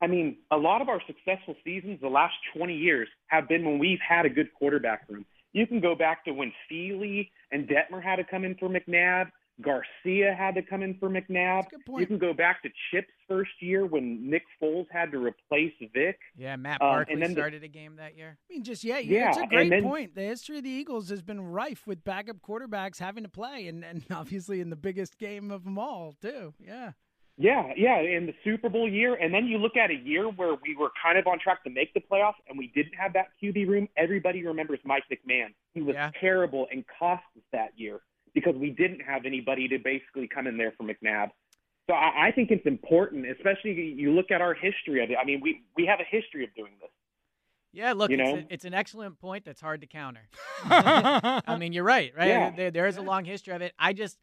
[0.00, 3.80] I mean, a lot of our successful seasons the last 20 years have been when
[3.80, 5.26] we've had a good quarterback room.
[5.52, 9.30] You can go back to when Feeley and Detmer had to come in for McNabb.
[9.60, 11.64] Garcia had to come in for McNabb.
[11.98, 16.18] You can go back to Chip's first year when Nick Foles had to replace Vic.
[16.36, 18.38] Yeah, Matt Um, Barkley and then the- started a game that year.
[18.48, 20.14] I mean, just yeah, Yeah, it's a great then- point.
[20.14, 23.84] The history of the Eagles has been rife with backup quarterbacks having to play, and,
[23.84, 26.54] and obviously in the biggest game of them all, too.
[26.60, 26.92] Yeah.
[27.40, 30.54] Yeah, yeah, in the Super Bowl year, and then you look at a year where
[30.54, 33.28] we were kind of on track to make the playoffs, and we didn't have that
[33.40, 33.88] QB room.
[33.96, 35.54] Everybody remembers Mike McMahon.
[35.72, 38.00] He was terrible and cost us that year
[38.40, 41.30] because we didn't have anybody to basically come in there for McNabb.
[41.88, 45.16] So I, I think it's important, especially you look at our history of it.
[45.20, 46.90] I mean, we we have a history of doing this.
[47.72, 50.28] Yeah, look, You it's, a, it's an excellent point that's hard to counter.
[50.64, 52.28] I mean, you're right, right?
[52.28, 52.50] Yeah.
[52.50, 53.72] There, there is a long history of it.
[53.78, 54.18] I just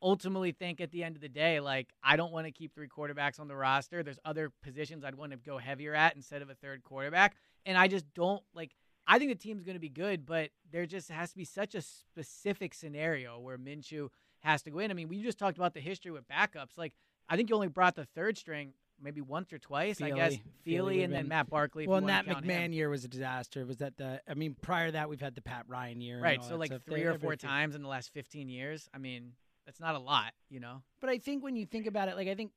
[0.00, 2.88] ultimately think at the end of the day, like, I don't want to keep three
[2.88, 4.02] quarterbacks on the roster.
[4.02, 7.36] There's other positions I'd want to go heavier at instead of a third quarterback.
[7.66, 8.72] And I just don't, like,
[9.06, 11.74] I think the team's going to be good, but there just has to be such
[11.74, 14.08] a specific scenario where Minshew
[14.40, 14.90] has to go in.
[14.90, 16.76] I mean, we just talked about the history with backups.
[16.76, 16.92] Like,
[17.28, 20.36] I think you only brought the third string maybe once or twice, I guess.
[20.66, 21.86] Feeley and then Matt Barkley.
[21.86, 22.50] Well, wanna Nat count him.
[22.50, 23.64] McMahon year was a disaster.
[23.66, 24.20] Was that the?
[24.28, 26.16] I mean, prior to that, we've had the Pat Ryan year.
[26.16, 26.42] and Right.
[26.42, 27.48] So like three or four everything.
[27.48, 28.88] times in the last 15 years.
[28.94, 29.32] I mean,
[29.66, 30.82] that's not a lot, you know.
[31.00, 32.52] But I think when you think about it, like I think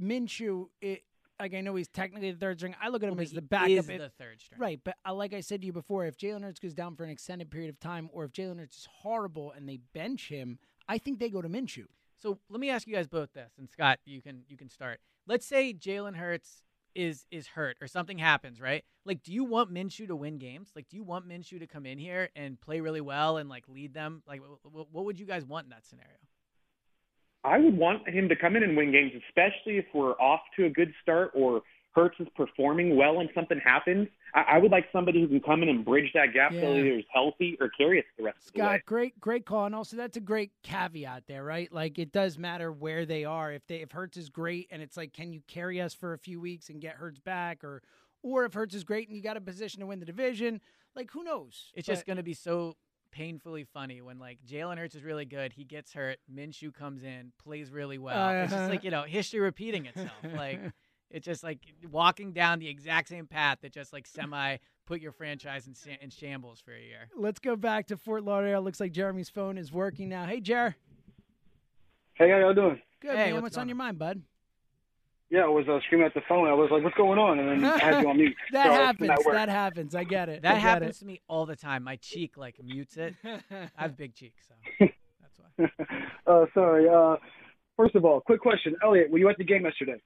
[0.00, 1.02] Minshew, it
[1.40, 2.74] like I know he's technically the third string.
[2.80, 3.68] I look at him Well, as the he backup.
[3.70, 4.60] is It- the third string.
[4.60, 7.04] Right, but uh, like I said to you before, if Jalen Hurts goes down for
[7.04, 10.58] an extended period of time, or if Jalen Hurts is horrible and they bench him,
[10.88, 11.86] I think they go to Minshew.
[12.16, 15.00] So let me ask you guys both this, and Scott, you can you can start.
[15.26, 16.62] Let's say Jalen Hurts
[16.94, 18.84] is is hurt or something happens, right?
[19.04, 20.70] Like, do you want Minshew to win games?
[20.76, 23.68] Like, do you want Minshew to come in here and play really well and like
[23.68, 24.22] lead them?
[24.28, 24.40] Like,
[24.72, 26.16] what would you guys want in that scenario?
[27.44, 30.64] I would want him to come in and win games, especially if we're off to
[30.64, 31.62] a good start or
[31.94, 34.08] Hurts is performing well and something happens.
[34.34, 36.80] I, I would like somebody who can come in and bridge that gap so Yeah.
[36.80, 38.66] either is healthy or carry us the rest of the way.
[38.66, 41.72] Scott, great, great call, and also that's a great caveat there, right?
[41.72, 43.52] Like it does matter where they are.
[43.52, 46.18] If they if Hurts is great, and it's like, can you carry us for a
[46.18, 47.80] few weeks and get Hurts back, or
[48.22, 50.60] or if Hurts is great and you got a position to win the division,
[50.96, 51.70] like who knows?
[51.74, 52.74] It's just going to be so
[53.14, 57.32] painfully funny when like Jalen Hurts is really good, he gets hurt, Minshew comes in,
[57.42, 58.28] plays really well.
[58.30, 58.68] It's just Uh-huh.
[58.70, 60.10] like you know history repeating itself.
[60.34, 60.60] like
[61.10, 61.60] it's just like
[61.90, 66.10] walking down the exact same path that just like semi put your franchise in, in
[66.10, 67.08] shambles for a year.
[67.16, 68.60] Let's go back to Fort Lauderdale.
[68.62, 70.26] Looks like Jeremy's phone is working now.
[70.26, 70.74] Hey, Jer.
[72.14, 72.80] Hey, how y'all doing?
[73.00, 73.34] Good Hey, man.
[73.34, 74.22] what's What's going on your mind, bud?
[75.34, 76.46] Yeah, I was uh, screaming at the phone.
[76.46, 78.36] I was like, "What's going on?" And then I had you on mute.
[78.52, 79.08] That So happens.
[79.08, 79.24] not.
[79.32, 79.94] That happens.
[79.96, 80.42] I get it.
[80.42, 81.00] That get happens it.
[81.00, 81.82] to me all the time.
[81.82, 83.14] My cheek like mutes it.
[83.24, 84.54] I have big cheeks, so
[85.20, 85.86] that's why.
[86.32, 86.88] uh, sorry.
[86.88, 87.16] Uh,
[87.76, 89.10] first of all, quick question, Elliot.
[89.10, 90.00] Were you at the game yesterday?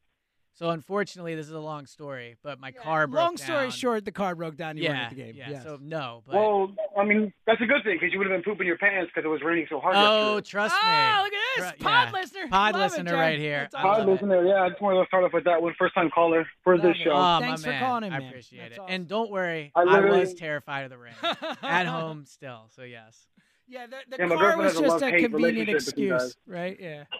[0.58, 3.70] So unfortunately this is a long story, but my car broke Long story down.
[3.70, 4.76] short, the car broke down.
[4.76, 5.34] You weren't yeah, at the game.
[5.36, 5.50] yeah.
[5.50, 5.62] Yes.
[5.62, 8.42] So no, but Well, I mean, that's a good thing because you would have been
[8.42, 9.94] pooping your pants because it was raining so hard.
[9.96, 10.50] oh, yesterday.
[10.50, 10.92] trust oh, me.
[10.92, 11.70] Oh, look at this.
[11.78, 12.20] Tru- Pod yeah.
[12.20, 12.48] listener.
[12.48, 13.16] Pod Love listener Jer.
[13.16, 13.58] right here.
[13.60, 14.10] That's I Hi, love it.
[14.10, 14.44] listener.
[14.46, 15.74] Yeah, I just wanted to start off with that one.
[15.78, 17.04] First time caller, for Love this it.
[17.04, 17.12] show.
[17.14, 17.80] Oh, Thanks my for man.
[17.80, 18.80] calling in, I appreciate That's it.
[18.80, 18.94] awesome.
[18.94, 21.14] And don't worry, I I, literally- was terrified of the rain.
[21.62, 23.28] At home still, so yes.
[23.68, 25.32] Yeah, the, the Yeah, car was just a convenient
[25.68, 26.76] relationship with you excuse, right?
[26.80, 27.04] Yeah.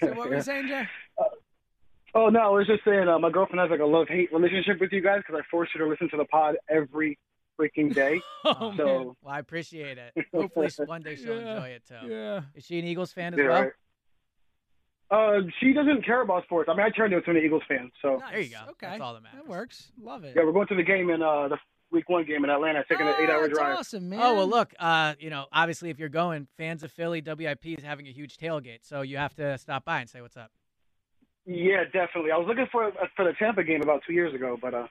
[0.00, 0.36] So what were Yeah.
[0.36, 0.88] you saying, Jer?
[2.14, 4.80] Oh no, I was just saying uh, my girlfriend has like a love hate relationship
[4.80, 7.18] with you guys because I force her to listen to the pod every
[7.60, 8.20] freaking day.
[8.44, 9.04] Oh, so man.
[9.22, 10.12] Well, I appreciate it.
[10.34, 12.08] Hopefully one day she'll Yeah, enjoy it too.
[12.08, 12.40] Yeah.
[12.54, 13.62] Is she an Eagles fan as yeah, well?
[13.62, 13.72] right.
[15.08, 16.68] Uh, she doesn't care about sports.
[16.72, 17.90] I mean, I turned her into an Eagles fan.
[18.02, 18.70] So There you go.
[18.70, 18.86] Okay.
[18.88, 19.40] That's all that matters.
[19.44, 19.92] That works.
[20.00, 20.34] Love it.
[20.36, 21.58] yeah, we're going to the game in uh the
[21.92, 23.78] week one game in Atlanta, taking an eight hour drive.
[23.78, 24.20] awesome, man.
[24.22, 24.72] Oh well, look.
[24.78, 28.36] Uh, you know, obviously, if you're going, fans of Philly, WIP is having a huge
[28.36, 30.50] tailgate, so you have to stop by and say what's up.
[31.46, 32.32] Yeah, definitely.
[32.32, 34.86] I was looking for for the Tampa game about two years ago, but uh,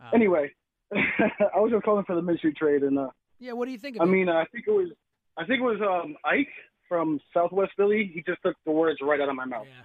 [0.00, 0.52] Um, anyway,
[0.94, 3.96] I was just calling for the Minshew trade, and uh, Yeah, what do you think
[3.96, 4.08] of I it?
[4.08, 4.88] mean, uh, I think it was
[5.36, 6.48] I think it was um Ike
[6.88, 8.10] from Southwest Philly.
[8.12, 9.66] He just took the words right out of my mouth.
[9.68, 9.84] Yeah.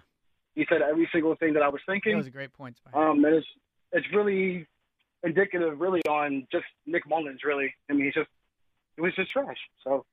[0.55, 2.17] He said every single thing that I was That thinking.
[2.17, 2.77] was a great point.
[2.93, 3.47] Um, and it's
[3.91, 4.65] it's really
[5.23, 7.43] indicative, really, on just Nick Mullens.
[7.43, 8.29] Really, I mean, he's just
[8.97, 9.57] it was just trash.
[9.83, 10.05] So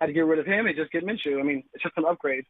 [0.00, 1.40] had to get rid of him and just get Minshew.
[1.40, 2.44] I mean, it's just an upgrade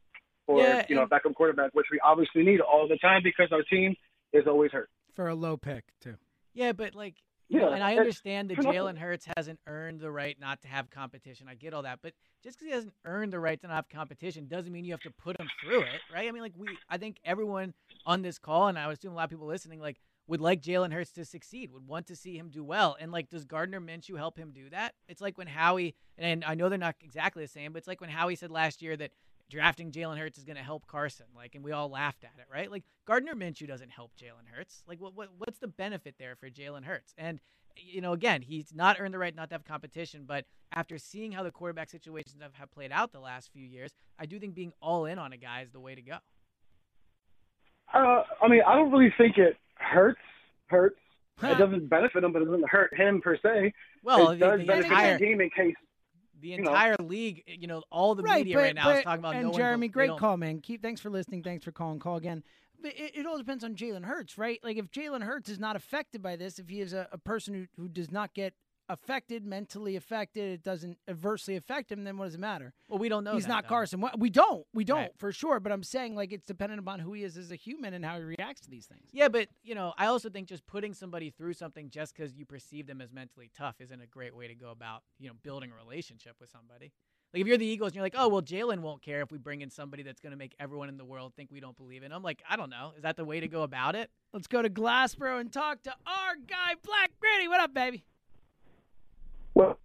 [0.51, 3.23] for Yeah, you know a and- backup quarterback, which we obviously need all the time
[3.23, 3.95] because our team
[4.33, 4.91] is always hurt.
[5.15, 6.17] For a low pick, too.
[6.55, 7.15] Yeah, but like,
[7.49, 8.79] you know, Yeah, and I understand that for nothing.
[8.81, 11.47] Jalen Hurts hasn't earned the right not to have competition.
[11.49, 13.89] I get all that, but just because he hasn't earned the right to not have
[13.89, 16.29] competition doesn't mean you have to put him through it, right?
[16.29, 17.75] I mean, like we, I think everyone
[18.07, 20.63] on this call, and I was doing a lot of people listening, like would like
[20.63, 23.81] Jalen Hurts to succeed, would want to see him do well, and like, does Gardner
[23.81, 24.95] Minshew help him do that?
[25.09, 28.01] It's like when Howie, and I know they're not exactly the same, but it's like
[28.01, 29.11] when Howie said last year that
[29.51, 32.47] drafting Jalen Hurts is going to help Carson, like, and we all laughed at it,
[32.51, 32.71] right?
[32.71, 34.83] Like Gardner Minshew doesn't help Jalen Hurts.
[34.87, 37.13] Like, what, what what's the benefit there for Jalen Hurts?
[37.19, 37.41] And
[37.77, 41.33] you know, again, he's not earned the right not to have competition, but after seeing
[41.33, 44.55] how the quarterback situations have, have played out the last few years, I do think
[44.55, 46.17] being all in on a guy is the way to go.
[47.93, 50.21] Uh, I mean, I don't really think it hurts.
[50.67, 50.97] Hurts.
[51.39, 51.49] Huh.
[51.49, 53.73] It doesn't benefit him, but it doesn't hurt him per se.
[54.03, 55.75] Well, it the- does the benefit entire- the team in case.
[56.41, 56.71] The You know.
[56.71, 59.35] entire league, you know, all the right, media but, right now but, is talking about
[59.37, 60.61] and no Jeremy, they great call, man.
[60.61, 61.43] Keep thanks for listening.
[61.43, 61.99] Thanks for calling.
[61.99, 62.43] Call again.
[62.83, 64.59] But it, it all depends on Jalen Hurts, right?
[64.62, 67.55] Like if Jalen Hurts is not affected by this, if he is a, a person
[67.55, 68.55] who, who does not get
[68.93, 72.73] affected, mentally affected, it doesn't adversely affect him, then what does it matter?
[72.89, 73.35] Well, we don't know.
[73.35, 73.69] He's that, not though.
[73.69, 74.05] Carson.
[74.19, 74.67] We don't.
[74.75, 75.12] We don't Right.
[75.17, 75.61] for sure.
[75.61, 78.17] But I'm saying like it's dependent upon who he is as a human and how
[78.19, 79.09] he reacts to these things.
[79.12, 82.45] Yeah, but you know, I also think just putting somebody through something just because you
[82.45, 85.71] perceive them as mentally tough isn't a great way to go about you know building
[85.71, 86.93] a relationship with somebody.
[87.33, 89.39] Like if you're the Eagles and you're like, oh well, Jalen won't care if we
[89.39, 92.03] bring in somebody that's going to make everyone in the world think we don't believe
[92.03, 92.25] in him.
[92.25, 94.11] Like I don't know, is that the way to go about it?
[94.33, 97.47] Let's go to Glassboro and talk to our guy Black Gritty.
[97.47, 98.05] What up, baby?
[99.61, 99.78] Well,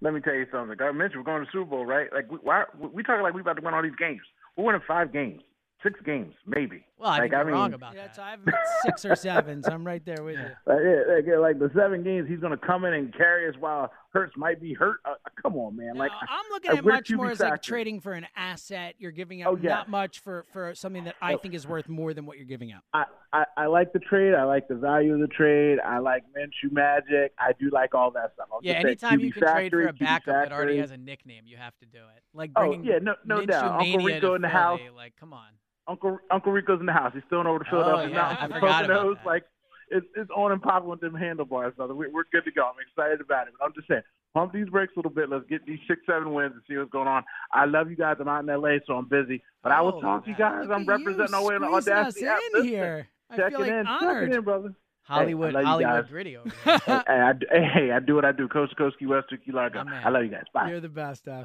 [0.00, 0.76] let me tell you something.
[0.80, 2.08] I mentioned we're going to the Super Bowl, right?
[2.14, 4.22] Like, we, why we talking like we about to win all these games?
[4.56, 5.42] We're winning five games,
[5.82, 6.86] six games, maybe.
[7.02, 8.14] Well, I like, think I you're mean, wrong about Yeah, that.
[8.14, 8.40] so I have
[8.84, 10.50] six or seven, so I'm right there with you.
[10.66, 10.78] Like,
[11.26, 13.90] yeah, like, like the seven games, he's going to come in and carry us while
[14.12, 15.00] Hurts might be hurt.
[15.06, 15.96] Uh, come on, man.
[15.96, 18.94] Like I'm looking uh, at where's much more as like trading for an asset.
[18.98, 19.70] You're giving Oh, up yeah.
[19.70, 21.38] not much for for something that I Oh.
[21.38, 22.84] think is worth more than what you're giving up.
[22.92, 24.34] I, I, I like the trade.
[24.34, 25.78] I like the value of the trade.
[25.80, 27.32] I like Minshew Magic.
[27.38, 28.48] I do like all that stuff.
[28.52, 31.44] I'm Yeah, anytime you can trade for a QB backup that already has a nickname,
[31.46, 32.22] you have to do it.
[32.34, 33.64] Like Oh, bringing yeah, no- no Minshew doubt.
[33.64, 34.80] Uncle Mania Rico to in the Philly, house.
[34.94, 35.48] Like, come on.
[35.88, 37.12] Uncle Uncle Rico's in the house.
[37.14, 38.52] He's still over the Oh, Philadelphia yeah, Mountains.
[38.52, 39.24] I forgot about Poconos.
[39.24, 39.44] Like
[39.90, 41.94] it's it's on and popping with them handlebars, brother.
[41.94, 42.62] We're, we're good to go.
[42.64, 43.54] I'm excited about it.
[43.58, 44.02] But I'm just saying,
[44.32, 45.28] pump these brakes a little bit.
[45.28, 47.24] Let's get these six seven wins and see what's going on.
[47.52, 48.16] I love you guys.
[48.20, 49.42] I'm out in LA, so I'm busy.
[49.62, 50.68] But I will Oh, talk to you guys.
[50.72, 53.08] I'm representing our way on the squeezing us in here.
[53.30, 54.22] I Checking feel like in, honored.
[54.22, 54.74] checking in, brother.
[55.04, 58.46] Hollywood, hey, Hollywood gritty hey, I, do- hey, I do what I do.
[58.46, 59.82] Coast to coast, Key West to Key Largo.
[59.84, 60.00] Man.
[60.06, 60.44] I love you guys.
[60.54, 60.68] Bye.
[60.70, 61.44] You're the best, uh.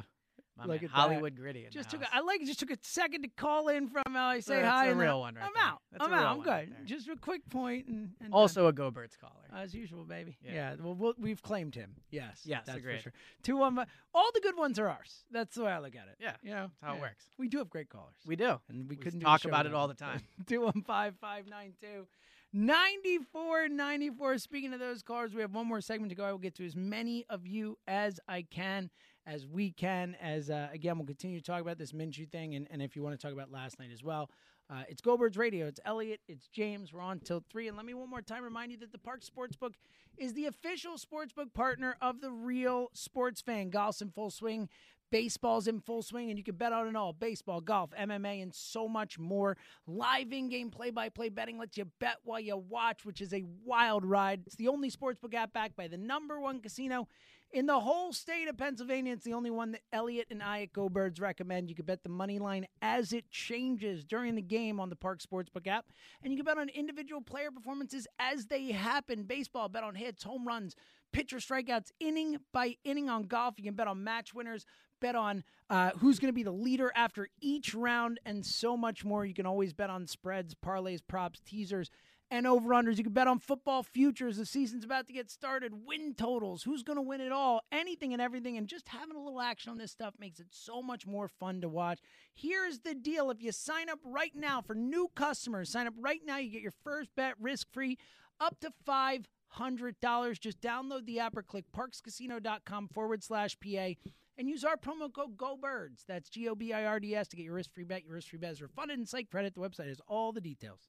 [0.58, 1.40] My Look man, at Hollywood that.
[1.40, 1.66] gritty.
[1.70, 2.02] Just took.
[2.02, 2.44] A, I like.
[2.44, 4.40] Just took a second to call in from LA.
[4.40, 4.86] Say That's hi.
[4.86, 5.62] a and real one right I'm there.
[5.64, 5.78] out.
[5.92, 6.26] That's I'm out.
[6.36, 6.50] I'm good.
[6.50, 6.84] right.
[6.84, 9.32] Just a quick point and, and Also a Go Birds caller.
[9.56, 10.36] as usual, baby.
[10.44, 10.52] Yeah.
[10.52, 10.74] Yeah.
[10.82, 11.92] Well, we'll, we've claimed him.
[12.10, 12.40] Yes.
[12.44, 12.96] Yes, that's agreed.
[12.96, 13.12] for sure.
[13.42, 13.78] Two one.
[13.78, 15.24] Uh, all the good ones are ours.
[15.30, 16.16] That's the way I look at it.
[16.18, 17.24] Yeah, You know that's how it works.
[17.38, 18.16] We do have great callers.
[18.26, 18.58] We do.
[18.68, 20.22] And we, We couldn't talk about it all the time.
[20.46, 20.82] 215
[21.20, 22.06] 592
[22.52, 24.38] 9494.
[24.38, 26.24] Speaking of those callers, we have one more segment to go.
[26.24, 28.90] I will get to as many of you as I can,
[29.28, 30.16] as we can.
[30.20, 33.02] As uh, again, we'll continue to talk about this Minshew thing, and, and if you
[33.02, 34.30] want to talk about last night as well.
[34.70, 35.66] Uh, it's Go Birds Radio.
[35.66, 36.20] It's Elliot.
[36.28, 36.92] It's James.
[36.92, 37.68] We're on till 3.
[37.68, 39.72] And let me one more time remind you that the Parx Sportsbook
[40.18, 43.70] is the official sportsbook partner of the real sports fan.
[43.70, 44.68] Golf's in full swing.
[45.10, 48.54] Baseball's in full swing, and you can bet on it all baseball, golf, MMA, and
[48.54, 49.56] so much more.
[49.86, 53.32] Live in game play by play betting lets you bet while you watch, which is
[53.32, 54.42] a wild ride.
[54.46, 57.08] It's the only sportsbook app backed by the number one casino
[57.52, 59.12] in the whole state of Pennsylvania.
[59.12, 61.68] It's the only one that Elliot and I at Go Birds recommend.
[61.68, 65.26] You can bet the money line as it changes during the game on the Parx
[65.26, 65.86] Sportsbook app,
[66.22, 69.22] and you can bet on individual player performances as they happen.
[69.24, 70.74] Baseball, bet on hits, home runs,
[71.12, 73.54] pitcher strikeouts, inning by inning on golf.
[73.58, 74.66] You can bet on match winners,
[75.00, 79.04] bet on uh, who's going to be the leader after each round, and so much
[79.04, 79.24] more.
[79.24, 81.90] You can always bet on spreads, parlays, props, teasers,
[82.30, 82.98] and over unders.
[82.98, 84.36] You can bet on football futures.
[84.36, 85.86] The season's about to get started.
[85.86, 86.62] Win totals.
[86.62, 87.62] Who's going to win it all?
[87.72, 88.56] Anything and everything.
[88.56, 91.60] And just having a little action on this stuff makes it so much more fun
[91.62, 92.00] to watch.
[92.34, 96.20] Here's the deal if you sign up right now for new customers, sign up right
[96.24, 97.98] now, you get your first bet risk free
[98.40, 100.38] up to five hundred dollars.
[100.38, 103.92] Just download the app or click parxcasino.com forward slash PA
[104.36, 106.04] and use our promo code GoBirds.
[106.06, 108.04] That's G O B I R D S to get your risk free bet.
[108.04, 109.54] Your risk free bet is refunded and site credit.
[109.54, 110.88] The website has all the details.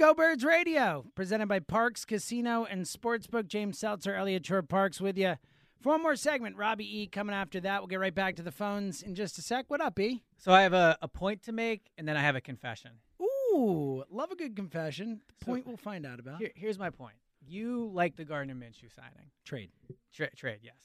[0.00, 3.48] Go Birds Radio, presented by Parx Casino and Sportsbook.
[3.48, 5.34] James Seltzer, Elliot Shorr-Parks with you.
[5.82, 7.82] For one more segment, Robbie E coming after that.
[7.82, 9.66] We'll get right back to the phones in just a sec.
[9.68, 10.22] What up, E?
[10.38, 12.92] So I have a, a point to make, and then I have a confession.
[13.20, 15.20] Ooh, love a good confession.
[15.38, 16.38] The point we'll find out about.
[16.38, 17.16] Here, here's my point.
[17.46, 19.30] You like the Gardner Minshew signing.
[19.44, 19.68] Trade.
[20.14, 20.76] Tra- trade, yes.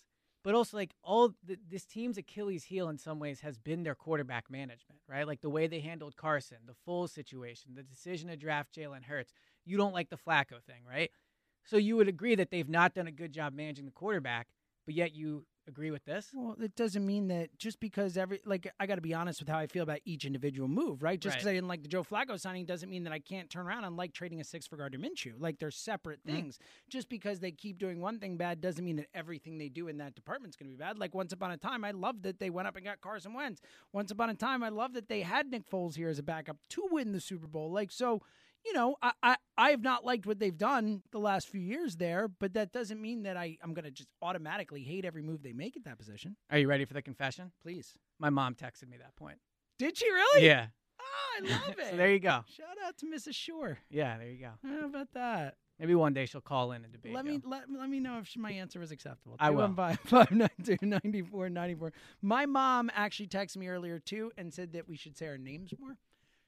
[0.46, 3.96] But also, like all th- this team's Achilles heel in some ways has been their
[3.96, 5.26] quarterback management, right?
[5.26, 9.34] Like the way they handled Carson, the full situation, the decision to draft Jalen Hurts.
[9.66, 11.10] You don't like the Flacco thing, right?
[11.66, 14.46] So you would agree that they've not done a good job managing the quarterback,
[14.86, 16.30] but yet you agree with this?
[16.34, 19.50] Well, it doesn't mean that just because every like I got to be honest with
[19.50, 21.20] how I feel about each individual move, right?
[21.20, 21.52] Just because Right.
[21.52, 23.98] I didn't like the Joe Flacco signing doesn't mean that I can't turn around and
[23.98, 25.34] like trading a six for Gardner Minshew.
[25.38, 26.32] Like they're separate Mm.
[26.32, 26.60] things.
[26.90, 29.98] Just because they keep doing one thing bad doesn't mean that everything they do in
[29.98, 30.98] that department's going to be bad.
[31.00, 33.62] Like once upon a time, I loved that they went up and got Carson Wentz.
[33.92, 36.58] Once upon a time, I loved that they had Nick Foles here as a backup
[36.70, 37.72] to win the Super Bowl.
[37.72, 38.22] Like so.
[38.66, 41.98] You know, I, I, I have not liked what they've done the last few years
[41.98, 45.44] there, but that doesn't mean that I, I'm going to just automatically hate every move
[45.44, 46.36] they make at that position.
[46.50, 47.52] Are you ready for the confession?
[47.62, 47.94] Please.
[48.20, 49.38] My mom texted me that point.
[49.78, 50.46] Did she really?
[50.46, 50.68] Yeah.
[51.00, 51.92] Oh, I love it.
[51.92, 52.44] So there you go.
[52.48, 53.36] Shout out to Mrs.
[53.36, 53.78] Shorr.
[53.90, 54.52] Yeah, there you go.
[54.68, 55.56] How about that?
[55.80, 57.14] Maybe one day she'll call in and debate.
[57.14, 57.34] Let you.
[57.34, 59.36] me let, let me know if she, my answer was acceptable.
[59.40, 59.68] I will.
[59.68, 61.92] 215-592-9494.
[62.22, 65.74] My mom actually texted me earlier too and said that we should say our names
[65.78, 65.98] more.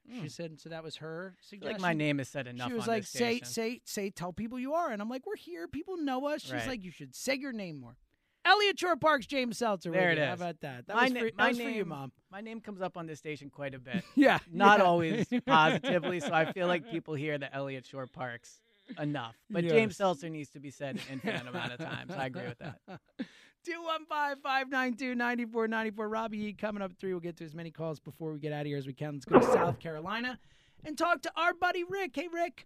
[0.09, 0.31] She Mm.
[0.31, 1.73] said so that was her suggestion.
[1.73, 4.73] like my name is said enough She was like, say say say tell people you
[4.73, 5.67] are, and I'm like, we're here.
[5.67, 6.41] People know us.
[6.41, 6.67] She's Right.
[6.67, 7.97] like, you should say your name more.
[8.45, 9.91] Elliot Shorr-Parks, James Seltzer.
[9.91, 10.87] There it How about that?
[10.87, 12.13] That my was, na- for, that my was name, for you, mom.
[12.31, 14.05] My name comes up on this station quite a bit.
[14.15, 14.85] Yeah, Not yeah.
[14.85, 18.61] always positively, so I feel like people hear the Elliot Shorr-Parks
[18.97, 19.35] enough.
[19.49, 22.13] But James Seltzer needs to be said an infinite amount of times.
[22.13, 22.79] I agree with that.
[23.67, 26.11] 215-592-9494.
[26.11, 27.11] Robbie E coming up at three.
[27.11, 29.15] We'll get to as many calls before we get out of here as we can.
[29.15, 30.39] Let's go to South Carolina
[30.85, 32.11] and talk to our buddy Rick.
[32.15, 32.65] Hey, Rick.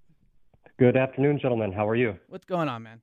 [0.78, 1.72] Good afternoon, gentlemen.
[1.72, 2.16] How are you?
[2.28, 3.02] What's going on, man?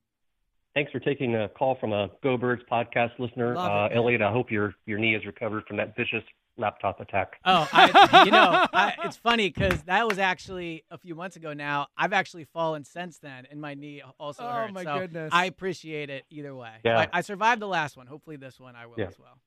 [0.74, 3.56] Thanks for taking a call from a Go Birds podcast listener.
[3.56, 3.88] Uh.
[3.88, 6.22] Elliot, I hope your, your knee is recovered from that vicious
[6.58, 7.38] laptop attack.
[7.44, 11.52] Oh, I, you know, I, it's funny because that was actually a few months ago.
[11.52, 14.74] Now I've actually fallen since then, and my knee also Oh, hurts.
[14.74, 15.30] my so goodness.
[15.32, 16.72] I appreciate it either way.
[16.84, 16.98] Yeah.
[17.12, 18.06] I, I survived the last one.
[18.06, 19.06] Hopefully, this one I will Yeah.
[19.06, 19.38] as well.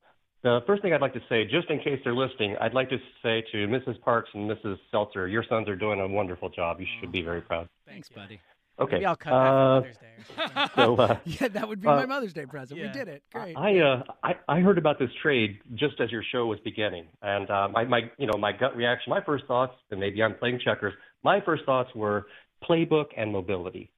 [0.43, 2.97] The first thing I'd like to say, just in case they're listening, I'd like to
[3.21, 4.01] say to Mrs.
[4.01, 4.77] Parks and Mrs.
[4.89, 6.79] Seltzer, your sons are doing a wonderful job.
[6.79, 7.69] You should be very proud.
[7.87, 8.39] Thanks, buddy.
[8.81, 8.95] Okay.
[8.95, 10.05] Maybe I'll cut that for uh, Mother's Day.
[10.05, 10.07] Or
[10.47, 10.69] something.
[10.75, 12.79] So, uh, yeah, that would be uh, my Mother's Day present.
[12.79, 12.87] yeah.
[12.87, 13.23] We did it.
[13.33, 13.57] Great.
[13.57, 17.49] I, uh, I I heard about this trade just as your show was beginning, and
[17.49, 20.59] uh, my my you know my gut reaction, my first thoughts, and maybe I'm playing
[20.63, 20.93] checkers.
[21.23, 22.27] My first thoughts were
[22.63, 23.91] playbook and mobility,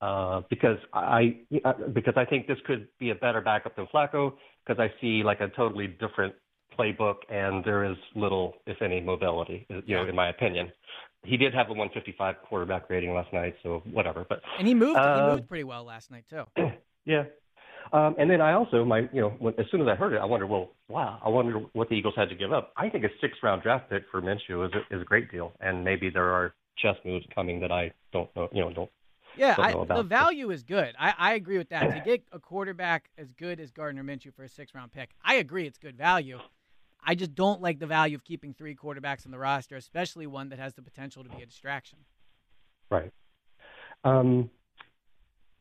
[0.00, 4.32] uh, because I uh, because I think this could be a better backup than Flacco,
[4.66, 6.34] because I see like a totally different
[6.76, 10.70] playbook, and there is little, if any, mobility, you know, in my opinion.
[11.26, 14.24] He did have a 155 quarterback rating last night, so whatever.
[14.28, 14.98] But and he moved.
[14.98, 16.44] uh, he moved pretty well last night too.
[17.04, 17.24] yeah.
[17.92, 20.18] Um, and then I also, my, you know, when, as soon as I heard it,
[20.18, 22.72] I wondered, well, wow, I wonder what the Eagles had to give up.
[22.76, 25.84] I think a six-round draft pick for Minshew is a, is a great deal, and
[25.84, 28.90] maybe there are chess moves coming that I don't know, you know, don't.
[29.36, 30.94] Yeah, don't I, the value is good.
[30.98, 31.94] I, I agree with that.
[31.94, 35.34] to get a quarterback as good as Gardner Minshew for a six round pick, I
[35.34, 36.38] agree it's good value.
[37.06, 40.48] I just don't like the value of keeping three quarterbacks on the roster, especially one
[40.48, 41.98] that has the potential to be a distraction.
[42.90, 43.12] Right.
[44.02, 44.50] Um,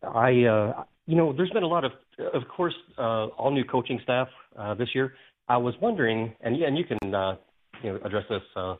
[0.03, 1.91] I, uh, you know, there's been a lot of,
[2.33, 4.27] of course, uh, all new coaching staff
[4.57, 5.13] uh, this year.
[5.47, 7.35] I was wondering, and yeah, and you can, uh,
[7.83, 8.41] you know, address this.
[8.55, 8.75] Uh,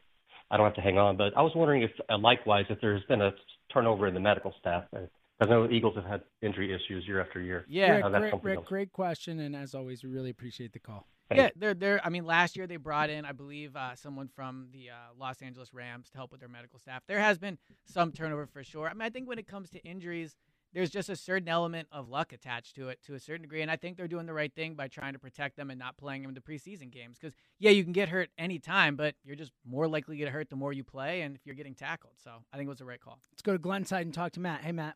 [0.50, 3.04] I don't have to hang on, but I was wondering if, uh, likewise, if there's
[3.04, 3.32] been a
[3.72, 4.86] turnover in the medical staff.
[4.96, 5.02] Uh,
[5.42, 7.66] I know the Eagles have had injury issues year after year.
[7.68, 11.08] Yeah, Uh, that's Rick, Rick, great question, and as always, we really appreciate the call.
[11.34, 12.06] Yeah, they're they're.
[12.06, 15.42] I mean, last year they brought in, I believe, uh, someone from the uh, Los
[15.42, 17.02] Angeles Rams to help with their medical staff.
[17.08, 18.88] There has been some turnover for sure.
[18.88, 20.36] I mean, I think when it comes to injuries,
[20.74, 23.72] there's just a certain element of luck attached to it to a certain degree, and
[23.72, 26.22] I think they're doing the right thing by trying to protect them and not playing
[26.22, 27.18] them in the preseason games.
[27.20, 30.32] Because yeah, you can get hurt any time, but you're just more likely to get
[30.32, 32.14] hurt the more you play, and if you're getting tackled.
[32.24, 33.20] So I think it was the right call.
[33.32, 34.62] Let's go to Glenside and talk to Matt.
[34.62, 34.96] Hey, Matt.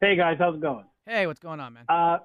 [0.00, 0.84] Hey guys, how's it going?
[1.06, 1.84] Hey, what's going on, man?
[1.88, 2.18] Uh,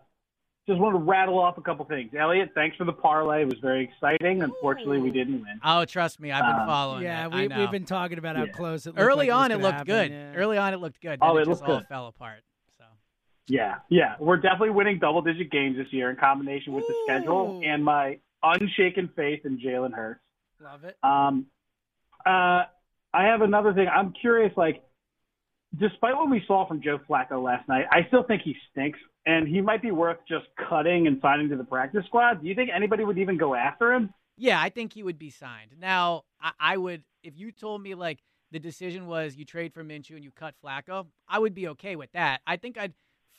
[0.67, 2.11] just wanted to rattle off a couple things.
[2.17, 3.41] Elliot, thanks for the parlay.
[3.41, 4.43] It was very exciting.
[4.43, 5.59] Unfortunately, we didn't win.
[5.63, 7.03] Oh, trust me, I've been Uh, following.
[7.03, 7.31] Yeah, it.
[7.31, 7.59] we, I know.
[7.59, 8.51] we've been talking about how Yeah.
[8.51, 10.11] close it looked Early like on, it, it looked gonna good.
[10.11, 10.33] yeah.
[10.35, 11.19] Early on, it looked good.
[11.21, 11.87] Oh, it it just looked all good.
[11.87, 12.43] fell apart.
[12.77, 12.83] So
[13.47, 14.15] Yeah, yeah.
[14.19, 18.19] We're definitely winning double digit games this year in combination with the schedule and my
[18.43, 20.21] unshaken faith in Jalen Hurts.
[20.61, 20.97] Love it.
[21.03, 21.47] Um,
[22.25, 22.65] uh,
[23.11, 23.87] I have another thing.
[23.87, 24.83] I'm curious, like,
[25.77, 29.47] despite what we saw from Joe Flacco last night, I still think he stinks, and
[29.47, 32.41] he might be worth just cutting and signing to the practice squad.
[32.41, 34.13] Do you think anybody would even go after him?
[34.37, 35.71] Yeah, I think he would be signed.
[35.79, 38.19] Now, I, I would if you told me like
[38.51, 41.95] the decision was you trade for Minshew and you cut Flacco, I would be okay
[41.95, 42.41] with that.
[42.47, 42.93] I think I'd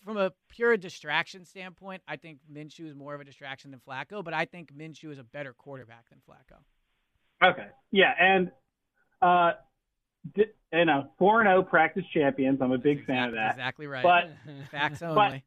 [0.05, 4.25] from a pure distraction standpoint, I think Minshew is more of a distraction than Flacco,
[4.25, 6.59] but I think Minshew is a better quarterback than Flacco.
[7.47, 7.67] Okay.
[7.91, 8.51] Yeah, and
[9.21, 9.53] uh,
[10.37, 12.61] you know, four and zero practice champions.
[12.63, 13.53] I'm a big fan of that.
[13.53, 14.03] Exactly right.
[14.03, 14.31] But
[14.71, 15.45] Facts but- only.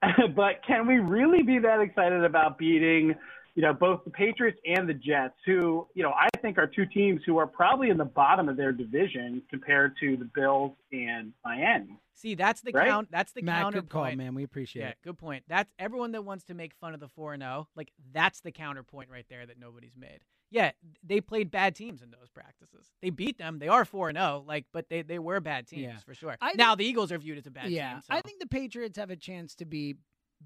[0.36, 3.16] but can we really be that excited about beating,
[3.56, 6.86] you know, both the Patriots and the Jets, who, you know, I think are two
[6.86, 11.32] teams who are probably in the bottom of their division compared to the Bills and
[11.44, 11.98] Miami.
[12.14, 12.88] See, that's the Right?
[12.88, 13.08] count.
[13.10, 13.88] That's the Matt, counterpoint.
[13.88, 14.34] good call, man.
[14.36, 14.98] We appreciate Yeah, it.
[15.02, 15.42] good point.
[15.48, 17.66] That's everyone that wants to make fun of the four and zero.
[17.74, 20.20] Like that's the counterpoint right there that nobody's made.
[20.50, 20.70] Yeah,
[21.02, 22.86] they played bad teams in those practices.
[23.02, 23.58] They beat them.
[23.58, 24.44] They are four and zero.
[24.46, 25.98] Like, but they they were bad teams Yeah.
[26.04, 26.36] for sure.
[26.40, 28.02] I now the Eagles are viewed as a bad yeah, team.
[28.02, 29.96] So I think the Patriots have a chance to be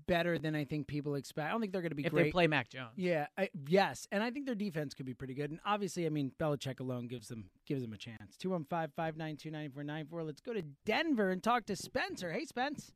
[0.07, 1.49] better than I think people expect.
[1.49, 2.25] I don't think they're going to be if great.
[2.25, 2.93] they play Mac Jones.
[2.97, 5.51] Yeah, I, yes, and I think their defense could be pretty good.
[5.51, 8.37] And obviously, I mean, Belichick alone gives them gives them a chance.
[8.43, 10.27] 215-592-9494.
[10.27, 12.33] Let's go to Denver and talk to Spencer.
[12.33, 12.93] Hey, Spence.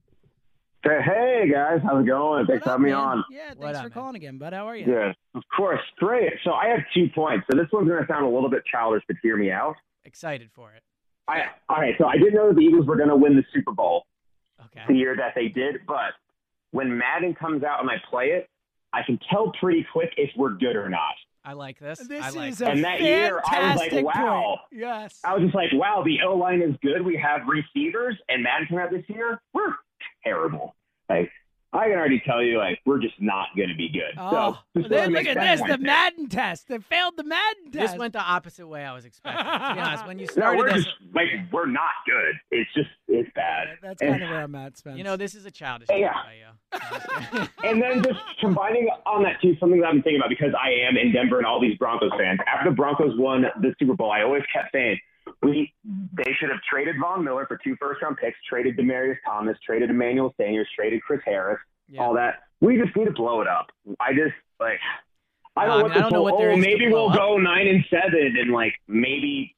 [0.83, 2.47] Hey guys, how's it going?
[2.47, 3.25] Thanks for having me on.
[3.31, 4.53] Yeah, thanks for calling again, bud.
[4.53, 4.87] How are you?
[4.93, 5.81] Yeah, of course.
[5.99, 6.33] Great.
[6.45, 7.45] So I have two points.
[7.51, 9.75] So this one's going to sound a little bit childish, but hear me out.
[10.05, 10.83] Excited for it.
[11.27, 11.95] I, all right.
[11.99, 14.05] So I didn't know that the Eagles were going to win the Super Bowl
[14.67, 14.83] Okay.
[14.89, 16.13] the year that they did, but
[16.71, 18.49] when Madden comes out and I play it,
[18.93, 21.15] I can tell pretty quick if we're good or not.
[21.45, 21.99] I like this.
[22.01, 22.69] This I like is this.
[22.69, 24.43] a And that year, I was like, fantastic wow.
[24.71, 24.81] point.
[24.83, 25.21] Yes.
[25.25, 27.03] I was just like, wow, the O line is good.
[27.03, 29.41] We have receivers, and Madden came out this year.
[29.53, 29.75] We're
[30.25, 30.75] terrible.
[31.09, 31.31] Like
[31.73, 34.15] I can already tell you, like we're just not going to be good.
[34.17, 35.77] Oh, so just then look at this, the.
[35.79, 36.69] Madden test.
[36.69, 37.93] They failed the Madden test.
[37.93, 39.45] This went the opposite way I was expecting.
[39.45, 42.35] to be honest, when you No, started we're this, just like we're not good.
[42.51, 43.77] It's just it's bad.
[43.83, 44.97] That's And- kind of where I'm at, Spence.
[44.97, 46.13] you know, this is a childish Yeah.
[46.15, 47.49] by you.
[47.65, 50.71] and then just combining on that too, something that I've been thinking about because I
[50.89, 52.39] am in Denver and all these Broncos fans.
[52.47, 54.99] After the Broncos won the Super Bowl, I always kept saying
[55.43, 55.73] we
[56.13, 59.91] they should have traded Von Miller for two first round picks, traded Demaryius Thomas, traded
[59.91, 61.59] Emmanuel Sanders, traded Chris Harris,
[61.99, 62.43] all that.
[62.61, 63.67] We just need to blow it up.
[64.01, 64.79] I just like
[65.57, 67.17] I don't, I know mean, I don't know what there oh, maybe we'll up.
[67.17, 69.55] go nine and seven and like maybe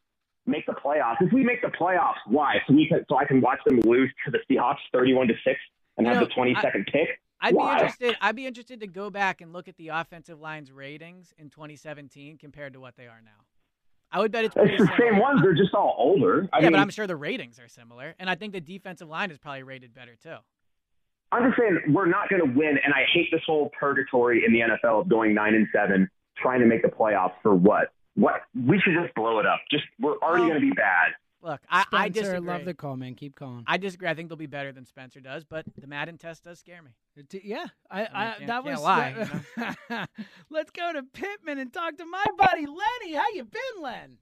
[0.46, 1.16] make the playoffs.
[1.20, 2.56] If we make the playoffs, why?
[2.66, 5.58] So we can, so I can watch them lose to the Seahawks thirty-one to six
[5.96, 7.08] and You have know, the twenty-second pick.
[7.40, 7.66] I'd why?
[7.66, 8.16] be interested.
[8.20, 12.36] I'd be interested to go back and look at the offensive line's ratings in 2017
[12.36, 13.44] compared to what they are now.
[14.10, 15.12] I would bet it's It's the similar.
[15.12, 15.42] same ones.
[15.42, 16.48] They're just all older.
[16.52, 19.08] I yeah, mean, but I'm sure the ratings are similar, and I think the defensive
[19.08, 20.36] line is probably rated better too.
[21.30, 24.52] I'm just saying we're not going to win, and I hate this whole purgatory in
[24.52, 26.08] the NFL of going nine and seven,
[26.38, 27.92] trying to make the playoffs for what?
[28.14, 29.60] What we should just blow it up.
[29.70, 31.08] Just we're already going to be bad.
[31.40, 32.40] Look, I, I disagree.
[32.40, 33.14] love the call, man.
[33.14, 33.62] Keep calling.
[33.66, 34.08] I disagree.
[34.08, 36.90] I think they'll be better than Spencer does, but the Madden test does scare me.
[37.28, 38.80] T- Yeah, I, I, I mean, can't- that can't was.
[39.88, 40.06] lie,
[40.50, 43.14] Let's go to Pitman and talk to my buddy Lenny.
[43.14, 44.18] How you been, Len?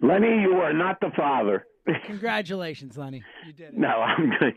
[0.00, 1.66] Lenny, you are not the father.
[2.06, 3.22] Congratulations, Lenny.
[3.46, 3.76] You did it.
[3.76, 4.54] No, I'm good.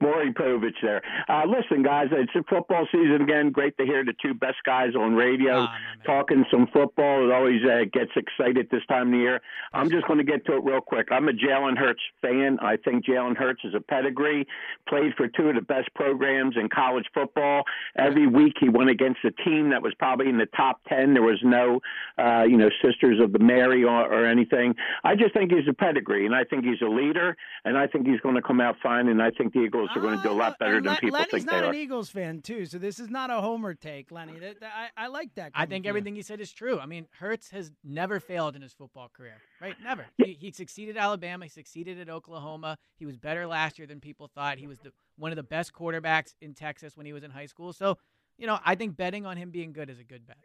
[0.00, 1.02] Maury Povich there.
[1.28, 3.50] Uh, listen, guys, it's a football season again.
[3.50, 5.66] Great to hear the two best guys on radio
[6.06, 7.28] talking some football.
[7.28, 9.40] It always uh, gets excited this time of the year.
[9.72, 11.08] I'm just going to get to it real quick.
[11.10, 12.58] I'm a Jalen Hurts fan.
[12.62, 14.46] I think Jalen Hurts is a pedigree.
[14.88, 17.64] Played for two of the best programs in college football.
[17.96, 21.12] Every week he went against a team that was probably in the top ten.
[21.12, 21.80] There was no,
[22.18, 24.74] uh, you know, Sisters of the Mary or, or anything.
[25.02, 28.06] I just think he's a pedigree, and I think he's a leader, and I think
[28.06, 29.08] he's going to come out fine.
[29.08, 30.98] And I think the Eagles are going to do a uh, lot better than Le-
[30.98, 31.70] people Lenny's think they not are.
[31.70, 34.38] an Eagles fan too, so this is not a homer take, Lenny.
[34.38, 35.52] That, that- I, I like that.
[35.54, 35.88] I think from you.
[35.88, 36.78] everything you said is true.
[36.78, 39.74] I mean, Hurts has never failed in his football career, right?
[39.82, 40.06] Never.
[40.18, 41.46] He, he succeeded at Alabama.
[41.46, 42.78] He succeeded at Oklahoma.
[42.96, 44.58] He was better last year than people thought.
[44.58, 47.46] He was the, one of the best quarterbacks in Texas when he was in high
[47.46, 47.72] school.
[47.72, 47.98] So,
[48.36, 50.36] you know, I think betting on him being good is a good bet.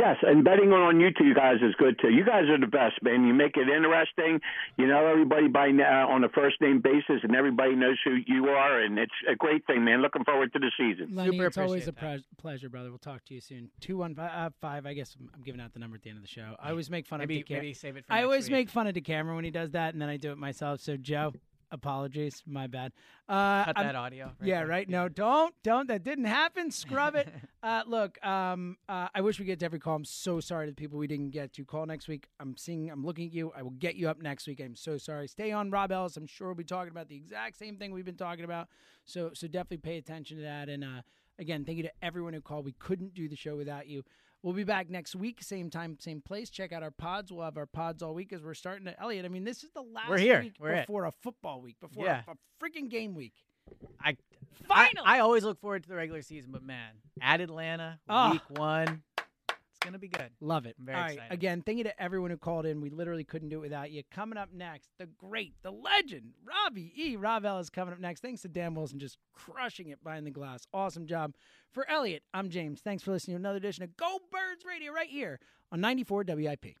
[0.00, 2.08] Yes, and betting on you two guys is good too.
[2.08, 3.26] You guys are the best, man.
[3.26, 4.40] You make it interesting.
[4.78, 8.46] You know everybody by now on a first name basis, and everybody knows who you
[8.48, 10.00] are, and it's a great thing, man.
[10.00, 11.14] Looking forward to the season.
[11.14, 12.88] Lenny, it's always a pre- pleasure, brother.
[12.88, 13.68] We'll talk to you soon.
[13.80, 14.30] Two one five.
[14.32, 16.28] Uh, five I guess I'm, I'm giving out the number at the end of the
[16.28, 16.54] show.
[16.58, 17.64] I always make fun Maybe- of Decameron.
[17.66, 18.52] maybe save it for I always week.
[18.52, 20.80] make fun of Decameron when he does that, and then I do it myself.
[20.80, 21.34] So Joe,
[21.70, 22.92] apologies, my bad.
[23.28, 24.66] Uh, Cut I'm- that audio right yeah, there.
[24.66, 24.88] right.
[24.88, 25.88] No, don't, don't.
[25.88, 26.70] That didn't happen.
[26.70, 27.28] Scrub it.
[27.62, 29.96] uh, look, um, uh, I wish we get to every call.
[29.96, 31.64] I'm so sorry to the people we didn't get to.
[31.64, 32.28] Call next week.
[32.38, 32.90] I'm seeing.
[32.90, 33.52] I'm looking at you.
[33.56, 34.60] I will get you up next week.
[34.60, 35.28] I'm so sorry.
[35.28, 36.16] Stay on Rob Ellis.
[36.16, 38.68] I'm sure we'll be talking about the exact same thing we've been talking about.
[39.04, 40.68] So, so definitely pay attention to that.
[40.68, 41.02] And uh,
[41.38, 42.64] again, thank you to everyone who called.
[42.64, 44.04] We couldn't do the show without you.
[44.42, 46.48] We'll be back next week, same time, same place.
[46.48, 47.30] Check out our pods.
[47.30, 48.98] We'll have our pods all week as we're starting to.
[49.00, 50.40] Elliot, I mean, this is the last We're here.
[50.40, 50.86] week We're it.
[50.86, 52.22] before a football week, before Yeah.
[52.26, 53.34] a, a freaking game week.
[54.02, 54.16] I,
[54.70, 56.90] I I always look forward to the regular season, but man,
[57.20, 58.32] at Atlanta, Ah.
[58.32, 59.02] week one,
[59.80, 60.30] it's gonna be good.
[60.40, 60.76] Love it.
[60.78, 61.12] I'm very All right.
[61.14, 61.32] excited.
[61.32, 62.82] Again, thank you to everyone who called in.
[62.82, 64.02] We literally couldn't do it without you.
[64.10, 67.16] Coming up next, the great, the legend, Robbie E.
[67.16, 68.20] Rob Ellis coming up next.
[68.20, 70.66] Thanks to Dan Wilson just crushing it behind the glass.
[70.74, 71.34] Awesome job.
[71.72, 72.80] For Elliot, I'm James.
[72.80, 75.40] Thanks for listening to another edition of Go Birds Radio right here
[75.72, 76.76] on 94 WIP.